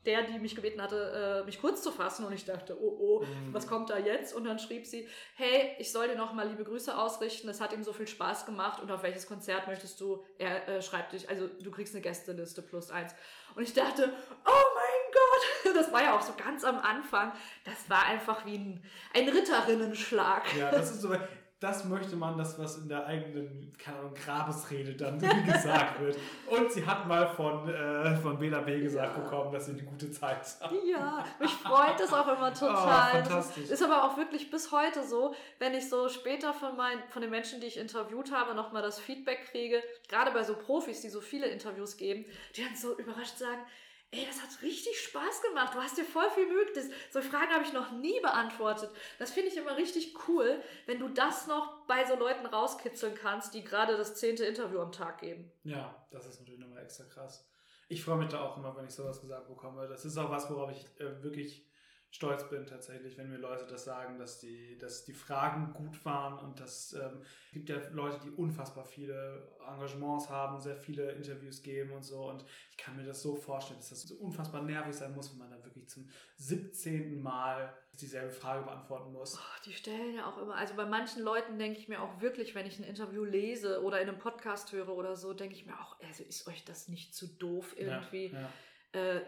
der, 0.07 0.23
die 0.23 0.39
mich 0.39 0.55
gebeten 0.55 0.81
hatte, 0.81 1.43
äh, 1.43 1.47
mich 1.47 1.61
kurz 1.61 1.83
zu 1.83 1.91
fassen. 1.91 2.25
Und 2.25 2.33
ich 2.33 2.45
dachte, 2.45 2.77
oh, 2.81 2.97
oh, 2.99 3.25
mhm. 3.25 3.53
was 3.53 3.67
kommt 3.67 3.91
da 3.91 3.99
jetzt? 3.99 4.35
Und 4.35 4.45
dann 4.45 4.59
schrieb 4.59 4.87
sie, 4.87 5.09
hey, 5.35 5.75
ich 5.79 5.93
soll 5.93 6.09
dir 6.09 6.17
nochmal 6.17 6.49
liebe 6.49 6.65
Grüße 6.65 6.97
ausrichten. 6.97 7.49
Es 7.49 7.61
hat 7.61 7.73
ihm 7.73 7.83
so 7.83 7.93
viel 7.93 8.07
Spaß 8.07 8.47
gemacht. 8.47 8.81
Und 8.83 8.91
auf 8.91 9.03
welches 9.03 9.27
Konzert 9.27 9.67
möchtest 9.67 10.01
du? 10.01 10.25
Er 10.39 10.69
äh, 10.69 10.83
schreibt 10.83 11.13
dich, 11.13 11.29
also 11.29 11.49
du 11.49 11.71
kriegst 11.71 11.95
eine 11.95 12.03
Gästeliste 12.03 12.63
plus 12.63 12.91
eins. 12.91 13.15
Und 13.55 13.63
ich 13.63 13.73
dachte, 13.73 14.13
oh 14.47 14.65
mein 14.75 15.13
Gott, 15.13 15.75
das 15.77 15.93
war 15.93 16.03
ja 16.03 16.17
auch 16.17 16.23
so 16.23 16.33
ganz 16.37 16.65
am 16.65 16.79
Anfang. 16.79 17.33
Das 17.65 17.91
war 17.91 18.07
einfach 18.07 18.47
wie 18.47 18.59
ein, 18.59 18.83
ein 19.15 19.29
Ritterinnenschlag. 19.29 20.55
Ja, 20.57 20.71
das 20.71 20.93
ist 20.93 21.03
so, 21.03 21.15
das 21.59 21.87
möchte 21.87 22.17
man, 22.17 22.37
das 22.37 22.59
was 22.59 22.77
in 22.77 22.89
der 22.89 23.07
eigenen 23.07 23.73
keine 23.79 23.99
Ahnung, 23.99 24.15
Grabesrede 24.15 24.95
dann 24.95 25.19
gesagt 25.47 26.01
wird. 26.01 26.19
Und 26.49 26.71
sie 26.71 26.85
hat 26.85 27.09
mal 27.09 27.27
von, 27.29 27.67
äh, 27.69 28.15
von 28.17 28.39
Bela 28.39 28.61
B 28.61 28.81
gesagt 28.81 29.17
ja. 29.17 29.23
bekommen, 29.23 29.53
dass 29.53 29.67
sie 29.67 29.73
eine 29.73 29.83
gute 29.83 30.11
Zeit 30.11 30.41
hat. 30.61 30.71
Ja, 30.87 31.25
mich 31.41 31.51
freut 31.51 31.99
das 31.99 32.13
auch 32.13 32.29
immer 32.29 32.53
total. 32.55 33.11
Oh, 33.11 33.25
fantastisch. 33.25 33.71
Ist 33.71 33.83
aber 33.83 34.05
auch 34.05 34.19
wirklich 34.19 34.51
bis 34.51 34.71
heute 34.71 35.03
so, 35.03 35.35
wenn 35.59 35.73
ich 35.73 35.89
so 35.89 36.11
später 36.11 36.53
von, 36.53 36.77
mein, 36.77 36.99
von 37.09 37.23
den 37.23 37.31
Menschen, 37.31 37.61
die 37.61 37.69
ich 37.69 37.79
interviewt 37.79 38.33
habe, 38.33 38.55
nochmal 38.55 38.83
das 38.83 39.01
Feedback 39.01 39.47
kriege, 39.51 39.83
gerade 40.09 40.33
bei 40.33 40.45
so 40.45 40.57
Profis, 40.57 41.01
die 41.01 41.09
so 41.09 41.23
viele 41.23 41.47
Interviews 41.47 41.97
geben, 41.97 42.27
die 42.55 42.65
dann 42.65 42.77
so 42.77 42.99
überrascht 42.99 43.39
sagen, 43.39 43.63
ey, 44.11 44.27
das 44.27 44.43
hat 44.43 44.63
richtig 44.63 44.99
Spaß 45.01 45.43
gemacht. 45.43 45.75
Du 45.75 45.79
hast 45.79 45.99
dir 45.99 46.05
voll 46.05 46.31
viel 46.31 46.47
Mühe. 46.47 46.67
So 47.11 47.21
Fragen 47.21 47.53
habe 47.53 47.65
ich 47.65 47.73
noch 47.73 47.93
nie 47.93 48.21
beantwortet. 48.21 48.91
Das 49.19 49.33
finde 49.33 49.51
ich 49.51 49.57
immer 49.57 49.77
richtig 49.77 50.15
cool, 50.29 50.63
wenn 50.87 50.99
du 50.99 51.09
das 51.09 51.47
noch 51.47 51.87
bei 51.87 52.05
so 52.05 52.17
Leuten 52.17 52.47
rauskitzeln 52.47 53.15
kannst, 53.15 53.55
die 53.55 53.65
gerade 53.65 53.97
das 53.97 54.17
zehnte 54.17 54.45
Interview 54.45 54.81
am 54.81 54.93
Tag 54.93 55.21
geben. 55.21 55.51
Ja, 55.65 56.07
das 56.11 56.27
ist 56.27 56.41
natürlich 56.41 56.61
nochmal 56.61 56.83
extra 56.83 57.05
krass. 57.05 57.49
Ich 57.89 58.03
freue 58.03 58.19
mich 58.19 58.29
da 58.29 58.43
auch 58.43 58.57
immer, 58.57 58.77
wenn 58.77 58.87
ich 58.87 58.95
sowas 58.95 59.21
gesagt 59.21 59.49
bekomme. 59.49 59.87
Das 59.87 60.05
ist 60.05 60.19
auch 60.19 60.31
was, 60.31 60.51
worauf 60.51 60.71
ich 60.71 60.85
äh, 61.01 61.23
wirklich 61.23 61.65
stolz 62.11 62.49
bin 62.49 62.67
tatsächlich, 62.67 63.19
wenn 63.19 63.29
mir 63.29 63.39
Leute 63.39 63.67
das 63.67 63.85
sagen, 63.85 64.19
dass 64.19 64.41
die, 64.41 64.79
dass 64.79 65.05
die 65.05 65.13
Fragen 65.13 65.73
gut 65.75 66.05
waren 66.05 66.39
und 66.39 66.61
das 66.61 66.95
ähm, 66.95 67.23
gibt 67.53 67.69
ja 67.69 67.77
Leute, 67.93 68.19
die 68.25 68.31
unfassbar 68.31 68.85
viele 68.85 69.57
Engagements 69.67 70.31
haben, 70.31 70.61
sehr 70.61 70.77
viele 70.77 71.13
Interviews 71.13 71.63
geben 71.63 71.93
und 71.93 72.05
so 72.05 72.29
und 72.31 72.45
ich 72.71 72.77
kann 72.77 72.97
mir 72.97 73.05
das 73.05 73.23
so 73.23 73.37
vorstellen, 73.37 73.81
dass 73.81 73.91
das 73.91 74.03
so 74.03 74.15
unfassbar 74.17 74.63
nervig 74.63 74.95
sein 74.95 75.15
muss, 75.15 75.33
wenn 75.33 75.39
man 75.39 75.51
da 75.51 75.65
wirklich 75.65 75.89
zum 75.89 76.09
17. 76.37 77.21
Mal 77.23 77.77
dieselbe 77.93 78.33
Frage 78.33 78.65
beantworten 78.65 79.13
muss. 79.13 79.37
Oh, 79.37 79.63
die 79.65 79.73
stellen 79.73 80.15
ja 80.15 80.27
auch 80.27 80.39
immer, 80.39 80.55
also 80.55 80.75
bei 80.75 80.87
manchen 80.87 81.23
Leuten 81.23 81.59
denke 81.59 81.79
ich 81.79 81.89
mir 81.89 82.03
auch 82.03 82.21
wirklich, 82.21 82.55
wenn 82.55 82.67
ich 82.67 82.79
ein 82.79 82.85
Interview 82.85 83.25
lese 83.25 83.83
oder 83.83 84.01
in 84.01 84.09
einem 84.09 84.19
Podcast 84.19 84.73
höre 84.73 84.89
oder 84.89 85.17
so, 85.17 85.35
denke 85.35 85.55
ich 85.55 85.67
mir 85.67 85.79
auch, 85.81 86.01
also 86.01 86.23
ist 86.25 86.47
euch 86.47 86.65
das 86.65 86.89
nicht 86.89 87.15
zu 87.15 87.27
doof 87.27 87.75
irgendwie? 87.77 88.29
Ja, 88.29 88.41
ja. 88.41 89.17
Äh, 89.17 89.23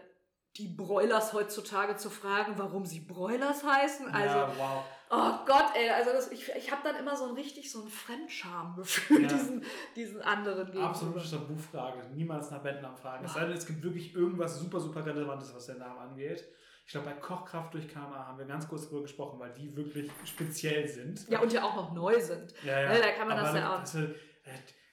die 0.59 0.67
Broilers 0.67 1.31
heutzutage 1.31 1.95
zu 1.95 2.09
fragen, 2.09 2.53
warum 2.57 2.85
sie 2.85 2.99
Broilers 2.99 3.63
heißen. 3.63 4.13
Also, 4.13 4.37
ja, 4.37 4.51
wow. 4.57 4.83
oh 5.09 5.45
Gott, 5.45 5.71
ey, 5.73 5.89
also 5.89 6.11
das, 6.11 6.31
ich, 6.31 6.51
ich 6.55 6.69
habe 6.69 6.81
dann 6.83 6.97
immer 6.97 7.15
so 7.15 7.29
ein 7.29 7.35
richtig 7.35 7.71
so 7.71 7.81
ein 7.81 7.87
Fremdschamgefühl 7.87 9.23
ja. 9.23 9.27
diesen, 9.29 9.63
diesen 9.95 10.21
anderen 10.21 10.65
gegenüber. 10.65 10.89
Absolute 10.89 11.29
Tabufrage. 11.29 12.09
Niemals 12.13 12.51
nach 12.51 12.61
Bandnamen 12.61 12.97
fragen. 12.97 13.23
Es 13.23 13.33
sei 13.33 13.45
denn, 13.45 13.53
es 13.55 13.65
gibt 13.65 13.81
wirklich 13.81 14.13
irgendwas 14.13 14.59
super, 14.59 14.81
super 14.81 15.05
Relevantes, 15.05 15.55
was 15.55 15.67
der 15.67 15.75
Name 15.75 15.99
angeht. 16.01 16.43
Ich 16.85 16.91
glaube, 16.91 17.07
bei 17.07 17.13
Kochkraft 17.13 17.73
durch 17.73 17.87
KMA 17.87 18.27
haben 18.27 18.37
wir 18.37 18.45
ganz 18.45 18.67
kurz 18.67 18.85
darüber 18.85 19.03
gesprochen, 19.03 19.39
weil 19.39 19.53
die 19.53 19.73
wirklich 19.77 20.11
speziell 20.25 20.87
sind. 20.87 21.29
Ja, 21.29 21.39
und 21.39 21.53
ja 21.53 21.63
auch 21.63 21.75
noch 21.75 21.93
neu 21.93 22.19
sind. 22.19 22.53
Ja, 22.63 22.81
ja. 22.81 22.93
ja 22.93 22.99
da 22.99 23.11
kann 23.11 23.27
man 23.27 23.37
Aber 23.37 23.47
das 23.47 23.55
ja 23.55 23.75
auch. 23.75 23.79
Das, 23.79 23.95
äh, 23.95 24.07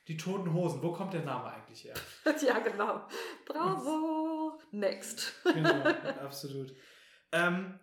die 0.08 0.16
Toten 0.16 0.52
Hosen, 0.52 0.80
wo 0.82 0.92
kommt 0.92 1.14
der 1.14 1.22
Name 1.22 1.52
eigentlich 1.52 1.84
her? 1.84 1.94
ja, 2.46 2.58
genau. 2.60 3.00
Bravo. 3.44 4.25
Next. 4.72 5.32
genau, 5.44 5.84
absolut. 6.22 6.74
Ähm, 7.32 7.78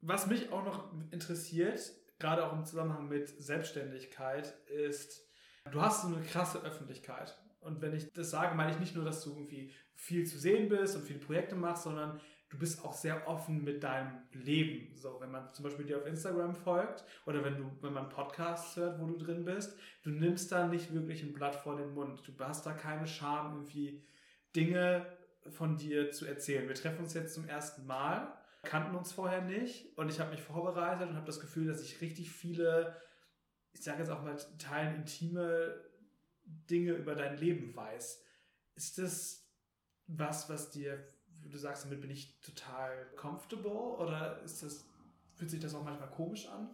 was 0.00 0.26
mich 0.26 0.52
auch 0.52 0.64
noch 0.64 0.92
interessiert, 1.10 1.80
gerade 2.18 2.46
auch 2.46 2.52
im 2.52 2.64
Zusammenhang 2.64 3.08
mit 3.08 3.28
Selbstständigkeit, 3.28 4.54
ist, 4.68 5.26
du 5.70 5.80
hast 5.80 6.02
so 6.02 6.08
eine 6.08 6.24
krasse 6.24 6.62
Öffentlichkeit. 6.62 7.36
Und 7.60 7.82
wenn 7.82 7.94
ich 7.94 8.12
das 8.12 8.30
sage, 8.30 8.54
meine 8.54 8.72
ich 8.72 8.78
nicht 8.78 8.94
nur, 8.94 9.04
dass 9.04 9.22
du 9.24 9.30
irgendwie 9.30 9.72
viel 9.94 10.26
zu 10.26 10.38
sehen 10.38 10.68
bist 10.68 10.96
und 10.96 11.02
viele 11.02 11.18
Projekte 11.18 11.56
machst, 11.56 11.84
sondern 11.84 12.20
du 12.50 12.58
bist 12.58 12.84
auch 12.84 12.92
sehr 12.92 13.26
offen 13.28 13.64
mit 13.64 13.82
deinem 13.82 14.22
Leben. 14.32 14.96
So, 14.96 15.20
wenn 15.20 15.30
man 15.30 15.52
zum 15.52 15.64
Beispiel 15.64 15.84
dir 15.84 15.98
auf 15.98 16.06
Instagram 16.06 16.54
folgt 16.54 17.04
oder 17.26 17.44
wenn 17.44 17.56
du, 17.56 17.70
wenn 17.80 17.92
man 17.92 18.08
Podcasts 18.08 18.76
hört, 18.76 19.00
wo 19.00 19.06
du 19.06 19.18
drin 19.18 19.44
bist, 19.44 19.76
du 20.02 20.10
nimmst 20.10 20.50
da 20.52 20.66
nicht 20.66 20.94
wirklich 20.94 21.22
ein 21.22 21.32
Blatt 21.32 21.56
vor 21.56 21.76
den 21.76 21.92
Mund. 21.94 22.22
Du 22.26 22.32
hast 22.44 22.64
da 22.64 22.72
keine 22.72 23.06
Scham, 23.06 23.54
irgendwie 23.54 24.02
Dinge 24.54 25.06
von 25.50 25.76
dir 25.76 26.10
zu 26.10 26.26
erzählen. 26.26 26.68
Wir 26.68 26.74
treffen 26.74 27.00
uns 27.00 27.14
jetzt 27.14 27.34
zum 27.34 27.48
ersten 27.48 27.86
Mal, 27.86 28.36
kannten 28.62 28.96
uns 28.96 29.12
vorher 29.12 29.42
nicht 29.42 29.96
und 29.96 30.08
ich 30.08 30.20
habe 30.20 30.30
mich 30.30 30.42
vorbereitet 30.42 31.08
und 31.08 31.16
habe 31.16 31.26
das 31.26 31.40
Gefühl, 31.40 31.66
dass 31.66 31.82
ich 31.82 32.00
richtig 32.00 32.30
viele, 32.30 33.00
ich 33.72 33.82
sage 33.82 33.98
jetzt 33.98 34.10
auch 34.10 34.22
mal, 34.22 34.36
teilen 34.58 34.96
intime 34.96 35.84
Dinge 36.44 36.92
über 36.92 37.14
dein 37.14 37.36
Leben 37.36 37.74
weiß. 37.74 38.24
Ist 38.74 38.98
das 38.98 39.44
was, 40.06 40.48
was 40.48 40.70
dir 40.70 41.04
du 41.50 41.56
sagst, 41.56 41.84
damit 41.84 42.00
bin 42.00 42.10
ich 42.10 42.40
total 42.40 43.06
comfortable 43.16 43.70
oder 43.70 44.42
ist 44.42 44.62
das, 44.62 44.84
fühlt 45.34 45.50
sich 45.50 45.60
das 45.60 45.74
auch 45.74 45.84
manchmal 45.84 46.10
komisch 46.10 46.48
an? 46.48 46.68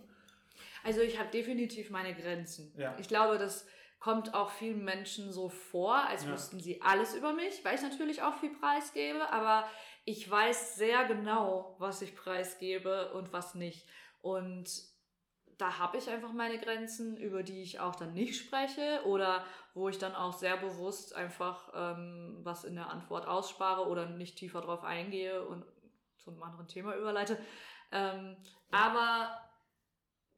Also 0.82 1.00
ich 1.00 1.18
habe 1.18 1.30
definitiv 1.30 1.90
meine 1.90 2.14
Grenzen. 2.14 2.72
Ja. 2.76 2.96
Ich 2.98 3.08
glaube, 3.08 3.38
das 3.38 3.66
kommt 4.04 4.34
auch 4.34 4.50
vielen 4.50 4.84
Menschen 4.84 5.32
so 5.32 5.48
vor, 5.48 5.96
als 5.96 6.26
ja. 6.26 6.32
wüssten 6.32 6.60
sie 6.60 6.82
alles 6.82 7.14
über 7.14 7.32
mich, 7.32 7.64
weil 7.64 7.74
ich 7.74 7.80
natürlich 7.80 8.20
auch 8.20 8.34
viel 8.34 8.50
preisgebe, 8.50 9.32
aber 9.32 9.66
ich 10.04 10.30
weiß 10.30 10.76
sehr 10.76 11.06
genau, 11.06 11.74
was 11.78 12.02
ich 12.02 12.14
preisgebe 12.14 13.14
und 13.14 13.32
was 13.32 13.54
nicht. 13.54 13.88
Und 14.20 14.68
da 15.56 15.78
habe 15.78 15.96
ich 15.96 16.10
einfach 16.10 16.34
meine 16.34 16.58
Grenzen, 16.58 17.16
über 17.16 17.42
die 17.42 17.62
ich 17.62 17.80
auch 17.80 17.96
dann 17.96 18.12
nicht 18.12 18.36
spreche 18.36 19.00
oder 19.06 19.42
wo 19.72 19.88
ich 19.88 19.96
dann 19.96 20.14
auch 20.14 20.34
sehr 20.34 20.58
bewusst 20.58 21.14
einfach 21.14 21.72
ähm, 21.74 22.40
was 22.42 22.64
in 22.64 22.74
der 22.74 22.90
Antwort 22.90 23.26
ausspare 23.26 23.88
oder 23.88 24.04
nicht 24.04 24.36
tiefer 24.36 24.60
drauf 24.60 24.84
eingehe 24.84 25.42
und 25.46 25.64
zu 26.18 26.30
einem 26.30 26.42
anderen 26.42 26.68
Thema 26.68 26.94
überleite. 26.94 27.38
Ähm, 27.90 28.36
aber 28.70 29.40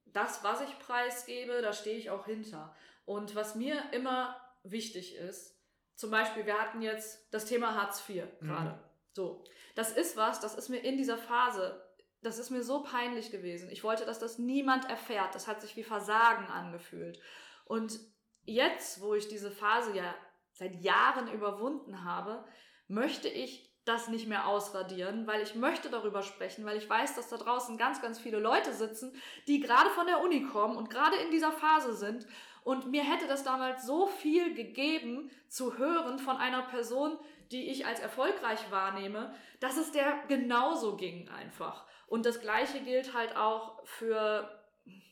das, 0.04 0.44
was 0.44 0.60
ich 0.60 0.78
preisgebe, 0.78 1.62
da 1.62 1.72
stehe 1.72 1.98
ich 1.98 2.10
auch 2.10 2.26
hinter. 2.26 2.72
Und 3.06 3.34
was 3.34 3.54
mir 3.54 3.82
immer 3.92 4.38
wichtig 4.62 5.16
ist, 5.16 5.58
zum 5.94 6.10
Beispiel, 6.10 6.44
wir 6.44 6.60
hatten 6.60 6.82
jetzt 6.82 7.32
das 7.32 7.46
Thema 7.46 7.74
Hartz 7.74 8.06
IV 8.06 8.24
gerade. 8.40 8.72
Mhm. 8.72 8.80
So, 9.14 9.42
das 9.74 9.92
ist 9.92 10.18
was, 10.18 10.40
das 10.40 10.54
ist 10.54 10.68
mir 10.68 10.84
in 10.84 10.98
dieser 10.98 11.16
Phase 11.16 11.82
das 12.26 12.38
ist 12.38 12.50
mir 12.50 12.62
so 12.62 12.82
peinlich 12.82 13.30
gewesen. 13.30 13.70
Ich 13.70 13.84
wollte, 13.84 14.04
dass 14.04 14.18
das 14.18 14.38
niemand 14.38 14.90
erfährt. 14.90 15.34
Das 15.34 15.46
hat 15.46 15.60
sich 15.60 15.76
wie 15.76 15.84
Versagen 15.84 16.46
angefühlt. 16.46 17.20
Und 17.64 17.98
jetzt, 18.44 19.00
wo 19.00 19.14
ich 19.14 19.28
diese 19.28 19.50
Phase 19.50 19.96
ja 19.96 20.14
seit 20.52 20.76
Jahren 20.82 21.32
überwunden 21.32 22.04
habe, 22.04 22.44
möchte 22.88 23.28
ich 23.28 23.72
das 23.84 24.08
nicht 24.08 24.26
mehr 24.26 24.48
ausradieren, 24.48 25.28
weil 25.28 25.42
ich 25.42 25.54
möchte 25.54 25.88
darüber 25.90 26.22
sprechen, 26.22 26.64
weil 26.64 26.76
ich 26.76 26.90
weiß, 26.90 27.14
dass 27.14 27.28
da 27.28 27.36
draußen 27.36 27.78
ganz, 27.78 28.02
ganz 28.02 28.18
viele 28.18 28.40
Leute 28.40 28.72
sitzen, 28.72 29.14
die 29.46 29.60
gerade 29.60 29.90
von 29.90 30.06
der 30.06 30.20
Uni 30.20 30.42
kommen 30.42 30.76
und 30.76 30.90
gerade 30.90 31.16
in 31.16 31.30
dieser 31.30 31.52
Phase 31.52 31.94
sind. 31.94 32.26
Und 32.66 32.90
mir 32.90 33.04
hätte 33.04 33.28
das 33.28 33.44
damals 33.44 33.86
so 33.86 34.08
viel 34.08 34.54
gegeben, 34.54 35.30
zu 35.46 35.78
hören 35.78 36.18
von 36.18 36.36
einer 36.36 36.62
Person, 36.62 37.16
die 37.52 37.70
ich 37.70 37.86
als 37.86 38.00
erfolgreich 38.00 38.72
wahrnehme, 38.72 39.32
dass 39.60 39.76
es 39.76 39.92
der 39.92 40.24
genauso 40.26 40.96
ging 40.96 41.28
einfach. 41.28 41.86
Und 42.08 42.26
das 42.26 42.40
Gleiche 42.40 42.80
gilt 42.80 43.14
halt 43.14 43.36
auch 43.36 43.86
für 43.86 44.50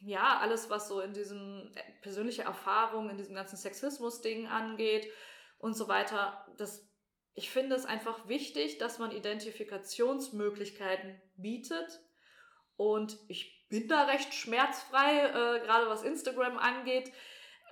ja, 0.00 0.40
alles, 0.40 0.68
was 0.68 0.88
so 0.88 1.00
in 1.00 1.12
diesem 1.12 1.70
äh, 1.76 1.80
persönliche 2.02 2.42
Erfahrung, 2.42 3.08
in 3.08 3.18
diesem 3.18 3.36
ganzen 3.36 3.56
Sexismus-Ding 3.56 4.48
angeht 4.48 5.08
und 5.58 5.74
so 5.74 5.86
weiter. 5.86 6.44
Das, 6.56 6.84
ich 7.34 7.50
finde 7.50 7.76
es 7.76 7.86
einfach 7.86 8.26
wichtig, 8.26 8.78
dass 8.78 8.98
man 8.98 9.12
Identifikationsmöglichkeiten 9.12 11.22
bietet. 11.36 12.00
Und 12.74 13.16
ich 13.28 13.64
bin 13.68 13.86
da 13.86 14.06
recht 14.06 14.34
schmerzfrei, 14.34 15.20
äh, 15.20 15.60
gerade 15.60 15.88
was 15.88 16.02
Instagram 16.02 16.58
angeht. 16.58 17.12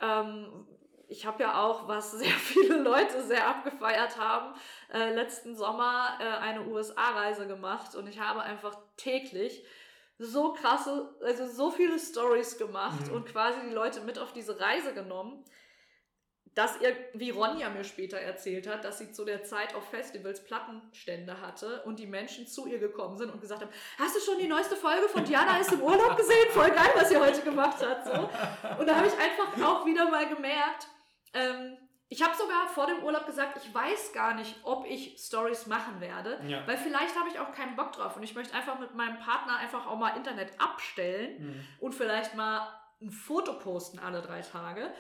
Ähm, 0.03 0.67
ich 1.09 1.27
habe 1.27 1.43
ja 1.43 1.63
auch, 1.63 1.89
was 1.89 2.13
sehr 2.19 2.29
viele 2.29 2.77
Leute 2.77 3.23
sehr 3.23 3.47
abgefeiert 3.47 4.19
haben, 4.19 4.55
äh, 4.93 5.15
letzten 5.15 5.57
Sommer 5.57 6.19
äh, 6.21 6.25
eine 6.25 6.67
USA-Reise 6.67 7.47
gemacht 7.47 7.95
und 7.95 8.09
ich 8.09 8.21
habe 8.21 8.43
einfach 8.43 8.77
täglich 8.97 9.65
so 10.19 10.53
krasse, 10.53 11.15
also 11.23 11.47
so 11.47 11.71
viele 11.71 11.99
Stories 11.99 12.59
gemacht 12.59 13.09
mhm. 13.09 13.15
und 13.15 13.27
quasi 13.27 13.61
die 13.67 13.75
Leute 13.75 14.01
mit 14.03 14.19
auf 14.19 14.33
diese 14.33 14.61
Reise 14.61 14.95
genommen, 14.95 15.45
dass 16.55 16.81
ihr, 16.81 16.95
wie 17.15 17.31
Ronja 17.31 17.71
mir 17.71 17.85
später 17.85 18.19
erzählt 18.19 18.67
hat, 18.67 18.85
dass 18.85 18.99
sie 18.99 19.13
zu 19.13 19.25
der 19.25 19.43
Zeit 19.45 19.75
auf 19.75 19.89
Festivals 19.89 20.45
Plattenstände 20.45 21.41
hatte 21.41 21.83
und 21.85 21.99
die 21.99 22.07
Menschen 22.07 22.47
zu 22.47 22.67
ihr 22.67 22.79
gekommen 22.79 23.17
sind 23.17 23.31
und 23.31 23.41
gesagt 23.41 23.63
haben, 23.63 23.71
hast 23.99 24.17
du 24.17 24.21
schon 24.21 24.39
die 24.39 24.49
neueste 24.49 24.77
Folge 24.77 25.09
von 25.09 25.25
Diana 25.25 25.59
ist 25.59 25.73
im 25.73 25.81
Urlaub 25.81 26.17
gesehen? 26.17 26.51
Voll 26.51 26.71
geil, 26.71 26.91
was 26.95 27.09
sie 27.09 27.17
heute 27.17 27.41
gemacht 27.41 27.85
hat. 27.85 28.05
So. 28.05 28.29
Und 28.79 28.87
da 28.87 28.97
habe 28.97 29.07
ich 29.07 29.15
einfach 29.15 29.65
auch 29.65 29.87
wieder 29.87 30.11
mal 30.11 30.29
gemerkt, 30.29 30.89
ähm, 31.33 31.79
ich 32.13 32.23
habe 32.23 32.37
sogar 32.37 32.69
vor 32.69 32.87
dem 32.87 33.03
Urlaub 33.03 33.25
gesagt, 33.25 33.59
ich 33.65 33.75
weiß 33.75 34.13
gar 34.13 34.35
nicht, 34.35 34.55
ob 34.65 34.85
ich 34.87 35.17
Stories 35.19 35.67
machen 35.67 35.99
werde, 35.99 36.39
ja. 36.47 36.67
weil 36.67 36.77
vielleicht 36.77 37.19
habe 37.19 37.31
ich 37.31 37.39
auch 37.39 37.53
keinen 37.53 37.75
Bock 37.75 37.93
drauf 37.93 38.17
und 38.17 38.23
ich 38.23 38.35
möchte 38.35 38.55
einfach 38.55 38.79
mit 38.79 38.95
meinem 38.95 39.19
Partner 39.19 39.57
einfach 39.57 39.87
auch 39.87 39.97
mal 39.97 40.15
Internet 40.15 40.51
abstellen 40.61 41.43
mhm. 41.43 41.69
und 41.81 41.95
vielleicht 41.95 42.35
mal 42.35 42.69
ein 43.01 43.11
Foto 43.11 43.55
posten 43.55 43.99
alle 43.99 44.21
drei 44.21 44.43
Tage. 44.43 44.93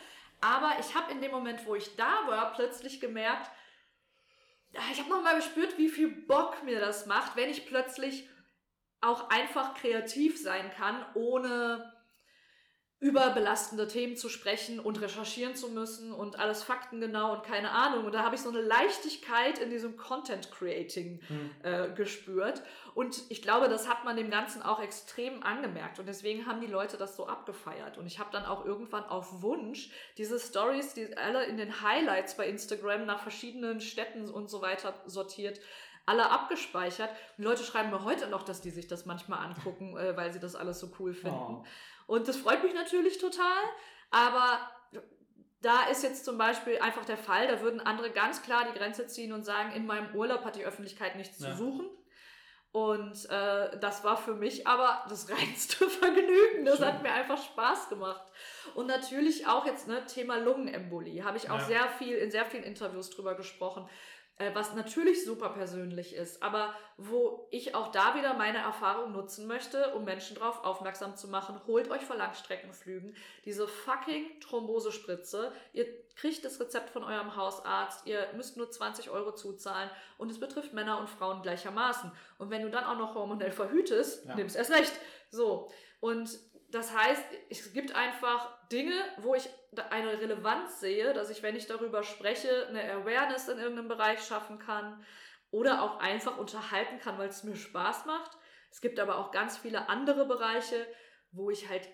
Aber 0.43 0.73
ich 0.81 0.95
habe 0.95 1.13
in 1.13 1.23
dem 1.23 1.31
Moment, 1.31 1.65
wo 1.67 1.77
ich 1.77 1.97
da 1.97 2.27
war, 2.27 2.53
plötzlich 2.53 3.01
gemerkt, 3.01 3.51
ich 4.91 4.99
habe 4.99 5.09
nochmal 5.09 5.37
gespürt, 5.37 5.79
wie 5.79 5.89
viel 5.89 6.09
Bock 6.09 6.63
mir 6.65 6.81
das 6.81 7.07
macht, 7.07 7.37
wenn 7.37 7.49
ich 7.49 7.67
plötzlich 7.67 8.29
auch 9.01 9.31
einfach 9.31 9.75
kreativ 9.75 10.41
sein 10.41 10.71
kann, 10.71 11.05
ohne 11.15 11.92
über 13.03 13.31
belastende 13.31 13.89
Themen 13.89 14.17
zu 14.17 14.29
sprechen 14.29 14.79
und 14.79 15.01
recherchieren 15.01 15.57
zu 15.57 15.71
müssen 15.71 16.13
und 16.13 16.39
alles 16.39 16.63
faktengenau 16.63 17.33
und 17.33 17.43
keine 17.43 17.73
Ahnung. 17.73 18.05
Und 18.05 18.15
da 18.15 18.23
habe 18.23 18.37
ich 18.37 18.41
so 18.41 18.49
eine 18.49 18.61
Leichtigkeit 18.61 19.59
in 19.59 19.71
diesem 19.71 19.97
Content 19.97 20.53
Creating 20.53 21.21
hm. 21.27 21.51
äh, 21.65 21.89
gespürt. 21.97 22.63
Und 22.95 23.25
ich 23.29 23.43
glaube, 23.43 23.69
das 23.69 23.89
hat 23.89 24.05
man 24.05 24.17
dem 24.17 24.31
Ganzen 24.31 24.63
auch 24.63 24.81
extrem 24.81 25.43
angemerkt. 25.43 25.99
Und 25.99 26.07
deswegen 26.07 26.47
haben 26.47 26.61
die 26.61 26.69
Leute 26.69 26.97
das 26.97 27.17
so 27.17 27.27
abgefeiert. 27.27 27.99
Und 27.99 28.07
ich 28.07 28.21
habe 28.21 28.31
dann 28.31 28.45
auch 28.45 28.65
irgendwann 28.65 29.05
auf 29.05 29.43
Wunsch 29.43 29.91
diese 30.17 30.39
Stories, 30.39 30.95
die 30.95 31.17
alle 31.17 31.45
in 31.47 31.57
den 31.57 31.83
Highlights 31.83 32.37
bei 32.37 32.47
Instagram 32.47 33.05
nach 33.05 33.19
verschiedenen 33.19 33.81
Städten 33.81 34.31
und 34.31 34.49
so 34.49 34.63
weiter 34.63 34.95
sortiert, 35.07 35.59
alle 36.07 36.31
abgespeichert. 36.31 37.11
Und 37.37 37.45
Leute 37.45 37.63
schreiben 37.65 37.91
mir 37.91 38.05
heute 38.05 38.29
noch, 38.29 38.43
dass 38.43 38.61
die 38.61 38.71
sich 38.71 38.87
das 38.87 39.07
manchmal 39.07 39.45
angucken, 39.45 39.97
äh, 39.97 40.17
weil 40.17 40.33
sie 40.33 40.41
das 40.41 40.55
alles 40.55 40.81
so 40.81 40.91
cool 40.99 41.15
finden. 41.15 41.37
Oh. 41.37 41.65
Und 42.13 42.29
das 42.29 42.37
freut 42.37 42.63
mich 42.63 42.75
natürlich 42.75 43.17
total. 43.17 43.63
Aber 44.11 44.71
da 45.63 45.85
ist 45.85 46.03
jetzt 46.03 46.27
zum 46.27 46.37
Beispiel 46.37 46.79
einfach 46.79 47.07
der 47.07 47.17
Fall, 47.17 47.49
da 47.49 47.63
würden 47.63 47.81
andere 47.81 48.11
ganz 48.11 48.43
klar 48.43 48.67
die 48.71 48.79
Grenze 48.79 49.07
ziehen 49.07 49.33
und 49.33 49.45
sagen, 49.45 49.73
in 49.73 49.87
meinem 49.87 50.15
Urlaub 50.15 50.45
hat 50.45 50.57
die 50.57 50.65
Öffentlichkeit 50.67 51.17
nichts 51.17 51.41
ja. 51.41 51.53
zu 51.53 51.57
suchen. 51.57 51.89
Und 52.71 53.31
äh, 53.31 53.79
das 53.79 54.05
war 54.05 54.19
für 54.19 54.35
mich 54.35 54.67
aber 54.67 55.07
das 55.09 55.31
reinste 55.31 55.89
Vergnügen. 55.89 56.67
Das 56.67 56.77
Schön. 56.77 56.87
hat 56.87 57.03
mir 57.03 57.13
einfach 57.13 57.43
Spaß 57.43 57.89
gemacht. 57.89 58.31
Und 58.75 58.89
natürlich 58.89 59.47
auch 59.47 59.65
jetzt 59.65 59.89
ne 59.89 60.05
Thema 60.05 60.37
Lungenembolie. 60.37 61.25
Habe 61.25 61.39
ich 61.39 61.49
auch 61.49 61.61
ja. 61.61 61.65
sehr 61.65 61.89
viel 61.89 62.17
in 62.17 62.31
sehr 62.31 62.45
vielen 62.45 62.65
Interviews 62.65 63.09
drüber 63.09 63.37
gesprochen. 63.37 63.89
Äh, 64.43 64.55
was 64.55 64.75
natürlich 64.75 65.25
super 65.25 65.51
persönlich 65.51 66.15
ist, 66.15 66.43
aber 66.43 66.75
wo 66.97 67.47
ich 67.51 67.75
auch 67.75 67.93
da 67.93 68.15
wieder 68.15 68.35
meine 68.35 68.59
Erfahrung 68.59 69.13
nutzen 69.13 69.47
möchte, 69.47 69.95
um 69.95 70.05
Menschen 70.05 70.37
darauf 70.37 70.65
aufmerksam 70.65 71.17
zu 71.17 71.29
machen, 71.29 71.61
holt 71.67 71.91
euch 71.91 72.03
vor 72.03 72.17
Langstreckenflügen 72.17 73.15
diese 73.45 73.69
fucking 73.69 74.41
Thrombosespritze. 74.41 75.53
Ihr 75.73 75.87
kriegt 76.17 76.45
das 76.45 76.61
Rezept 76.61 76.91
von 76.91 77.05
eurem 77.05 77.37
Hausarzt, 77.37 78.07
ihr 78.07 78.27
müsst 78.37 78.57
nur 78.57 78.71
20 78.71 79.11
Euro 79.11 79.33
zuzahlen 79.33 79.91
und 80.19 80.31
es 80.31 80.41
betrifft 80.41 80.73
Männer 80.73 80.99
und 80.99 81.09
Frauen 81.09 81.43
gleichermaßen. 81.43 82.11
Und 82.39 82.51
wenn 82.51 82.63
du 82.63 82.71
dann 82.71 82.85
auch 82.85 82.99
noch 82.99 83.15
hormonell 83.15 83.53
verhütest, 83.53 84.27
ja. 84.27 84.35
nimmst 84.35 84.57
erst 84.57 84.73
recht. 84.73 84.93
So. 85.31 85.71
Und 86.01 86.31
das 86.73 86.97
heißt, 86.97 87.25
es 87.51 87.73
gibt 87.75 87.95
einfach 87.95 88.51
Dinge, 88.69 88.95
wo 89.19 89.35
ich 89.35 89.49
eine 89.91 90.21
Relevanz 90.21 90.81
sehe, 90.81 91.13
dass 91.13 91.29
ich, 91.29 91.43
wenn 91.43 91.55
ich 91.55 91.67
darüber 91.67 92.03
spreche, 92.03 92.67
eine 92.69 92.83
Awareness 92.95 93.49
in 93.49 93.59
irgendeinem 93.59 93.89
Bereich 93.89 94.23
schaffen 94.23 94.59
kann 94.59 95.05
oder 95.51 95.83
auch 95.83 96.01
einfach 96.01 96.39
unterhalten 96.39 96.99
kann, 96.99 97.19
weil 97.19 97.29
es 97.29 97.45
mir 97.45 97.57
Spaß 97.57 98.07
macht. 98.07 98.39
Es 98.71 98.81
gibt 98.81 98.99
aber 98.99 99.19
auch 99.19 99.33
ganz 99.33 99.59
viele 99.59 99.91
andere 99.91 100.25
Bereiche, 100.25 100.87
wo 101.31 101.51
ich 101.51 101.69
halt 101.69 101.87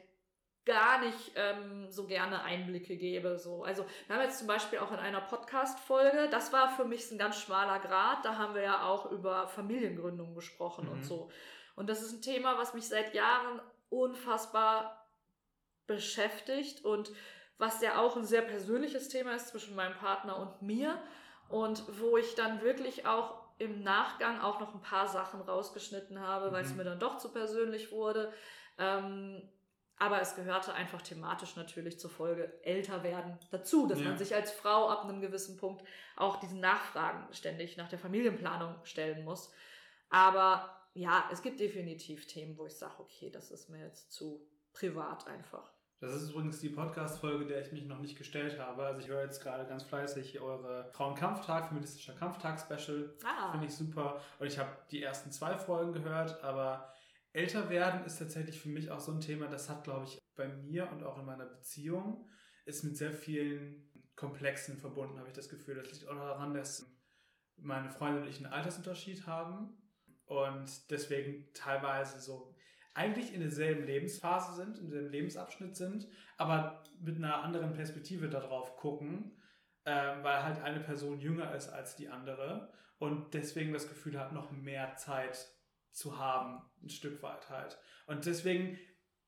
gar 0.65 1.01
nicht 1.01 1.33
ähm, 1.35 1.91
so 1.91 2.07
gerne 2.07 2.43
Einblicke 2.45 2.97
gebe. 2.97 3.37
So. 3.37 3.65
Also 3.65 3.85
wir 4.07 4.15
haben 4.15 4.23
jetzt 4.23 4.39
zum 4.39 4.47
Beispiel 4.47 4.79
auch 4.79 4.93
in 4.93 4.99
einer 4.99 5.23
Podcast-Folge, 5.23 6.29
das 6.31 6.53
war 6.53 6.71
für 6.71 6.85
mich 6.85 7.11
ein 7.11 7.19
ganz 7.19 7.41
schmaler 7.41 7.81
Grad, 7.81 8.25
da 8.25 8.37
haben 8.37 8.55
wir 8.55 8.63
ja 8.63 8.83
auch 8.83 9.11
über 9.11 9.49
Familiengründung 9.49 10.37
gesprochen 10.37 10.85
mhm. 10.87 10.93
und 10.93 11.05
so. 11.05 11.31
Und 11.75 11.89
das 11.89 12.03
ist 12.03 12.13
ein 12.13 12.23
Thema, 12.23 12.59
was 12.59 12.75
mich 12.75 12.87
seit 12.87 13.15
Jahren 13.15 13.61
unfassbar 13.91 15.09
beschäftigt 15.87 16.85
und 16.85 17.11
was 17.59 17.81
ja 17.83 17.99
auch 17.99 18.17
ein 18.17 18.25
sehr 18.25 18.43
persönliches 18.43 19.09
Thema 19.09 19.35
ist 19.35 19.49
zwischen 19.49 19.75
meinem 19.75 19.97
Partner 19.97 20.39
und 20.39 20.63
mir 20.63 21.01
und 21.49 21.83
wo 22.01 22.17
ich 22.17 22.35
dann 22.35 22.63
wirklich 22.63 23.07
auch 23.07 23.43
im 23.59 23.83
Nachgang 23.83 24.41
auch 24.41 24.61
noch 24.61 24.75
ein 24.75 24.83
paar 24.83 25.09
Sachen 25.09 25.41
rausgeschnitten 25.41 26.21
habe, 26.21 26.53
weil 26.53 26.63
es 26.63 26.71
Mhm. 26.73 26.77
mir 26.79 26.85
dann 26.85 27.01
doch 27.01 27.19
zu 27.19 27.33
persönlich 27.33 27.91
wurde. 27.91 28.33
Ähm, 28.79 29.43
aber 29.97 30.21
es 30.21 30.37
gehörte 30.37 30.73
einfach 30.75 31.03
thematisch 31.03 31.57
natürlich 31.57 31.99
zur 31.99 32.11
Folge 32.11 32.63
älter 32.63 33.03
werden 33.03 33.37
dazu, 33.51 33.89
dass 33.89 33.99
Ja. 33.99 34.05
man 34.05 34.19
sich 34.19 34.33
als 34.33 34.53
Frau 34.53 34.89
ab 34.89 35.03
einem 35.03 35.21
gewissen 35.21 35.57
Punkt 35.57 35.83
auch 36.15 36.37
diesen 36.39 36.61
Nachfragen 36.61 37.27
ständig 37.33 37.77
nach 37.77 37.89
der 37.89 37.99
Familienplanung 37.99 38.77
stellen 38.85 39.25
muss. 39.25 39.53
Aber 40.09 40.78
ja, 40.99 41.29
es 41.31 41.43
gibt 41.43 41.61
definitiv 41.61 42.27
Themen, 42.27 42.59
wo 42.59 42.67
ich 42.67 42.75
sage, 42.75 42.99
okay, 42.99 43.31
das 43.31 43.53
ist 43.53 43.71
mir 43.71 43.85
jetzt 43.85 44.11
zu 44.11 44.45
privat 44.73 45.29
einfach. 45.29 45.73
Das 46.01 46.13
ist 46.13 46.31
übrigens 46.31 46.59
die 46.59 46.71
Podcast-Folge, 46.71 47.47
der 47.47 47.61
ich 47.61 47.71
mich 47.71 47.85
noch 47.85 48.01
nicht 48.01 48.19
gestellt 48.19 48.59
habe. 48.59 48.85
Also 48.85 49.01
ich 49.01 49.09
höre 49.09 49.23
jetzt 49.23 49.41
gerade 49.41 49.65
ganz 49.67 49.85
fleißig 49.85 50.41
eure 50.41 50.91
Frauenkampftag, 50.93 51.69
feministischer 51.69 52.15
Kampftag-Special. 52.15 53.17
Ah, 53.25 53.53
Finde 53.53 53.67
ich 53.67 53.75
super. 53.75 54.21
Und 54.41 54.49
ich 54.49 54.59
habe 54.59 54.71
die 54.91 55.01
ersten 55.01 55.31
zwei 55.31 55.57
Folgen 55.57 55.93
gehört, 55.93 56.43
aber 56.43 56.93
älter 57.33 57.71
werden 57.71 58.05
ist 58.05 58.19
tatsächlich 58.19 58.61
für 58.61 58.69
mich 58.69 58.91
auch 58.91 59.01
so 59.01 59.13
ein 59.13 59.21
Thema, 59.21 59.47
das 59.47 59.71
hat, 59.71 59.85
glaube 59.85 60.07
ich, 60.07 60.19
bei 60.35 60.49
mir 60.49 60.91
und 60.91 61.05
auch 61.05 61.19
in 61.19 61.27
meiner 61.27 61.47
Beziehung, 61.47 62.29
ist 62.65 62.83
mit 62.83 62.97
sehr 62.97 63.13
vielen 63.13 63.89
Komplexen 64.17 64.79
verbunden, 64.79 65.19
habe 65.19 65.29
ich 65.29 65.35
das 65.35 65.49
Gefühl. 65.49 65.77
Das 65.77 65.93
liegt 65.93 66.09
auch 66.09 66.17
daran, 66.17 66.55
dass 66.55 66.93
meine 67.57 67.91
Freundin 67.91 68.25
und 68.25 68.29
ich 68.29 68.39
einen 68.39 68.53
Altersunterschied 68.53 69.27
haben 69.29 69.77
und 70.29 70.91
deswegen 70.91 71.49
teilweise 71.55 72.21
so 72.21 72.55
eigentlich 72.95 73.33
in 73.33 73.41
derselben 73.41 73.85
Lebensphase 73.85 74.55
sind, 74.55 74.79
im 74.79 74.91
selben 74.91 75.11
Lebensabschnitt 75.11 75.77
sind, 75.77 76.09
aber 76.37 76.83
mit 77.01 77.17
einer 77.17 77.43
anderen 77.43 77.73
Perspektive 77.73 78.29
darauf 78.29 78.77
gucken, 78.77 79.37
ähm, 79.85 80.23
weil 80.23 80.43
halt 80.43 80.61
eine 80.63 80.81
Person 80.81 81.21
jünger 81.21 81.55
ist 81.55 81.69
als 81.69 81.97
die 81.97 82.09
andere 82.09 82.73
und 82.99 83.35
deswegen 83.35 83.73
das 83.73 83.89
Gefühl 83.89 84.19
hat, 84.19 84.33
noch 84.33 84.51
mehr 84.51 84.97
Zeit 84.97 85.49
zu 85.93 86.19
haben, 86.19 86.63
ein 86.83 86.91
Stück 86.91 87.23
weit 87.23 87.49
halt. 87.49 87.79
Und 88.07 88.27
deswegen 88.27 88.79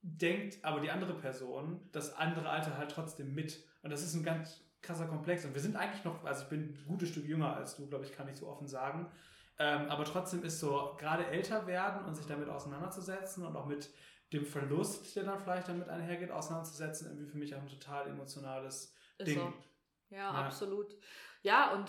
denkt 0.03 0.65
aber 0.65 0.81
die 0.81 0.91
andere 0.91 1.15
Person 1.15 1.89
das 1.93 2.15
andere 2.15 2.49
Alter 2.49 2.77
halt 2.77 2.91
trotzdem 2.91 3.35
mit. 3.35 3.65
Und 3.83 3.91
das 3.91 4.03
ist 4.03 4.15
ein 4.15 4.25
ganz 4.25 4.65
krasser 4.83 5.07
Komplex. 5.07 5.45
Und 5.45 5.55
wir 5.55 5.61
sind 5.61 5.77
eigentlich 5.77 6.05
noch, 6.05 6.25
also 6.25 6.43
ich 6.43 6.49
bin 6.49 6.61
ein 6.61 6.85
gutes 6.87 7.11
Stück 7.11 7.27
jünger 7.27 7.55
als 7.55 7.77
du, 7.77 7.87
glaube 7.87 8.05
ich, 8.05 8.13
kann 8.13 8.29
ich 8.29 8.37
so 8.37 8.49
offen 8.49 8.67
sagen. 8.67 9.11
Ähm, 9.63 9.91
aber 9.91 10.07
trotzdem 10.07 10.43
ist 10.43 10.59
so, 10.59 10.97
gerade 10.99 11.27
älter 11.27 11.67
werden 11.67 12.07
und 12.07 12.15
sich 12.15 12.25
damit 12.27 12.49
auseinanderzusetzen 12.49 13.45
und 13.45 13.55
auch 13.55 13.67
mit 13.67 13.91
dem 14.33 14.47
Verlust, 14.47 15.15
der 15.15 15.25
dann 15.25 15.39
vielleicht 15.39 15.69
damit 15.69 15.87
einhergeht, 15.91 16.31
auseinanderzusetzen, 16.31 17.09
irgendwie 17.09 17.27
für 17.31 17.37
mich 17.37 17.55
auch 17.55 17.61
ein 17.61 17.69
total 17.69 18.09
emotionales 18.09 18.95
ist 19.19 19.27
Ding. 19.27 19.39
so. 19.39 19.53
Ja, 20.17 20.17
Ja. 20.17 20.31
absolut. 20.47 20.97
Ja, 21.43 21.73
und 21.75 21.89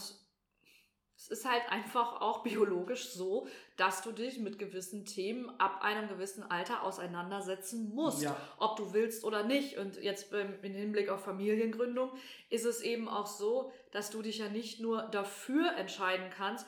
es 1.16 1.28
ist 1.28 1.46
halt 1.50 1.62
einfach 1.72 2.20
auch 2.20 2.44
biologisch 2.44 3.10
so, 3.12 3.48
dass 3.78 4.02
du 4.02 4.12
dich 4.12 4.40
mit 4.40 4.58
gewissen 4.60 5.06
Themen 5.06 5.50
ab 5.60 5.82
einem 5.82 6.10
gewissen 6.10 6.44
Alter 6.44 6.84
auseinandersetzen 6.84 7.94
musst. 7.94 8.24
Ja. 8.24 8.36
Ob 8.58 8.76
du 8.76 8.92
willst 8.92 9.24
oder 9.24 9.44
nicht. 9.44 9.78
Und 9.78 10.02
jetzt 10.02 10.34
im 10.34 10.74
Hinblick 10.74 11.10
auf 11.10 11.24
Familiengründung 11.24 12.12
ist 12.50 12.66
es 12.66 12.82
eben 12.82 13.08
auch 13.08 13.28
so, 13.28 13.72
dass 13.92 14.10
du 14.10 14.22
dich 14.24 14.40
ja 14.40 14.50
nicht 14.50 14.82
nur 14.82 15.04
dafür 15.04 15.78
entscheiden 15.78 16.32
kannst, 16.36 16.66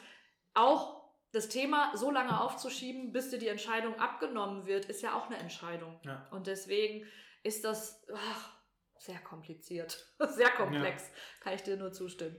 auch 0.54 1.04
das 1.32 1.50
Thema 1.50 1.92
so 1.96 2.12
lange 2.12 2.40
aufzuschieben, 2.40 3.12
bis 3.12 3.30
dir 3.32 3.40
die 3.40 3.48
Entscheidung 3.48 4.00
abgenommen 4.00 4.66
wird, 4.66 4.86
ist 4.86 5.02
ja 5.02 5.18
auch 5.18 5.28
eine 5.28 5.38
Entscheidung. 5.38 6.00
Ja. 6.04 6.28
Und 6.32 6.48
deswegen 6.48 7.06
ist 7.42 7.66
das 7.66 8.06
ach, 8.14 8.56
sehr 8.98 9.20
kompliziert, 9.20 10.14
sehr 10.30 10.52
komplex, 10.52 11.10
kann 11.42 11.54
ich 11.54 11.64
dir 11.64 11.76
nur 11.76 11.92
zustimmen. 11.92 12.38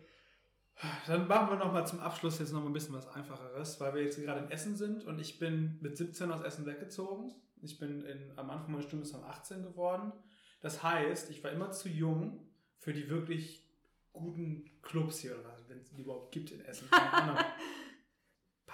Dann 1.07 1.29
machen 1.29 1.51
wir 1.51 1.57
nochmal 1.57 1.87
zum 1.87 2.01
Abschluss 2.01 2.39
jetzt 2.39 2.53
nochmal 2.53 2.71
ein 2.71 2.73
bisschen 2.73 2.95
was 2.95 3.07
Einfacheres, 3.09 3.81
weil 3.81 3.95
wir 3.95 4.03
jetzt 4.03 4.21
gerade 4.21 4.41
in 4.41 4.51
Essen 4.51 4.77
sind 4.77 5.05
und 5.05 5.21
ich 5.21 5.39
bin 5.39 5.79
mit 5.81 5.97
17 5.97 6.31
aus 6.33 6.41
Essen 6.43 6.67
weggezogen. 6.67 7.33
Ich 7.63 7.79
bin 7.79 8.05
in, 8.05 8.33
am 8.37 8.51
Anfang 8.51 8.73
meines 8.73 8.87
Studiums 8.87 9.15
am 9.15 9.25
18 9.25 9.63
geworden. 9.63 10.13
Das 10.61 10.83
heißt, 10.83 11.31
ich 11.31 11.43
war 11.45 11.51
immer 11.51 11.71
zu 11.71 11.89
jung 11.89 12.49
für 12.79 12.93
die 12.93 13.09
wirklich 13.09 13.65
guten 14.13 14.71
Clubs 14.83 15.19
hier, 15.19 15.39
oder 15.39 15.57
wenn 15.69 15.79
es 15.79 15.91
die 15.91 16.03
überhaupt 16.03 16.33
gibt 16.33 16.51
in 16.51 16.61
Essen. 16.61 16.89
Keine 16.91 17.13
Ahnung. 17.13 17.45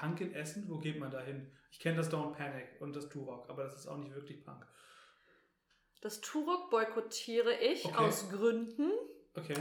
Punk 0.01 0.21
in 0.23 0.33
Essen, 0.35 0.69
wo 0.69 0.79
geht 0.79 0.99
man 0.99 1.11
da 1.11 1.21
hin? 1.21 1.51
Ich 1.71 1.79
kenne 1.79 1.99
das 1.99 2.11
Don't 2.11 2.33
Panic 2.33 2.81
und 2.81 2.97
das 2.97 3.11
Turok, 3.11 3.51
aber 3.51 3.65
das 3.65 3.75
ist 3.77 3.87
auch 3.87 3.99
nicht 3.99 4.15
wirklich 4.15 4.43
Punk. 4.43 4.67
Das 6.01 6.23
Turok 6.23 6.71
boykottiere 6.71 7.55
ich 7.59 7.85
Okay. 7.85 7.97
aus 7.97 8.31
Gründen, 8.31 8.91
Okay. 9.37 9.61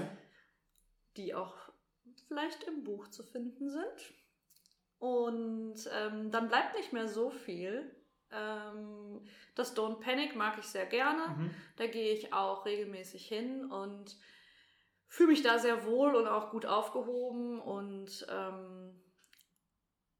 die 1.17 1.35
auch 1.35 1.53
vielleicht 2.29 2.63
im 2.63 2.83
Buch 2.85 3.09
zu 3.09 3.23
finden 3.23 3.69
sind. 3.69 4.13
Und 4.99 5.75
ähm, 5.93 6.31
dann 6.31 6.47
bleibt 6.47 6.75
nicht 6.77 6.93
mehr 6.93 7.07
so 7.09 7.29
viel. 7.29 7.93
Ähm, 8.31 9.27
das 9.55 9.75
Don't 9.75 9.99
Panic 9.99 10.35
mag 10.37 10.57
ich 10.57 10.65
sehr 10.65 10.85
gerne. 10.85 11.35
Mhm. 11.35 11.51
Da 11.75 11.87
gehe 11.87 12.13
ich 12.13 12.31
auch 12.33 12.65
regelmäßig 12.65 13.27
hin 13.27 13.69
und 13.71 14.17
fühle 15.07 15.29
mich 15.31 15.41
da 15.41 15.59
sehr 15.59 15.85
wohl 15.85 16.15
und 16.15 16.27
auch 16.27 16.51
gut 16.51 16.65
aufgehoben. 16.65 17.59
Und 17.59 18.25
ähm, 18.29 19.01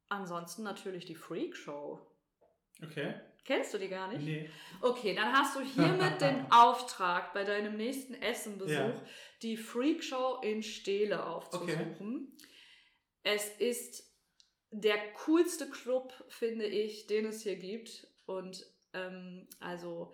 ansonsten 0.09 0.63
natürlich 0.63 1.05
die 1.05 1.15
Freak 1.15 1.55
Show. 1.55 1.99
Okay. 2.83 3.15
Kennst 3.45 3.73
du 3.73 3.77
die 3.77 3.87
gar 3.87 4.07
nicht? 4.09 4.23
Nee. 4.23 4.49
Okay, 4.81 5.15
dann 5.15 5.33
hast 5.33 5.55
du 5.55 5.61
hiermit 5.61 6.21
den 6.21 6.51
Auftrag, 6.51 7.33
bei 7.33 7.43
deinem 7.43 7.77
nächsten 7.77 8.13
Essenbesuch 8.13 8.73
Ja. 8.73 9.01
die 9.41 9.57
Freak 9.57 10.03
Show 10.03 10.39
in 10.43 10.61
Stele 10.61 11.25
aufzusuchen. 11.25 12.37
Es 13.23 13.49
ist 13.57 14.03
der 14.71 14.97
coolste 15.25 15.69
Club, 15.69 16.13
finde 16.27 16.65
ich, 16.67 17.07
den 17.07 17.25
es 17.25 17.41
hier 17.41 17.55
gibt. 17.55 18.07
Und 18.25 18.63
ähm, 18.93 19.47
also 19.59 20.13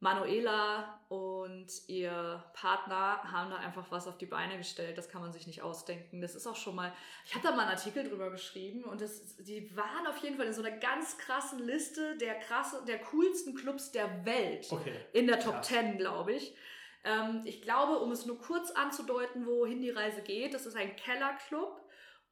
Manuela 0.00 1.00
und 1.08 1.66
ihr 1.88 2.44
Partner 2.52 3.22
haben 3.32 3.50
da 3.50 3.56
einfach 3.56 3.90
was 3.90 4.06
auf 4.06 4.18
die 4.18 4.26
Beine 4.26 4.58
gestellt. 4.58 4.98
Das 4.98 5.08
kann 5.08 5.22
man 5.22 5.32
sich 5.32 5.46
nicht 5.46 5.62
ausdenken. 5.62 6.20
Das 6.20 6.34
ist 6.34 6.46
auch 6.46 6.56
schon 6.56 6.74
mal. 6.74 6.92
Ich 7.24 7.34
habe 7.34 7.46
da 7.46 7.52
mal 7.52 7.62
einen 7.62 7.70
Artikel 7.70 8.08
drüber 8.08 8.30
geschrieben 8.30 8.84
und 8.84 9.00
das, 9.00 9.36
die 9.36 9.74
waren 9.74 10.06
auf 10.06 10.18
jeden 10.18 10.36
Fall 10.36 10.46
in 10.46 10.52
so 10.52 10.62
einer 10.62 10.76
ganz 10.76 11.16
krassen 11.16 11.60
Liste 11.60 12.16
der 12.18 12.34
krasse, 12.40 12.84
der 12.86 12.98
coolsten 12.98 13.54
Clubs 13.54 13.90
der 13.90 14.26
Welt. 14.26 14.66
Okay. 14.70 14.94
In 15.12 15.26
der 15.26 15.40
Top 15.40 15.54
Krass. 15.54 15.68
10, 15.68 15.96
glaube 15.96 16.34
ich. 16.34 16.54
Ähm, 17.04 17.42
ich 17.44 17.62
glaube, 17.62 17.98
um 18.00 18.10
es 18.10 18.26
nur 18.26 18.38
kurz 18.38 18.72
anzudeuten, 18.72 19.46
wohin 19.46 19.80
die 19.80 19.90
Reise 19.90 20.22
geht, 20.22 20.52
das 20.52 20.66
ist 20.66 20.76
ein 20.76 20.94
Kellerclub 20.96 21.80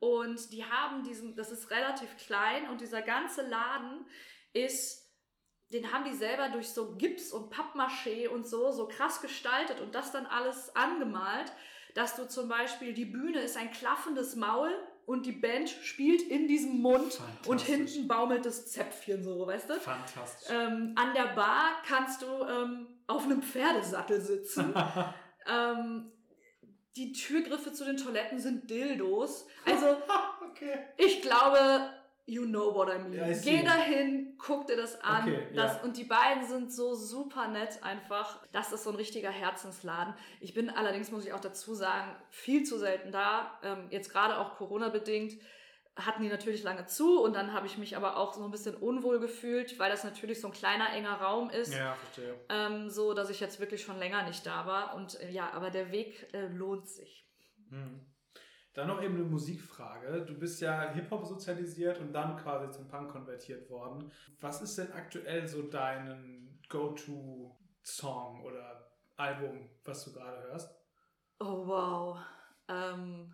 und 0.00 0.52
die 0.52 0.64
haben 0.64 1.02
diesen, 1.02 1.34
das 1.34 1.50
ist 1.50 1.70
relativ 1.70 2.16
klein 2.18 2.68
und 2.68 2.80
dieser 2.80 3.00
ganze 3.00 3.40
Laden 3.40 4.04
ist, 4.52 5.03
den 5.72 5.92
haben 5.92 6.04
die 6.04 6.14
selber 6.14 6.48
durch 6.50 6.68
so 6.68 6.94
Gips 6.96 7.32
und 7.32 7.52
Pappmaché 7.52 8.28
und 8.28 8.46
so, 8.46 8.70
so 8.70 8.86
krass 8.86 9.20
gestaltet 9.20 9.80
und 9.80 9.94
das 9.94 10.12
dann 10.12 10.26
alles 10.26 10.74
angemalt, 10.76 11.52
dass 11.94 12.16
du 12.16 12.28
zum 12.28 12.48
Beispiel, 12.48 12.92
die 12.92 13.04
Bühne 13.04 13.40
ist 13.40 13.56
ein 13.56 13.70
klaffendes 13.70 14.36
Maul 14.36 14.70
und 15.06 15.26
die 15.26 15.32
Band 15.32 15.68
spielt 15.68 16.22
in 16.22 16.48
diesem 16.48 16.80
Mund 16.80 17.20
und 17.46 17.60
hinten 17.60 18.08
baumelt 18.08 18.46
das 18.46 18.70
Zäpfchen 18.70 19.22
so, 19.22 19.46
weißt 19.46 19.70
du? 19.70 19.74
Fantastisch. 19.74 20.48
Ähm, 20.50 20.92
an 20.96 21.14
der 21.14 21.34
Bar 21.34 21.82
kannst 21.86 22.22
du 22.22 22.26
ähm, 22.26 22.86
auf 23.06 23.24
einem 23.24 23.42
Pferdesattel 23.42 24.20
sitzen. 24.20 24.74
ähm, 25.46 26.10
die 26.96 27.12
Türgriffe 27.12 27.72
zu 27.72 27.84
den 27.84 27.96
Toiletten 27.96 28.38
sind 28.38 28.70
Dildos. 28.70 29.46
Also 29.66 29.96
okay. 30.50 30.78
ich 30.96 31.22
glaube, 31.22 31.90
you 32.26 32.46
know 32.46 32.74
what 32.74 32.88
I 32.88 32.98
mean. 32.98 33.14
Ja, 33.14 33.28
ich 33.28 33.42
Geh 33.42 33.62
dahin, 33.62 34.36
guck 34.38 34.66
dir 34.66 34.76
das 34.76 35.00
an. 35.02 35.22
Okay, 35.22 35.48
das, 35.54 35.76
ja. 35.76 35.82
Und 35.82 35.96
die 35.96 36.04
beiden 36.04 36.46
sind 36.46 36.72
so 36.72 36.94
super 36.94 37.48
nett 37.48 37.82
einfach. 37.82 38.46
Das 38.52 38.72
ist 38.72 38.84
so 38.84 38.90
ein 38.90 38.96
richtiger 38.96 39.30
Herzensladen. 39.30 40.14
Ich 40.40 40.54
bin 40.54 40.70
allerdings, 40.70 41.10
muss 41.10 41.24
ich 41.24 41.32
auch 41.32 41.40
dazu 41.40 41.74
sagen, 41.74 42.14
viel 42.30 42.64
zu 42.64 42.78
selten 42.78 43.12
da. 43.12 43.58
Ähm, 43.62 43.88
jetzt 43.90 44.10
gerade 44.10 44.38
auch 44.38 44.56
Corona-bedingt 44.56 45.34
hatten 45.96 46.22
die 46.22 46.28
natürlich 46.28 46.64
lange 46.64 46.86
zu 46.86 47.22
und 47.22 47.34
dann 47.34 47.52
habe 47.52 47.66
ich 47.66 47.78
mich 47.78 47.96
aber 47.96 48.16
auch 48.16 48.34
so 48.34 48.44
ein 48.44 48.50
bisschen 48.50 48.74
unwohl 48.74 49.20
gefühlt, 49.20 49.78
weil 49.78 49.90
das 49.90 50.02
natürlich 50.02 50.40
so 50.40 50.48
ein 50.48 50.52
kleiner, 50.52 50.92
enger 50.92 51.20
Raum 51.20 51.50
ist. 51.50 51.72
Ja, 51.72 51.94
verstehe. 51.94 52.34
Ähm, 52.48 52.90
so, 52.90 53.14
dass 53.14 53.30
ich 53.30 53.38
jetzt 53.38 53.60
wirklich 53.60 53.82
schon 53.82 53.98
länger 53.98 54.24
nicht 54.24 54.44
da 54.44 54.66
war. 54.66 54.96
Und 54.96 55.20
äh, 55.20 55.30
ja, 55.30 55.52
aber 55.52 55.70
der 55.70 55.92
Weg 55.92 56.28
äh, 56.32 56.48
lohnt 56.48 56.88
sich. 56.88 57.28
Hm. 57.70 58.13
Dann 58.74 58.88
noch 58.88 59.00
eben 59.00 59.14
eine 59.14 59.24
Musikfrage. 59.24 60.22
Du 60.26 60.36
bist 60.36 60.60
ja 60.60 60.90
Hip-Hop 60.90 61.24
sozialisiert 61.24 62.00
und 62.00 62.12
dann 62.12 62.36
quasi 62.36 62.70
zum 62.72 62.88
Punk 62.88 63.10
konvertiert 63.10 63.70
worden. 63.70 64.10
Was 64.40 64.62
ist 64.62 64.76
denn 64.78 64.92
aktuell 64.92 65.46
so 65.46 65.62
dein 65.62 66.58
Go-To-Song 66.68 68.42
oder 68.42 68.90
Album, 69.16 69.70
was 69.84 70.04
du 70.04 70.12
gerade 70.12 70.42
hörst? 70.48 70.74
Oh 71.38 71.66
wow. 71.66 72.18
Ähm, 72.68 73.32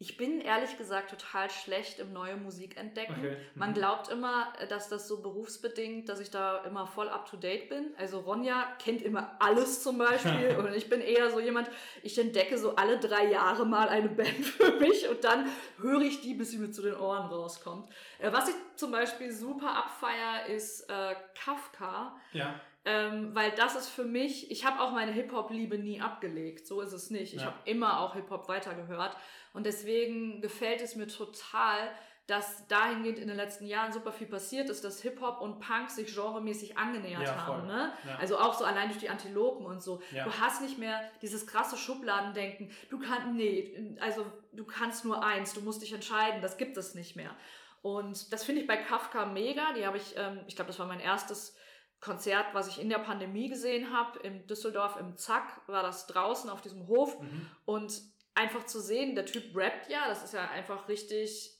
Ich 0.00 0.16
bin 0.16 0.40
ehrlich 0.40 0.78
gesagt 0.78 1.10
total 1.10 1.50
schlecht 1.50 1.98
im 1.98 2.12
neue 2.12 2.36
Musik 2.36 2.76
entdecken. 2.76 3.16
Okay. 3.18 3.36
Man 3.56 3.70
Mhm. 3.70 3.74
glaubt 3.74 4.08
immer, 4.10 4.52
dass 4.68 4.88
das 4.88 5.08
so 5.08 5.20
berufsbedingt, 5.22 6.08
dass 6.08 6.20
ich 6.20 6.30
da 6.30 6.58
immer 6.64 6.86
voll 6.86 7.08
up 7.08 7.28
to 7.28 7.36
date 7.36 7.68
bin. 7.68 7.92
Also 7.98 8.20
Ronja 8.20 8.64
kennt 8.78 9.02
immer 9.02 9.36
alles 9.40 9.82
zum 9.82 9.98
Beispiel 9.98 10.56
und 10.58 10.72
ich 10.72 10.88
bin 10.88 11.00
eher 11.00 11.30
so 11.30 11.40
jemand, 11.40 11.68
ich 12.04 12.16
entdecke 12.16 12.58
so 12.58 12.76
alle 12.76 13.00
drei 13.00 13.24
Jahre 13.26 13.66
mal 13.66 13.88
eine 13.88 14.08
Band 14.08 14.28
für 14.46 14.70
mich 14.78 15.08
und 15.08 15.24
dann 15.24 15.50
höre 15.80 16.02
ich 16.02 16.20
die, 16.20 16.34
bis 16.34 16.52
sie 16.52 16.58
mir 16.58 16.70
zu 16.70 16.82
den 16.82 16.94
Ohren 16.94 17.26
rauskommt. 17.26 17.90
Äh, 18.20 18.30
was 18.32 18.48
ich 18.48 18.54
zum 18.76 18.92
Beispiel 18.92 19.32
super 19.32 19.74
abfeier, 19.74 20.46
ist 20.46 20.88
äh, 20.88 21.16
Kafka. 21.34 22.16
Ja. 22.32 22.60
Ähm, 22.84 23.34
weil 23.34 23.50
das 23.50 23.74
ist 23.74 23.88
für 23.90 24.04
mich, 24.04 24.50
ich 24.50 24.64
habe 24.64 24.80
auch 24.80 24.92
meine 24.92 25.12
Hip-Hop-Liebe 25.12 25.76
nie 25.76 26.00
abgelegt. 26.00 26.66
So 26.66 26.80
ist 26.80 26.92
es 26.92 27.10
nicht. 27.10 27.34
Ich 27.34 27.40
Ja. 27.40 27.46
habe 27.48 27.56
immer 27.66 28.00
auch 28.00 28.14
Hip-Hop 28.14 28.48
weitergehört. 28.48 29.14
Und 29.52 29.66
deswegen 29.66 30.40
gefällt 30.40 30.80
es 30.80 30.96
mir 30.96 31.08
total, 31.08 31.90
dass 32.28 32.66
dahingehend 32.68 33.18
in 33.18 33.26
den 33.26 33.38
letzten 33.38 33.66
Jahren 33.66 33.90
super 33.90 34.12
viel 34.12 34.26
passiert 34.26 34.68
ist, 34.68 34.84
dass 34.84 35.00
Hip-Hop 35.00 35.40
und 35.40 35.60
Punk 35.60 35.90
sich 35.90 36.14
genremäßig 36.14 36.76
angenähert 36.76 37.22
Ja, 37.22 37.46
haben. 37.46 37.66
Ne? 37.66 37.90
Ja. 38.06 38.16
Also 38.16 38.38
auch 38.38 38.52
so 38.52 38.66
allein 38.66 38.88
durch 38.88 39.00
die 39.00 39.08
Antilopen 39.08 39.64
und 39.64 39.82
so. 39.82 40.02
Ja. 40.12 40.24
Du 40.24 40.38
hast 40.38 40.60
nicht 40.60 40.76
mehr 40.76 41.00
dieses 41.22 41.46
krasse 41.46 41.78
Schubladendenken. 41.78 42.70
Du 42.90 42.98
kannst, 42.98 43.28
nee, 43.28 43.96
also 44.00 44.26
du 44.52 44.66
kannst 44.66 45.06
nur 45.06 45.24
eins, 45.24 45.54
du 45.54 45.62
musst 45.62 45.80
dich 45.80 45.94
entscheiden. 45.94 46.42
Das 46.42 46.58
gibt 46.58 46.76
es 46.76 46.94
nicht 46.94 47.16
mehr. 47.16 47.34
Und 47.80 48.30
das 48.30 48.44
finde 48.44 48.60
ich 48.60 48.66
bei 48.66 48.76
Kafka 48.76 49.24
mega. 49.24 49.72
Die 49.72 49.86
habe 49.86 49.96
ich, 49.96 50.14
ähm, 50.18 50.40
ich 50.46 50.54
glaube, 50.54 50.68
das 50.68 50.78
war 50.78 50.86
mein 50.86 51.00
erstes 51.00 51.56
Konzert, 52.00 52.48
was 52.52 52.68
ich 52.68 52.78
in 52.78 52.90
der 52.90 52.98
Pandemie 52.98 53.48
gesehen 53.48 53.90
habe. 53.96 54.18
In 54.18 54.46
Düsseldorf 54.46 54.98
im 55.00 55.16
Zack 55.16 55.62
war 55.66 55.82
das 55.82 56.06
draußen 56.06 56.50
auf 56.50 56.60
diesem 56.60 56.86
Hof. 56.88 57.18
Mhm. 57.18 57.50
Und 57.64 58.02
einfach 58.38 58.64
zu 58.64 58.80
sehen, 58.80 59.14
der 59.14 59.26
Typ 59.26 59.54
rappt 59.56 59.90
ja, 59.90 60.08
das 60.08 60.22
ist 60.24 60.34
ja 60.34 60.48
einfach 60.50 60.88
richtig 60.88 61.54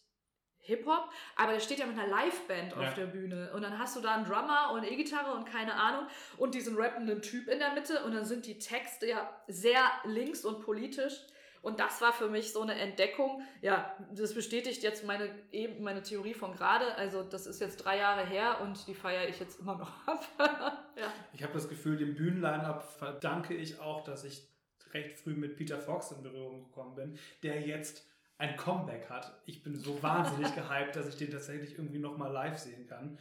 Hip-Hop, 0.61 1.09
aber 1.37 1.53
der 1.53 1.61
steht 1.61 1.79
ja 1.79 1.87
mit 1.87 1.99
einer 1.99 2.09
Liveband 2.09 2.73
Ja. 2.73 2.89
auf 2.89 2.95
der 2.95 3.07
Bühne. 3.07 3.51
Und 3.55 3.63
dann 3.63 3.79
hast 3.79 3.97
du 3.97 4.01
da 4.01 4.15
einen 4.17 4.27
Drummer 4.27 4.73
und 4.75 4.85
E-Gitarre 4.85 5.33
und 5.33 5.47
keine 5.47 5.75
Ahnung 5.75 6.07
und 6.37 6.55
diesen 6.55 6.77
rappenden 6.77 7.23
Typ 7.23 7.49
in 7.49 7.59
der 7.59 7.73
Mitte 7.73 8.05
und 8.05 8.15
dann 8.15 8.25
sind 8.27 8.45
die 8.47 8.59
Texte 8.59 9.07
ja 9.09 9.31
sehr 9.47 9.81
links 10.05 10.45
und 10.45 10.61
politisch. 10.63 11.15
Und 11.61 11.81
das 11.81 12.01
war 12.01 12.13
für 12.13 12.29
mich 12.29 12.53
so 12.53 12.61
eine 12.63 12.75
Entdeckung. 12.75 13.43
Ja, 13.63 13.97
das 14.13 14.33
bestätigt 14.33 14.83
jetzt 14.85 15.05
meine, 15.05 15.29
eben 15.51 15.83
meine 15.83 16.03
Theorie 16.03 16.33
von 16.35 16.55
gerade. 16.55 16.95
Also, 16.95 17.25
das 17.25 17.47
ist 17.47 17.61
jetzt 17.61 17.79
drei 17.79 17.99
Jahre 17.99 18.25
her 18.25 18.61
und 18.63 18.87
die 18.87 18.95
feiere 18.95 19.29
ich 19.29 19.41
jetzt 19.41 19.59
immer 19.59 19.75
noch 19.77 20.07
ab. 20.07 20.25
ja. 20.97 21.13
Ich 21.33 21.43
habe 21.43 21.53
das 21.55 21.69
Gefühl, 21.69 21.97
dem 21.97 22.15
Bühnenline-Up 22.15 22.85
verdanke 22.99 23.55
ich 23.55 23.81
auch, 23.81 24.05
dass 24.05 24.23
ich 24.23 24.47
recht 24.95 25.19
früh 25.19 25.35
mit 25.35 25.57
Peter 25.57 25.79
Fox 25.79 26.13
in 26.13 26.23
Berührung 26.23 26.65
gekommen 26.65 26.95
bin, 26.95 27.19
der 27.43 27.61
jetzt 27.61 28.07
ein 28.39 28.57
Comeback 28.57 29.11
hat. 29.11 29.41
Ich 29.47 29.63
bin 29.63 29.75
so 29.77 30.03
wahnsinnig 30.03 30.55
gehypt, 30.55 30.97
dass 30.97 31.09
ich 31.09 31.17
den 31.17 31.31
tatsächlich 31.31 31.77
irgendwie 31.77 31.99
nochmal 31.99 32.33
live 32.33 32.59
sehen 32.59 32.87
kann. 32.87 33.19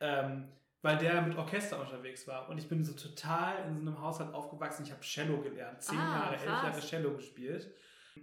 Ähm, 0.00 0.48
weil 0.82 0.96
der 0.98 1.22
mit 1.22 1.36
Orchester 1.36 1.80
unterwegs 1.80 2.28
war. 2.28 2.48
Und 2.48 2.58
ich 2.58 2.68
bin 2.68 2.84
so 2.84 2.92
total 2.92 3.66
in 3.66 3.74
so 3.74 3.80
einem 3.80 4.00
Haushalt 4.00 4.32
aufgewachsen. 4.32 4.84
Ich 4.84 4.92
habe 4.92 5.00
Cello 5.00 5.40
gelernt. 5.40 5.82
Zehn 5.82 5.98
Ah, 5.98 6.20
Jahre, 6.30 6.34
elf. 6.36 6.44
Jahre 6.46 6.80
Cello 6.80 7.14
gespielt. 7.14 7.74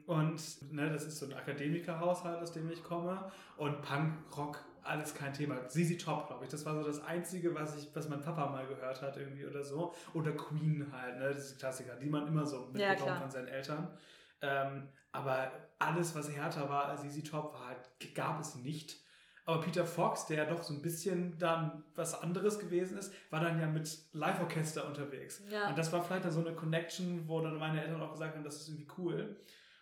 Und 0.06 0.42
ne, 0.72 0.90
das 0.90 1.04
ist 1.04 1.20
so 1.20 1.26
ein 1.26 1.34
Akademikerhaushalt, 1.34 2.42
aus 2.42 2.54
dem 2.54 2.72
ich 2.72 2.82
komme. 2.84 3.30
Und 3.58 3.82
Punk, 3.82 4.14
Rock, 4.38 4.64
alles 4.86 5.14
kein 5.14 5.34
Thema. 5.34 5.58
Sisi 5.68 5.98
Top, 5.98 6.28
glaube 6.28 6.46
ich. 6.46 6.52
Das 6.52 6.66
war 6.66 6.76
so 6.76 6.84
das 6.84 7.04
Einzige, 7.04 7.54
was 7.56 7.76
ich, 7.78 7.90
was 7.96 8.08
mein 8.10 8.22
Papa 8.22 8.50
mal 8.50 8.68
gehört 8.68 9.02
hat, 9.02 9.18
irgendwie 9.18 9.46
oder 9.46 9.64
so. 9.64 9.94
Oder 10.14 10.32
Queen 10.34 10.88
halt, 10.92 11.18
ne? 11.18 11.30
Das 11.30 11.38
ist 11.38 11.60
Klassiker, 11.60 11.96
die 11.96 12.10
man 12.10 12.28
immer 12.28 12.46
so 12.46 12.68
mitbekommt 12.68 13.00
klar. 13.00 13.22
von 13.22 13.32
seinen 13.32 13.48
Eltern. 13.48 13.98
Ähm, 14.42 14.90
aber 15.12 15.52
alles, 15.80 16.16
was 16.16 16.32
härter 16.32 16.70
war 16.70 16.86
als 16.86 17.02
Sisi 17.02 17.24
Top, 17.24 17.54
war 17.54 17.68
halt, 17.68 18.16
gab 18.16 18.40
es 18.40 18.56
nicht. 18.56 18.98
Aber 19.46 19.62
Peter 19.62 19.86
Fox, 19.86 20.26
der 20.26 20.38
ja 20.38 20.46
doch 20.46 20.64
so 20.64 20.74
ein 20.74 20.82
bisschen 20.82 21.38
dann 21.38 21.84
was 21.94 22.20
anderes 22.20 22.58
gewesen 22.58 22.98
ist, 22.98 23.14
war 23.30 23.42
dann 23.42 23.60
ja 23.60 23.68
mit 23.68 24.00
Live-Orchester 24.14 24.88
unterwegs. 24.88 25.44
Ja. 25.50 25.70
Und 25.70 25.78
das 25.78 25.94
war 25.94 26.04
vielleicht 26.04 26.26
dann 26.26 26.32
so 26.32 26.40
eine 26.40 26.56
Connection, 26.56 27.28
wo 27.28 27.42
dann 27.42 27.58
meine 27.58 27.82
Eltern 27.82 28.02
auch 28.02 28.12
gesagt 28.12 28.36
haben, 28.36 28.44
das 28.44 28.62
ist 28.62 28.70
irgendwie 28.70 28.88
cool. 28.98 29.36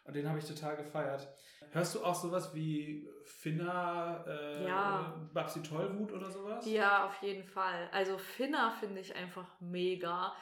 Und 0.05 0.15
den 0.15 0.27
habe 0.27 0.39
ich 0.39 0.45
total 0.45 0.75
gefeiert. 0.75 1.27
Hörst 1.71 1.95
du 1.95 2.03
auch 2.03 2.15
sowas 2.15 2.53
wie 2.53 3.07
Finna, 3.25 4.23
äh, 4.27 4.67
Ja. 4.67 5.15
Babsi 5.33 5.63
Tollwut 5.63 6.11
oder 6.11 6.29
sowas? 6.29 6.65
Ja, 6.65 7.05
auf 7.07 7.21
jeden 7.21 7.43
Fall. 7.45 7.89
Also 7.91 8.17
Finna 8.17 8.71
finde 8.79 9.01
ich 9.01 9.15
einfach 9.15 9.47
mega. 9.59 10.33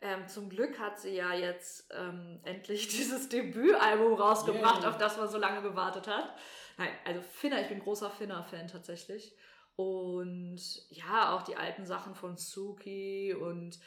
Ähm, 0.00 0.28
zum 0.28 0.48
Glück 0.48 0.78
hat 0.78 1.00
sie 1.00 1.16
ja 1.16 1.34
jetzt 1.34 1.92
ähm, 1.92 2.40
endlich 2.44 2.86
dieses 2.96 3.28
Debütalbum 3.28 4.14
rausgebracht, 4.14 4.82
Yay. 4.82 4.88
auf 4.88 4.98
das 4.98 5.16
man 5.16 5.28
so 5.28 5.38
lange 5.38 5.62
gewartet 5.62 6.06
hat. 6.06 6.34
Nein, 6.76 6.90
also 7.04 7.20
Finna, 7.20 7.60
ich 7.60 7.68
bin 7.68 7.80
großer 7.80 8.08
Finna-Fan 8.10 8.68
tatsächlich. 8.68 9.36
Und 9.74 10.60
ja, 10.90 11.34
auch 11.36 11.42
die 11.42 11.56
alten 11.56 11.84
Sachen 11.84 12.14
von 12.14 12.36
Suki 12.36 13.34
und 13.34 13.78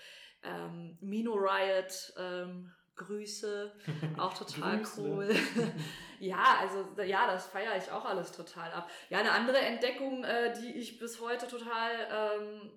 ähm, 0.44 0.98
Mino 1.02 1.34
Riot, 1.34 2.14
ähm, 2.18 2.72
Grüße, 3.06 3.72
auch 4.18 4.34
total 4.34 4.82
cool. 4.98 5.36
ja, 6.20 6.44
also 6.60 6.86
ja, 7.04 7.28
das 7.28 7.48
feiere 7.48 7.76
ich 7.78 7.92
auch 7.92 8.06
alles 8.06 8.32
total 8.32 8.72
ab. 8.74 8.90
Ja, 9.10 9.20
eine 9.20 9.32
andere 9.32 9.58
Entdeckung, 9.60 10.24
äh, 10.24 10.54
die 10.60 10.72
ich 10.74 11.00
bis 11.00 11.20
heute 11.22 11.48
total 11.48 11.92
ähm, 12.12 12.72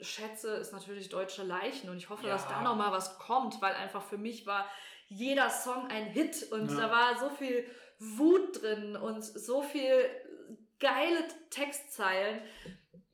schätze, 0.00 0.50
ist 0.56 0.72
natürlich 0.72 1.08
Deutsche 1.08 1.42
Leichen. 1.42 1.90
Und 1.90 1.96
ich 1.98 2.08
hoffe, 2.10 2.26
Ja. 2.26 2.32
dass 2.32 2.48
da 2.48 2.62
noch 2.62 2.76
mal 2.76 2.92
was 2.92 3.18
kommt, 3.18 3.60
weil 3.62 3.74
einfach 3.74 4.02
für 4.02 4.18
mich 4.18 4.46
war 4.46 4.66
jeder 5.08 5.50
Song 5.50 5.88
ein 5.88 6.04
Hit 6.06 6.50
und 6.52 6.70
Ja. 6.70 6.80
da 6.82 6.90
war 6.90 7.18
so 7.18 7.30
viel 7.30 7.64
Wut 7.98 8.60
drin 8.62 8.96
und 8.96 9.22
so 9.22 9.62
viel 9.62 10.04
geile 10.78 11.24
Textzeilen. 11.50 12.40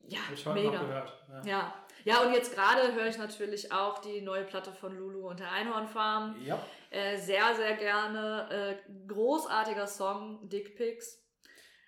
Ja, 0.07 0.19
mega. 0.53 0.81
gehört. 0.81 1.13
Ja. 1.29 1.41
Ja. 1.45 1.73
Ja, 2.03 2.21
und 2.21 2.33
jetzt 2.33 2.53
gerade 2.53 2.93
höre 2.93 3.07
ich 3.07 3.17
natürlich 3.17 3.71
auch 3.71 3.99
die 3.99 4.21
neue 4.21 4.43
Platte 4.43 4.71
von 4.71 4.97
Lulu 4.97 5.29
und 5.29 5.39
der 5.39 5.51
Einhornfarm. 5.51 6.35
Ja. 6.43 6.59
Äh, 6.89 7.17
sehr, 7.17 7.55
sehr 7.55 7.75
gerne. 7.75 8.79
Äh, 8.87 9.07
großartiger 9.07 9.87
Song, 9.87 10.47
Dick 10.49 10.75
Pics. 10.75 11.23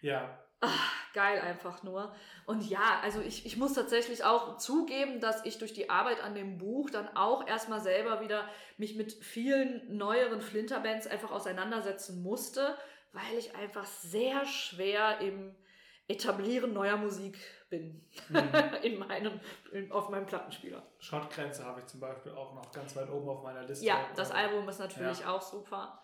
ja. 0.02 0.40
Geil 1.14 1.40
einfach 1.40 1.84
nur. 1.84 2.14
Und 2.46 2.70
ja, 2.70 3.00
also 3.02 3.22
ich, 3.22 3.46
ich 3.46 3.56
muss 3.56 3.74
tatsächlich 3.74 4.24
auch 4.24 4.58
zugeben, 4.58 5.22
dass 5.22 5.46
ich 5.46 5.58
durch 5.60 5.74
die 5.74 5.90
Arbeit 5.90 6.22
an 6.22 6.36
dem 6.36 6.58
Buch 6.58 6.90
dann 6.90 7.08
auch 7.16 7.48
erstmal 7.48 7.80
selber 7.80 8.20
wieder 8.20 8.50
mich 8.78 8.96
mit 8.96 9.14
vielen 9.14 9.96
neueren 9.96 10.42
Flinterbands 10.42 11.08
einfach 11.08 11.32
auseinandersetzen 11.32 12.22
musste, 12.22 12.78
weil 13.14 13.38
ich 13.38 13.56
einfach 13.56 13.86
sehr 13.86 14.46
schwer 14.46 15.20
im 15.20 15.56
Etablieren 16.08 16.74
neuer 16.74 16.98
Musik 16.98 17.38
bin. 17.70 18.08
Mhm. 18.30 18.50
in 18.84 19.00
meinem, 19.00 19.40
in, 19.72 19.92
auf 19.92 20.10
meinem 20.10 20.26
Plattenspieler. 20.26 20.86
Schrottgrenze 21.00 21.66
habe 21.66 21.82
ich 21.82 21.88
zum 21.88 22.00
Beispiel 22.00 22.32
auch 22.34 22.54
noch 22.54 22.72
ganz 22.72 22.96
weit 22.96 23.10
oben 23.10 23.28
auf 23.30 23.44
meiner 23.44 23.64
Liste. 23.64 23.86
Ja, 23.86 24.06
das 24.16 24.32
Album 24.32 24.68
ist 24.70 24.80
natürlich 24.80 25.22
Ja. 25.22 25.34
auch 25.34 25.42
super. 25.42 26.02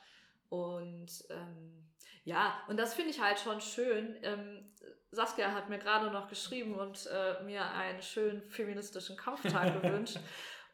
Und 0.49 1.09
ähm, 1.29 1.91
ja, 2.23 2.63
und 2.67 2.77
das 2.77 2.93
finde 2.93 3.11
ich 3.11 3.21
halt 3.21 3.39
schon 3.39 3.61
schön. 3.61 4.17
Ähm, 4.21 4.73
Saskia 5.11 5.51
hat 5.53 5.69
mir 5.69 5.77
gerade 5.79 6.09
noch 6.11 6.27
geschrieben 6.27 6.75
und 6.75 7.07
äh, 7.07 7.43
mir 7.43 7.63
einen 7.71 8.01
schönen 8.01 8.41
feministischen 8.49 9.17
Kampftag 9.17 9.73
gewünscht. 9.81 10.19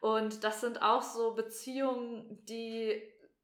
Und 0.00 0.44
das 0.44 0.60
sind 0.60 0.80
auch 0.80 1.02
so 1.02 1.34
Beziehungen, 1.34 2.44
die 2.44 3.02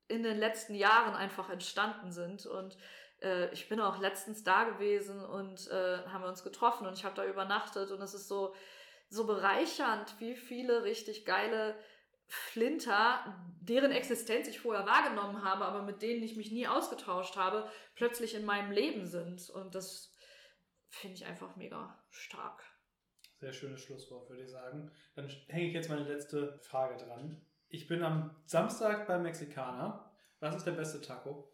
in 0.08 0.22
den 0.22 0.38
letzten 0.38 0.74
Jahren 0.74 1.14
einfach 1.14 1.50
entstanden 1.50 2.12
sind. 2.12 2.46
Und 2.46 2.76
äh, 3.24 3.52
ich 3.52 3.68
bin 3.68 3.80
auch 3.80 3.98
letztens 3.98 4.44
da 4.44 4.64
gewesen 4.64 5.24
und 5.24 5.68
äh, 5.70 5.98
haben 6.06 6.22
wir 6.22 6.28
uns 6.28 6.44
getroffen 6.44 6.86
und 6.86 6.94
ich 6.94 7.04
habe 7.04 7.16
da 7.16 7.24
übernachtet. 7.24 7.90
Und 7.90 8.00
es 8.02 8.14
ist 8.14 8.28
so, 8.28 8.54
so 9.08 9.26
bereichernd, 9.26 10.20
wie 10.20 10.36
viele 10.36 10.84
richtig 10.84 11.24
geile 11.24 11.74
Flinter, 12.26 13.36
deren 13.60 13.92
Existenz 13.92 14.48
ich 14.48 14.60
vorher 14.60 14.86
wahrgenommen 14.86 15.44
habe, 15.44 15.64
aber 15.64 15.82
mit 15.82 16.02
denen 16.02 16.22
ich 16.22 16.36
mich 16.36 16.52
nie 16.52 16.66
ausgetauscht 16.66 17.36
habe, 17.36 17.68
plötzlich 17.94 18.34
in 18.34 18.44
meinem 18.44 18.72
Leben 18.72 19.06
sind. 19.06 19.50
Und 19.50 19.74
das 19.74 20.12
finde 20.88 21.16
ich 21.16 21.26
einfach 21.26 21.56
mega 21.56 21.98
stark. 22.10 22.62
Sehr 23.40 23.52
schönes 23.52 23.80
Schlusswort, 23.82 24.30
würde 24.30 24.42
ich 24.42 24.50
sagen. 24.50 24.90
Dann 25.14 25.28
hänge 25.48 25.68
ich 25.68 25.74
jetzt 25.74 25.90
meine 25.90 26.04
letzte 26.04 26.58
Frage 26.62 26.96
dran. 26.96 27.44
Ich 27.68 27.88
bin 27.88 28.02
am 28.02 28.36
Samstag 28.46 29.06
beim 29.06 29.22
Mexikaner. 29.22 30.10
Was 30.40 30.56
ist 30.56 30.66
der 30.66 30.72
beste 30.72 31.00
Taco? 31.00 31.53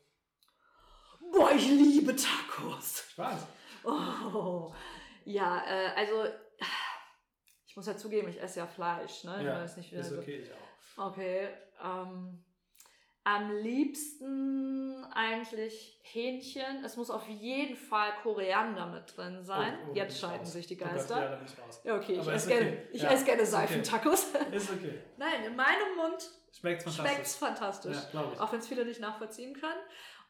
Boah, 1.33 1.53
ich 1.53 1.69
liebe 1.69 2.15
Tacos. 2.17 3.05
Weiß. 3.17 3.47
Oh. 3.85 4.73
Ja, 5.25 5.63
äh, 5.67 5.91
also 5.97 6.25
ich 7.67 7.77
muss 7.77 7.87
ja 7.87 7.97
zugeben, 7.97 8.29
ich 8.29 8.41
esse 8.41 8.61
ja 8.61 8.67
Fleisch, 8.67 9.25
ne? 9.25 9.37
Ich 9.39 9.47
Ja, 9.47 9.61
weiß 9.63 9.77
nicht, 9.77 9.93
wie 9.93 9.97
ist 9.97 10.11
das- 10.11 10.19
okay, 10.19 10.39
ich 10.43 10.51
auch. 10.53 11.11
Okay. 11.13 11.49
Ähm, 11.83 12.45
am 13.25 13.53
liebsten 13.59 15.05
eigentlich 15.13 15.99
Hähnchen. 16.03 16.85
Es 16.85 16.97
muss 16.97 17.11
auf 17.11 17.29
jeden 17.29 17.77
Fall 17.77 18.13
Koriander 18.23 18.87
mit 18.87 19.17
drin 19.17 19.45
sein. 19.45 19.79
Oh, 19.87 19.91
oh, 19.91 19.95
Jetzt 19.95 20.15
ich 20.15 20.21
scheiden 20.21 20.39
raus. 20.41 20.53
sich 20.53 20.67
die 20.67 20.77
Oh 20.77 20.85
Gott, 20.85 20.93
Geister. 20.95 21.23
ja, 21.23 21.35
raus. 21.35 21.81
Ja, 21.85 21.97
okay, 21.97 22.13
ich 22.15 22.27
esse 22.29 22.49
okay. 22.51 22.59
gerne, 22.59 22.89
ich 22.93 23.03
Ja, 23.03 23.11
esse 23.11 23.25
gerne 23.25 23.43
ist 23.43 23.55
okay. 23.55 23.67
Seifentacos. 23.67 24.25
Ist 24.53 24.71
okay. 24.71 24.99
Nein, 25.19 25.45
in 25.45 25.55
meinem 25.57 25.97
Mund 25.97 26.31
Schmeckt 26.53 26.83
fantastisch. 26.83 27.11
schmeckt's 27.13 27.37
fantastisch. 27.37 27.97
Ja. 28.13 28.25
Auch 28.41 28.53
wenn 28.53 28.59
es 28.59 28.67
viele 28.69 28.85
nicht 28.85 29.01
nachvollziehen 29.01 29.55
können. 29.55 29.81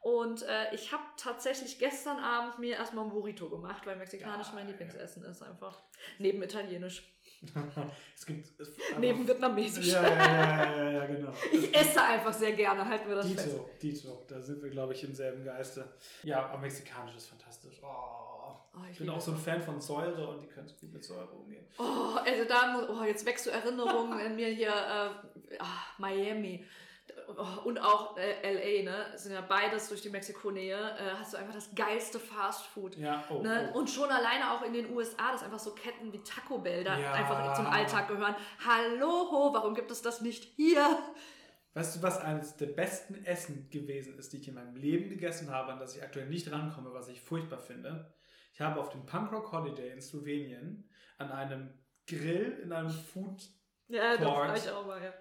Und 0.01 0.43
äh, 0.43 0.75
ich 0.75 0.93
habe 0.93 1.03
tatsächlich 1.19 1.79
gestern 1.79 2.19
Abend 2.19 2.59
mir 2.59 2.77
erstmal 2.77 3.05
ein 3.05 3.11
Burrito 3.11 3.51
gemacht, 3.51 3.87
weil 3.87 3.97
mexikanisch 3.97 4.49
ja, 4.49 4.55
mein 4.55 4.67
Lieblingsessen 4.67 5.23
ja. 5.23 5.31
ist 5.31 5.43
einfach. 5.43 5.83
Neben 6.19 6.43
italienisch. 6.43 7.15
es 8.15 8.25
gibt. 8.25 8.61
Es, 8.61 8.71
Neben 8.99 9.29
vietnamesisch. 9.29 9.89
Ja, 9.89 10.03
ja, 10.03 10.77
ja, 10.77 10.91
ja, 10.91 11.07
genau. 11.07 11.33
Ich 11.53 11.75
esse 11.75 12.03
einfach 12.03 12.33
sehr 12.33 12.53
gerne, 12.53 12.87
halten 12.87 13.09
wir 13.09 13.17
das 13.17 13.27
Dito, 13.27 13.43
fest. 13.43 13.59
Dito, 13.83 14.25
da 14.27 14.41
sind 14.41 14.63
wir, 14.63 14.71
glaube 14.71 14.95
ich, 14.95 15.05
im 15.05 15.15
selben 15.15 15.45
Geiste. 15.45 15.87
Ja, 16.23 16.47
aber 16.47 16.59
mexikanisch 16.59 17.17
ist 17.17 17.27
fantastisch. 17.27 17.81
Oh. 17.83 18.31
Oh, 18.73 18.79
ich, 18.89 18.99
bin 18.99 19.11
auch 19.11 19.21
so 19.21 19.33
ein 19.33 19.37
Fan 19.37 19.61
von 19.61 19.81
Säure 19.81 20.29
und 20.29 20.41
die 20.41 20.47
können 20.47 20.71
gut 20.81 20.93
mit 20.93 21.05
Säure 21.05 21.29
umgehen. 21.33 21.67
Oh, 21.77 22.17
also 22.25 22.45
da 22.45 22.73
muss, 22.73 22.89
oh, 22.89 23.05
jetzt 23.05 23.27
wächst 23.27 23.47
du 23.47 23.51
Erinnerungen 23.51 24.21
in 24.21 24.37
mir 24.37 24.49
hier, 24.49 24.71
äh, 24.71 25.57
ach, 25.59 25.99
Miami 25.99 26.65
und 27.65 27.79
auch 27.79 28.17
äh, 28.17 28.83
LA, 28.83 28.91
ne, 28.91 29.07
sind 29.17 29.33
ja 29.33 29.41
beides 29.41 29.89
durch 29.89 30.03
die 30.03 30.11
Mexiko-Nähe, 30.11 30.77
äh, 30.77 31.11
hast 31.19 31.33
du 31.33 31.39
einfach 31.39 31.55
das 31.55 31.75
geilste 31.75 32.19
Fastfood. 32.19 32.97
Ja, 32.97 33.25
oh, 33.31 33.43
ne? 33.43 33.71
oh. 33.73 33.79
Und 33.79 33.91
schon 33.91 34.11
alleine 34.11 34.53
auch 34.53 34.63
in 34.63 34.73
den 34.73 34.95
USA, 34.95 35.33
dass 35.33 35.43
einfach 35.43 35.59
so 35.59 35.75
Ketten 35.75 36.13
wie 36.13 36.23
Taco 36.23 36.59
Bell 36.59 36.85
da 36.85 36.99
ja. 36.99 37.13
einfach 37.13 37.55
zum 37.55 37.67
Alltag 37.67 38.09
gehören. 38.09 38.35
Hallo, 38.67 39.51
warum 39.53 39.75
gibt 39.75 39.91
es 39.91 40.03
das 40.03 40.21
nicht 40.21 40.45
hier? 40.57 40.99
Weißt 41.75 41.97
du, 41.97 42.03
was 42.03 42.19
eines 42.19 42.57
der 42.57 42.67
besten 42.67 43.25
Essen 43.25 43.71
gewesen 43.71 44.19
ist, 44.19 44.33
die 44.33 44.39
ich 44.39 44.49
in 44.49 44.55
meinem 44.55 44.75
Leben 44.75 45.09
gegessen 45.09 45.51
habe, 45.51 45.73
an 45.73 45.79
das 45.79 45.97
ich 45.97 46.03
aktuell 46.03 46.29
nicht 46.29 46.51
rankomme, 46.51 46.93
was 46.93 47.09
ich 47.09 47.21
furchtbar 47.21 47.61
finde? 47.61 48.13
Ich 48.53 48.61
habe 48.61 48.81
auf 48.81 48.91
dem 48.91 49.07
Punkrock 49.07 49.53
Holiday 49.53 49.91
in 49.91 50.01
Slowenien 50.01 50.91
an 51.19 51.31
einem 51.31 51.73
Grill 52.07 52.59
in 52.63 52.73
einem 52.73 52.91
Food 52.91 53.49
ja, 53.89 54.17
Court 54.17 54.57
ich 54.57 54.71
auch 54.71 54.87
mal, 54.87 55.03
ja. 55.03 55.13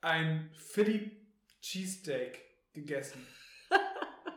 ein 0.00 0.50
Philly 0.54 1.25
Cheesesteak 1.66 2.38
gegessen. 2.72 3.26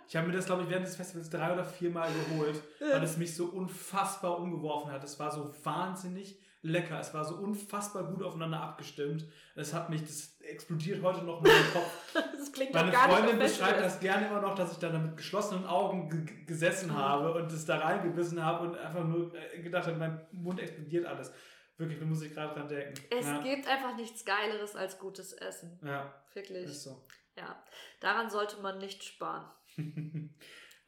ich 0.07 0.15
habe 0.15 0.27
mir 0.27 0.33
das, 0.33 0.47
glaube 0.47 0.63
ich, 0.63 0.69
während 0.69 0.87
des 0.87 0.95
Festivals 0.95 1.29
drei 1.29 1.53
oder 1.53 1.63
viermal 1.63 2.09
geholt, 2.11 2.61
weil 2.79 3.03
es 3.03 3.17
mich 3.17 3.35
so 3.35 3.45
unfassbar 3.45 4.39
umgeworfen 4.39 4.91
hat. 4.91 5.03
Es 5.03 5.19
war 5.19 5.31
so 5.31 5.53
wahnsinnig 5.63 6.39
lecker. 6.61 6.99
Es 6.99 7.13
war 7.13 7.23
so 7.23 7.35
unfassbar 7.35 8.03
gut 8.03 8.23
aufeinander 8.23 8.59
abgestimmt. 8.61 9.25
Es 9.55 9.73
hat 9.73 9.89
mich, 9.89 10.01
das 10.01 10.39
explodiert 10.41 11.03
heute 11.03 11.23
noch 11.23 11.41
mit 11.41 11.51
dem 11.51 11.71
Kopf. 11.71 12.13
das 12.13 12.51
klingt 12.51 12.73
Meine 12.73 12.91
gar 12.91 13.09
Freundin 13.09 13.37
nicht 13.37 13.59
beschreibt 13.59 13.79
das 13.79 13.99
gerne 13.99 14.27
immer 14.27 14.41
noch, 14.41 14.55
dass 14.55 14.71
ich 14.71 14.79
da 14.79 14.89
mit 14.89 15.15
geschlossenen 15.15 15.65
Augen 15.65 16.45
gesessen 16.47 16.93
habe 16.97 17.33
und 17.33 17.51
es 17.51 17.65
da 17.65 17.77
reingebissen 17.77 18.43
habe 18.43 18.67
und 18.67 18.77
einfach 18.77 19.03
nur 19.03 19.31
äh, 19.35 19.61
gedacht 19.61 19.87
habe, 19.87 19.97
mein 19.97 20.19
Mund 20.31 20.59
explodiert 20.59 21.05
alles. 21.05 21.31
Wirklich, 21.77 21.97
da 21.97 22.05
muss 22.05 22.21
ich 22.23 22.33
gerade 22.33 22.53
dran 22.53 22.67
denken. 22.67 22.93
Es 23.09 23.25
ja. 23.25 23.41
gibt 23.41 23.65
einfach 23.65 23.95
nichts 23.95 24.25
Geileres 24.25 24.75
als 24.75 24.99
gutes 24.99 25.31
Essen. 25.31 25.79
Ja. 25.81 26.13
Wirklich. 26.33 26.65
Ist 26.65 26.83
so. 26.83 27.05
Ja. 27.39 27.63
Daran 27.99 28.29
sollte 28.29 28.61
man 28.61 28.77
nicht 28.77 29.03
sparen. 29.03 29.49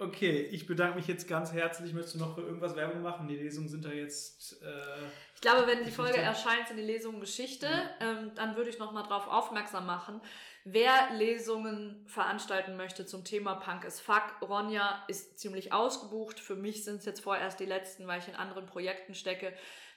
Okay, 0.02 0.48
ich 0.50 0.66
bedanke 0.66 0.96
mich 0.96 1.06
jetzt 1.06 1.28
ganz 1.28 1.54
herzlich. 1.54 1.94
Möchtest 1.94 2.16
du 2.16 2.20
noch 2.20 2.34
für 2.34 2.42
irgendwas 2.42 2.76
Werbung 2.76 3.04
machen? 3.04 3.28
Die 3.28 3.36
Lesungen 3.36 3.70
sind 3.70 3.86
da 3.86 3.92
jetzt. 3.92 4.60
Äh, 4.64 4.66
ich 5.36 5.42
glaube, 5.42 5.68
wenn 5.68 5.84
die 5.86 5.92
Folge 5.92 6.18
erscheint, 6.18 6.68
sind 6.68 6.78
die 6.78 6.84
Lesungen 6.84 7.20
Geschichte. 7.20 7.68
Ja. 7.68 8.10
Ähm, 8.10 8.32
dann 8.34 8.56
würde 8.56 8.72
ich 8.72 8.80
noch 8.80 8.94
mal 8.94 9.04
darauf 9.04 9.28
aufmerksam 9.28 9.86
machen. 9.86 10.20
Wer 10.64 11.14
Lesungen 11.14 12.04
veranstalten 12.08 12.78
möchte 12.78 13.06
zum 13.06 13.24
Thema 13.24 13.54
Punk 13.54 13.86
ist 13.86 14.00
Fuck, 14.00 14.24
Ronja 14.42 15.04
ist 15.08 15.38
ziemlich 15.38 15.72
ausgebucht. 15.72 16.40
Für 16.40 16.56
mich 16.56 16.84
sind 16.84 16.98
es 16.98 17.06
jetzt 17.06 17.22
vorerst 17.22 17.60
die 17.60 17.66
letzten, 17.66 18.08
weil 18.08 18.22
ich 18.22 18.28
in 18.28 18.36
anderen 18.36 18.66
Projekten 18.66 19.14
stecke. 19.14 19.54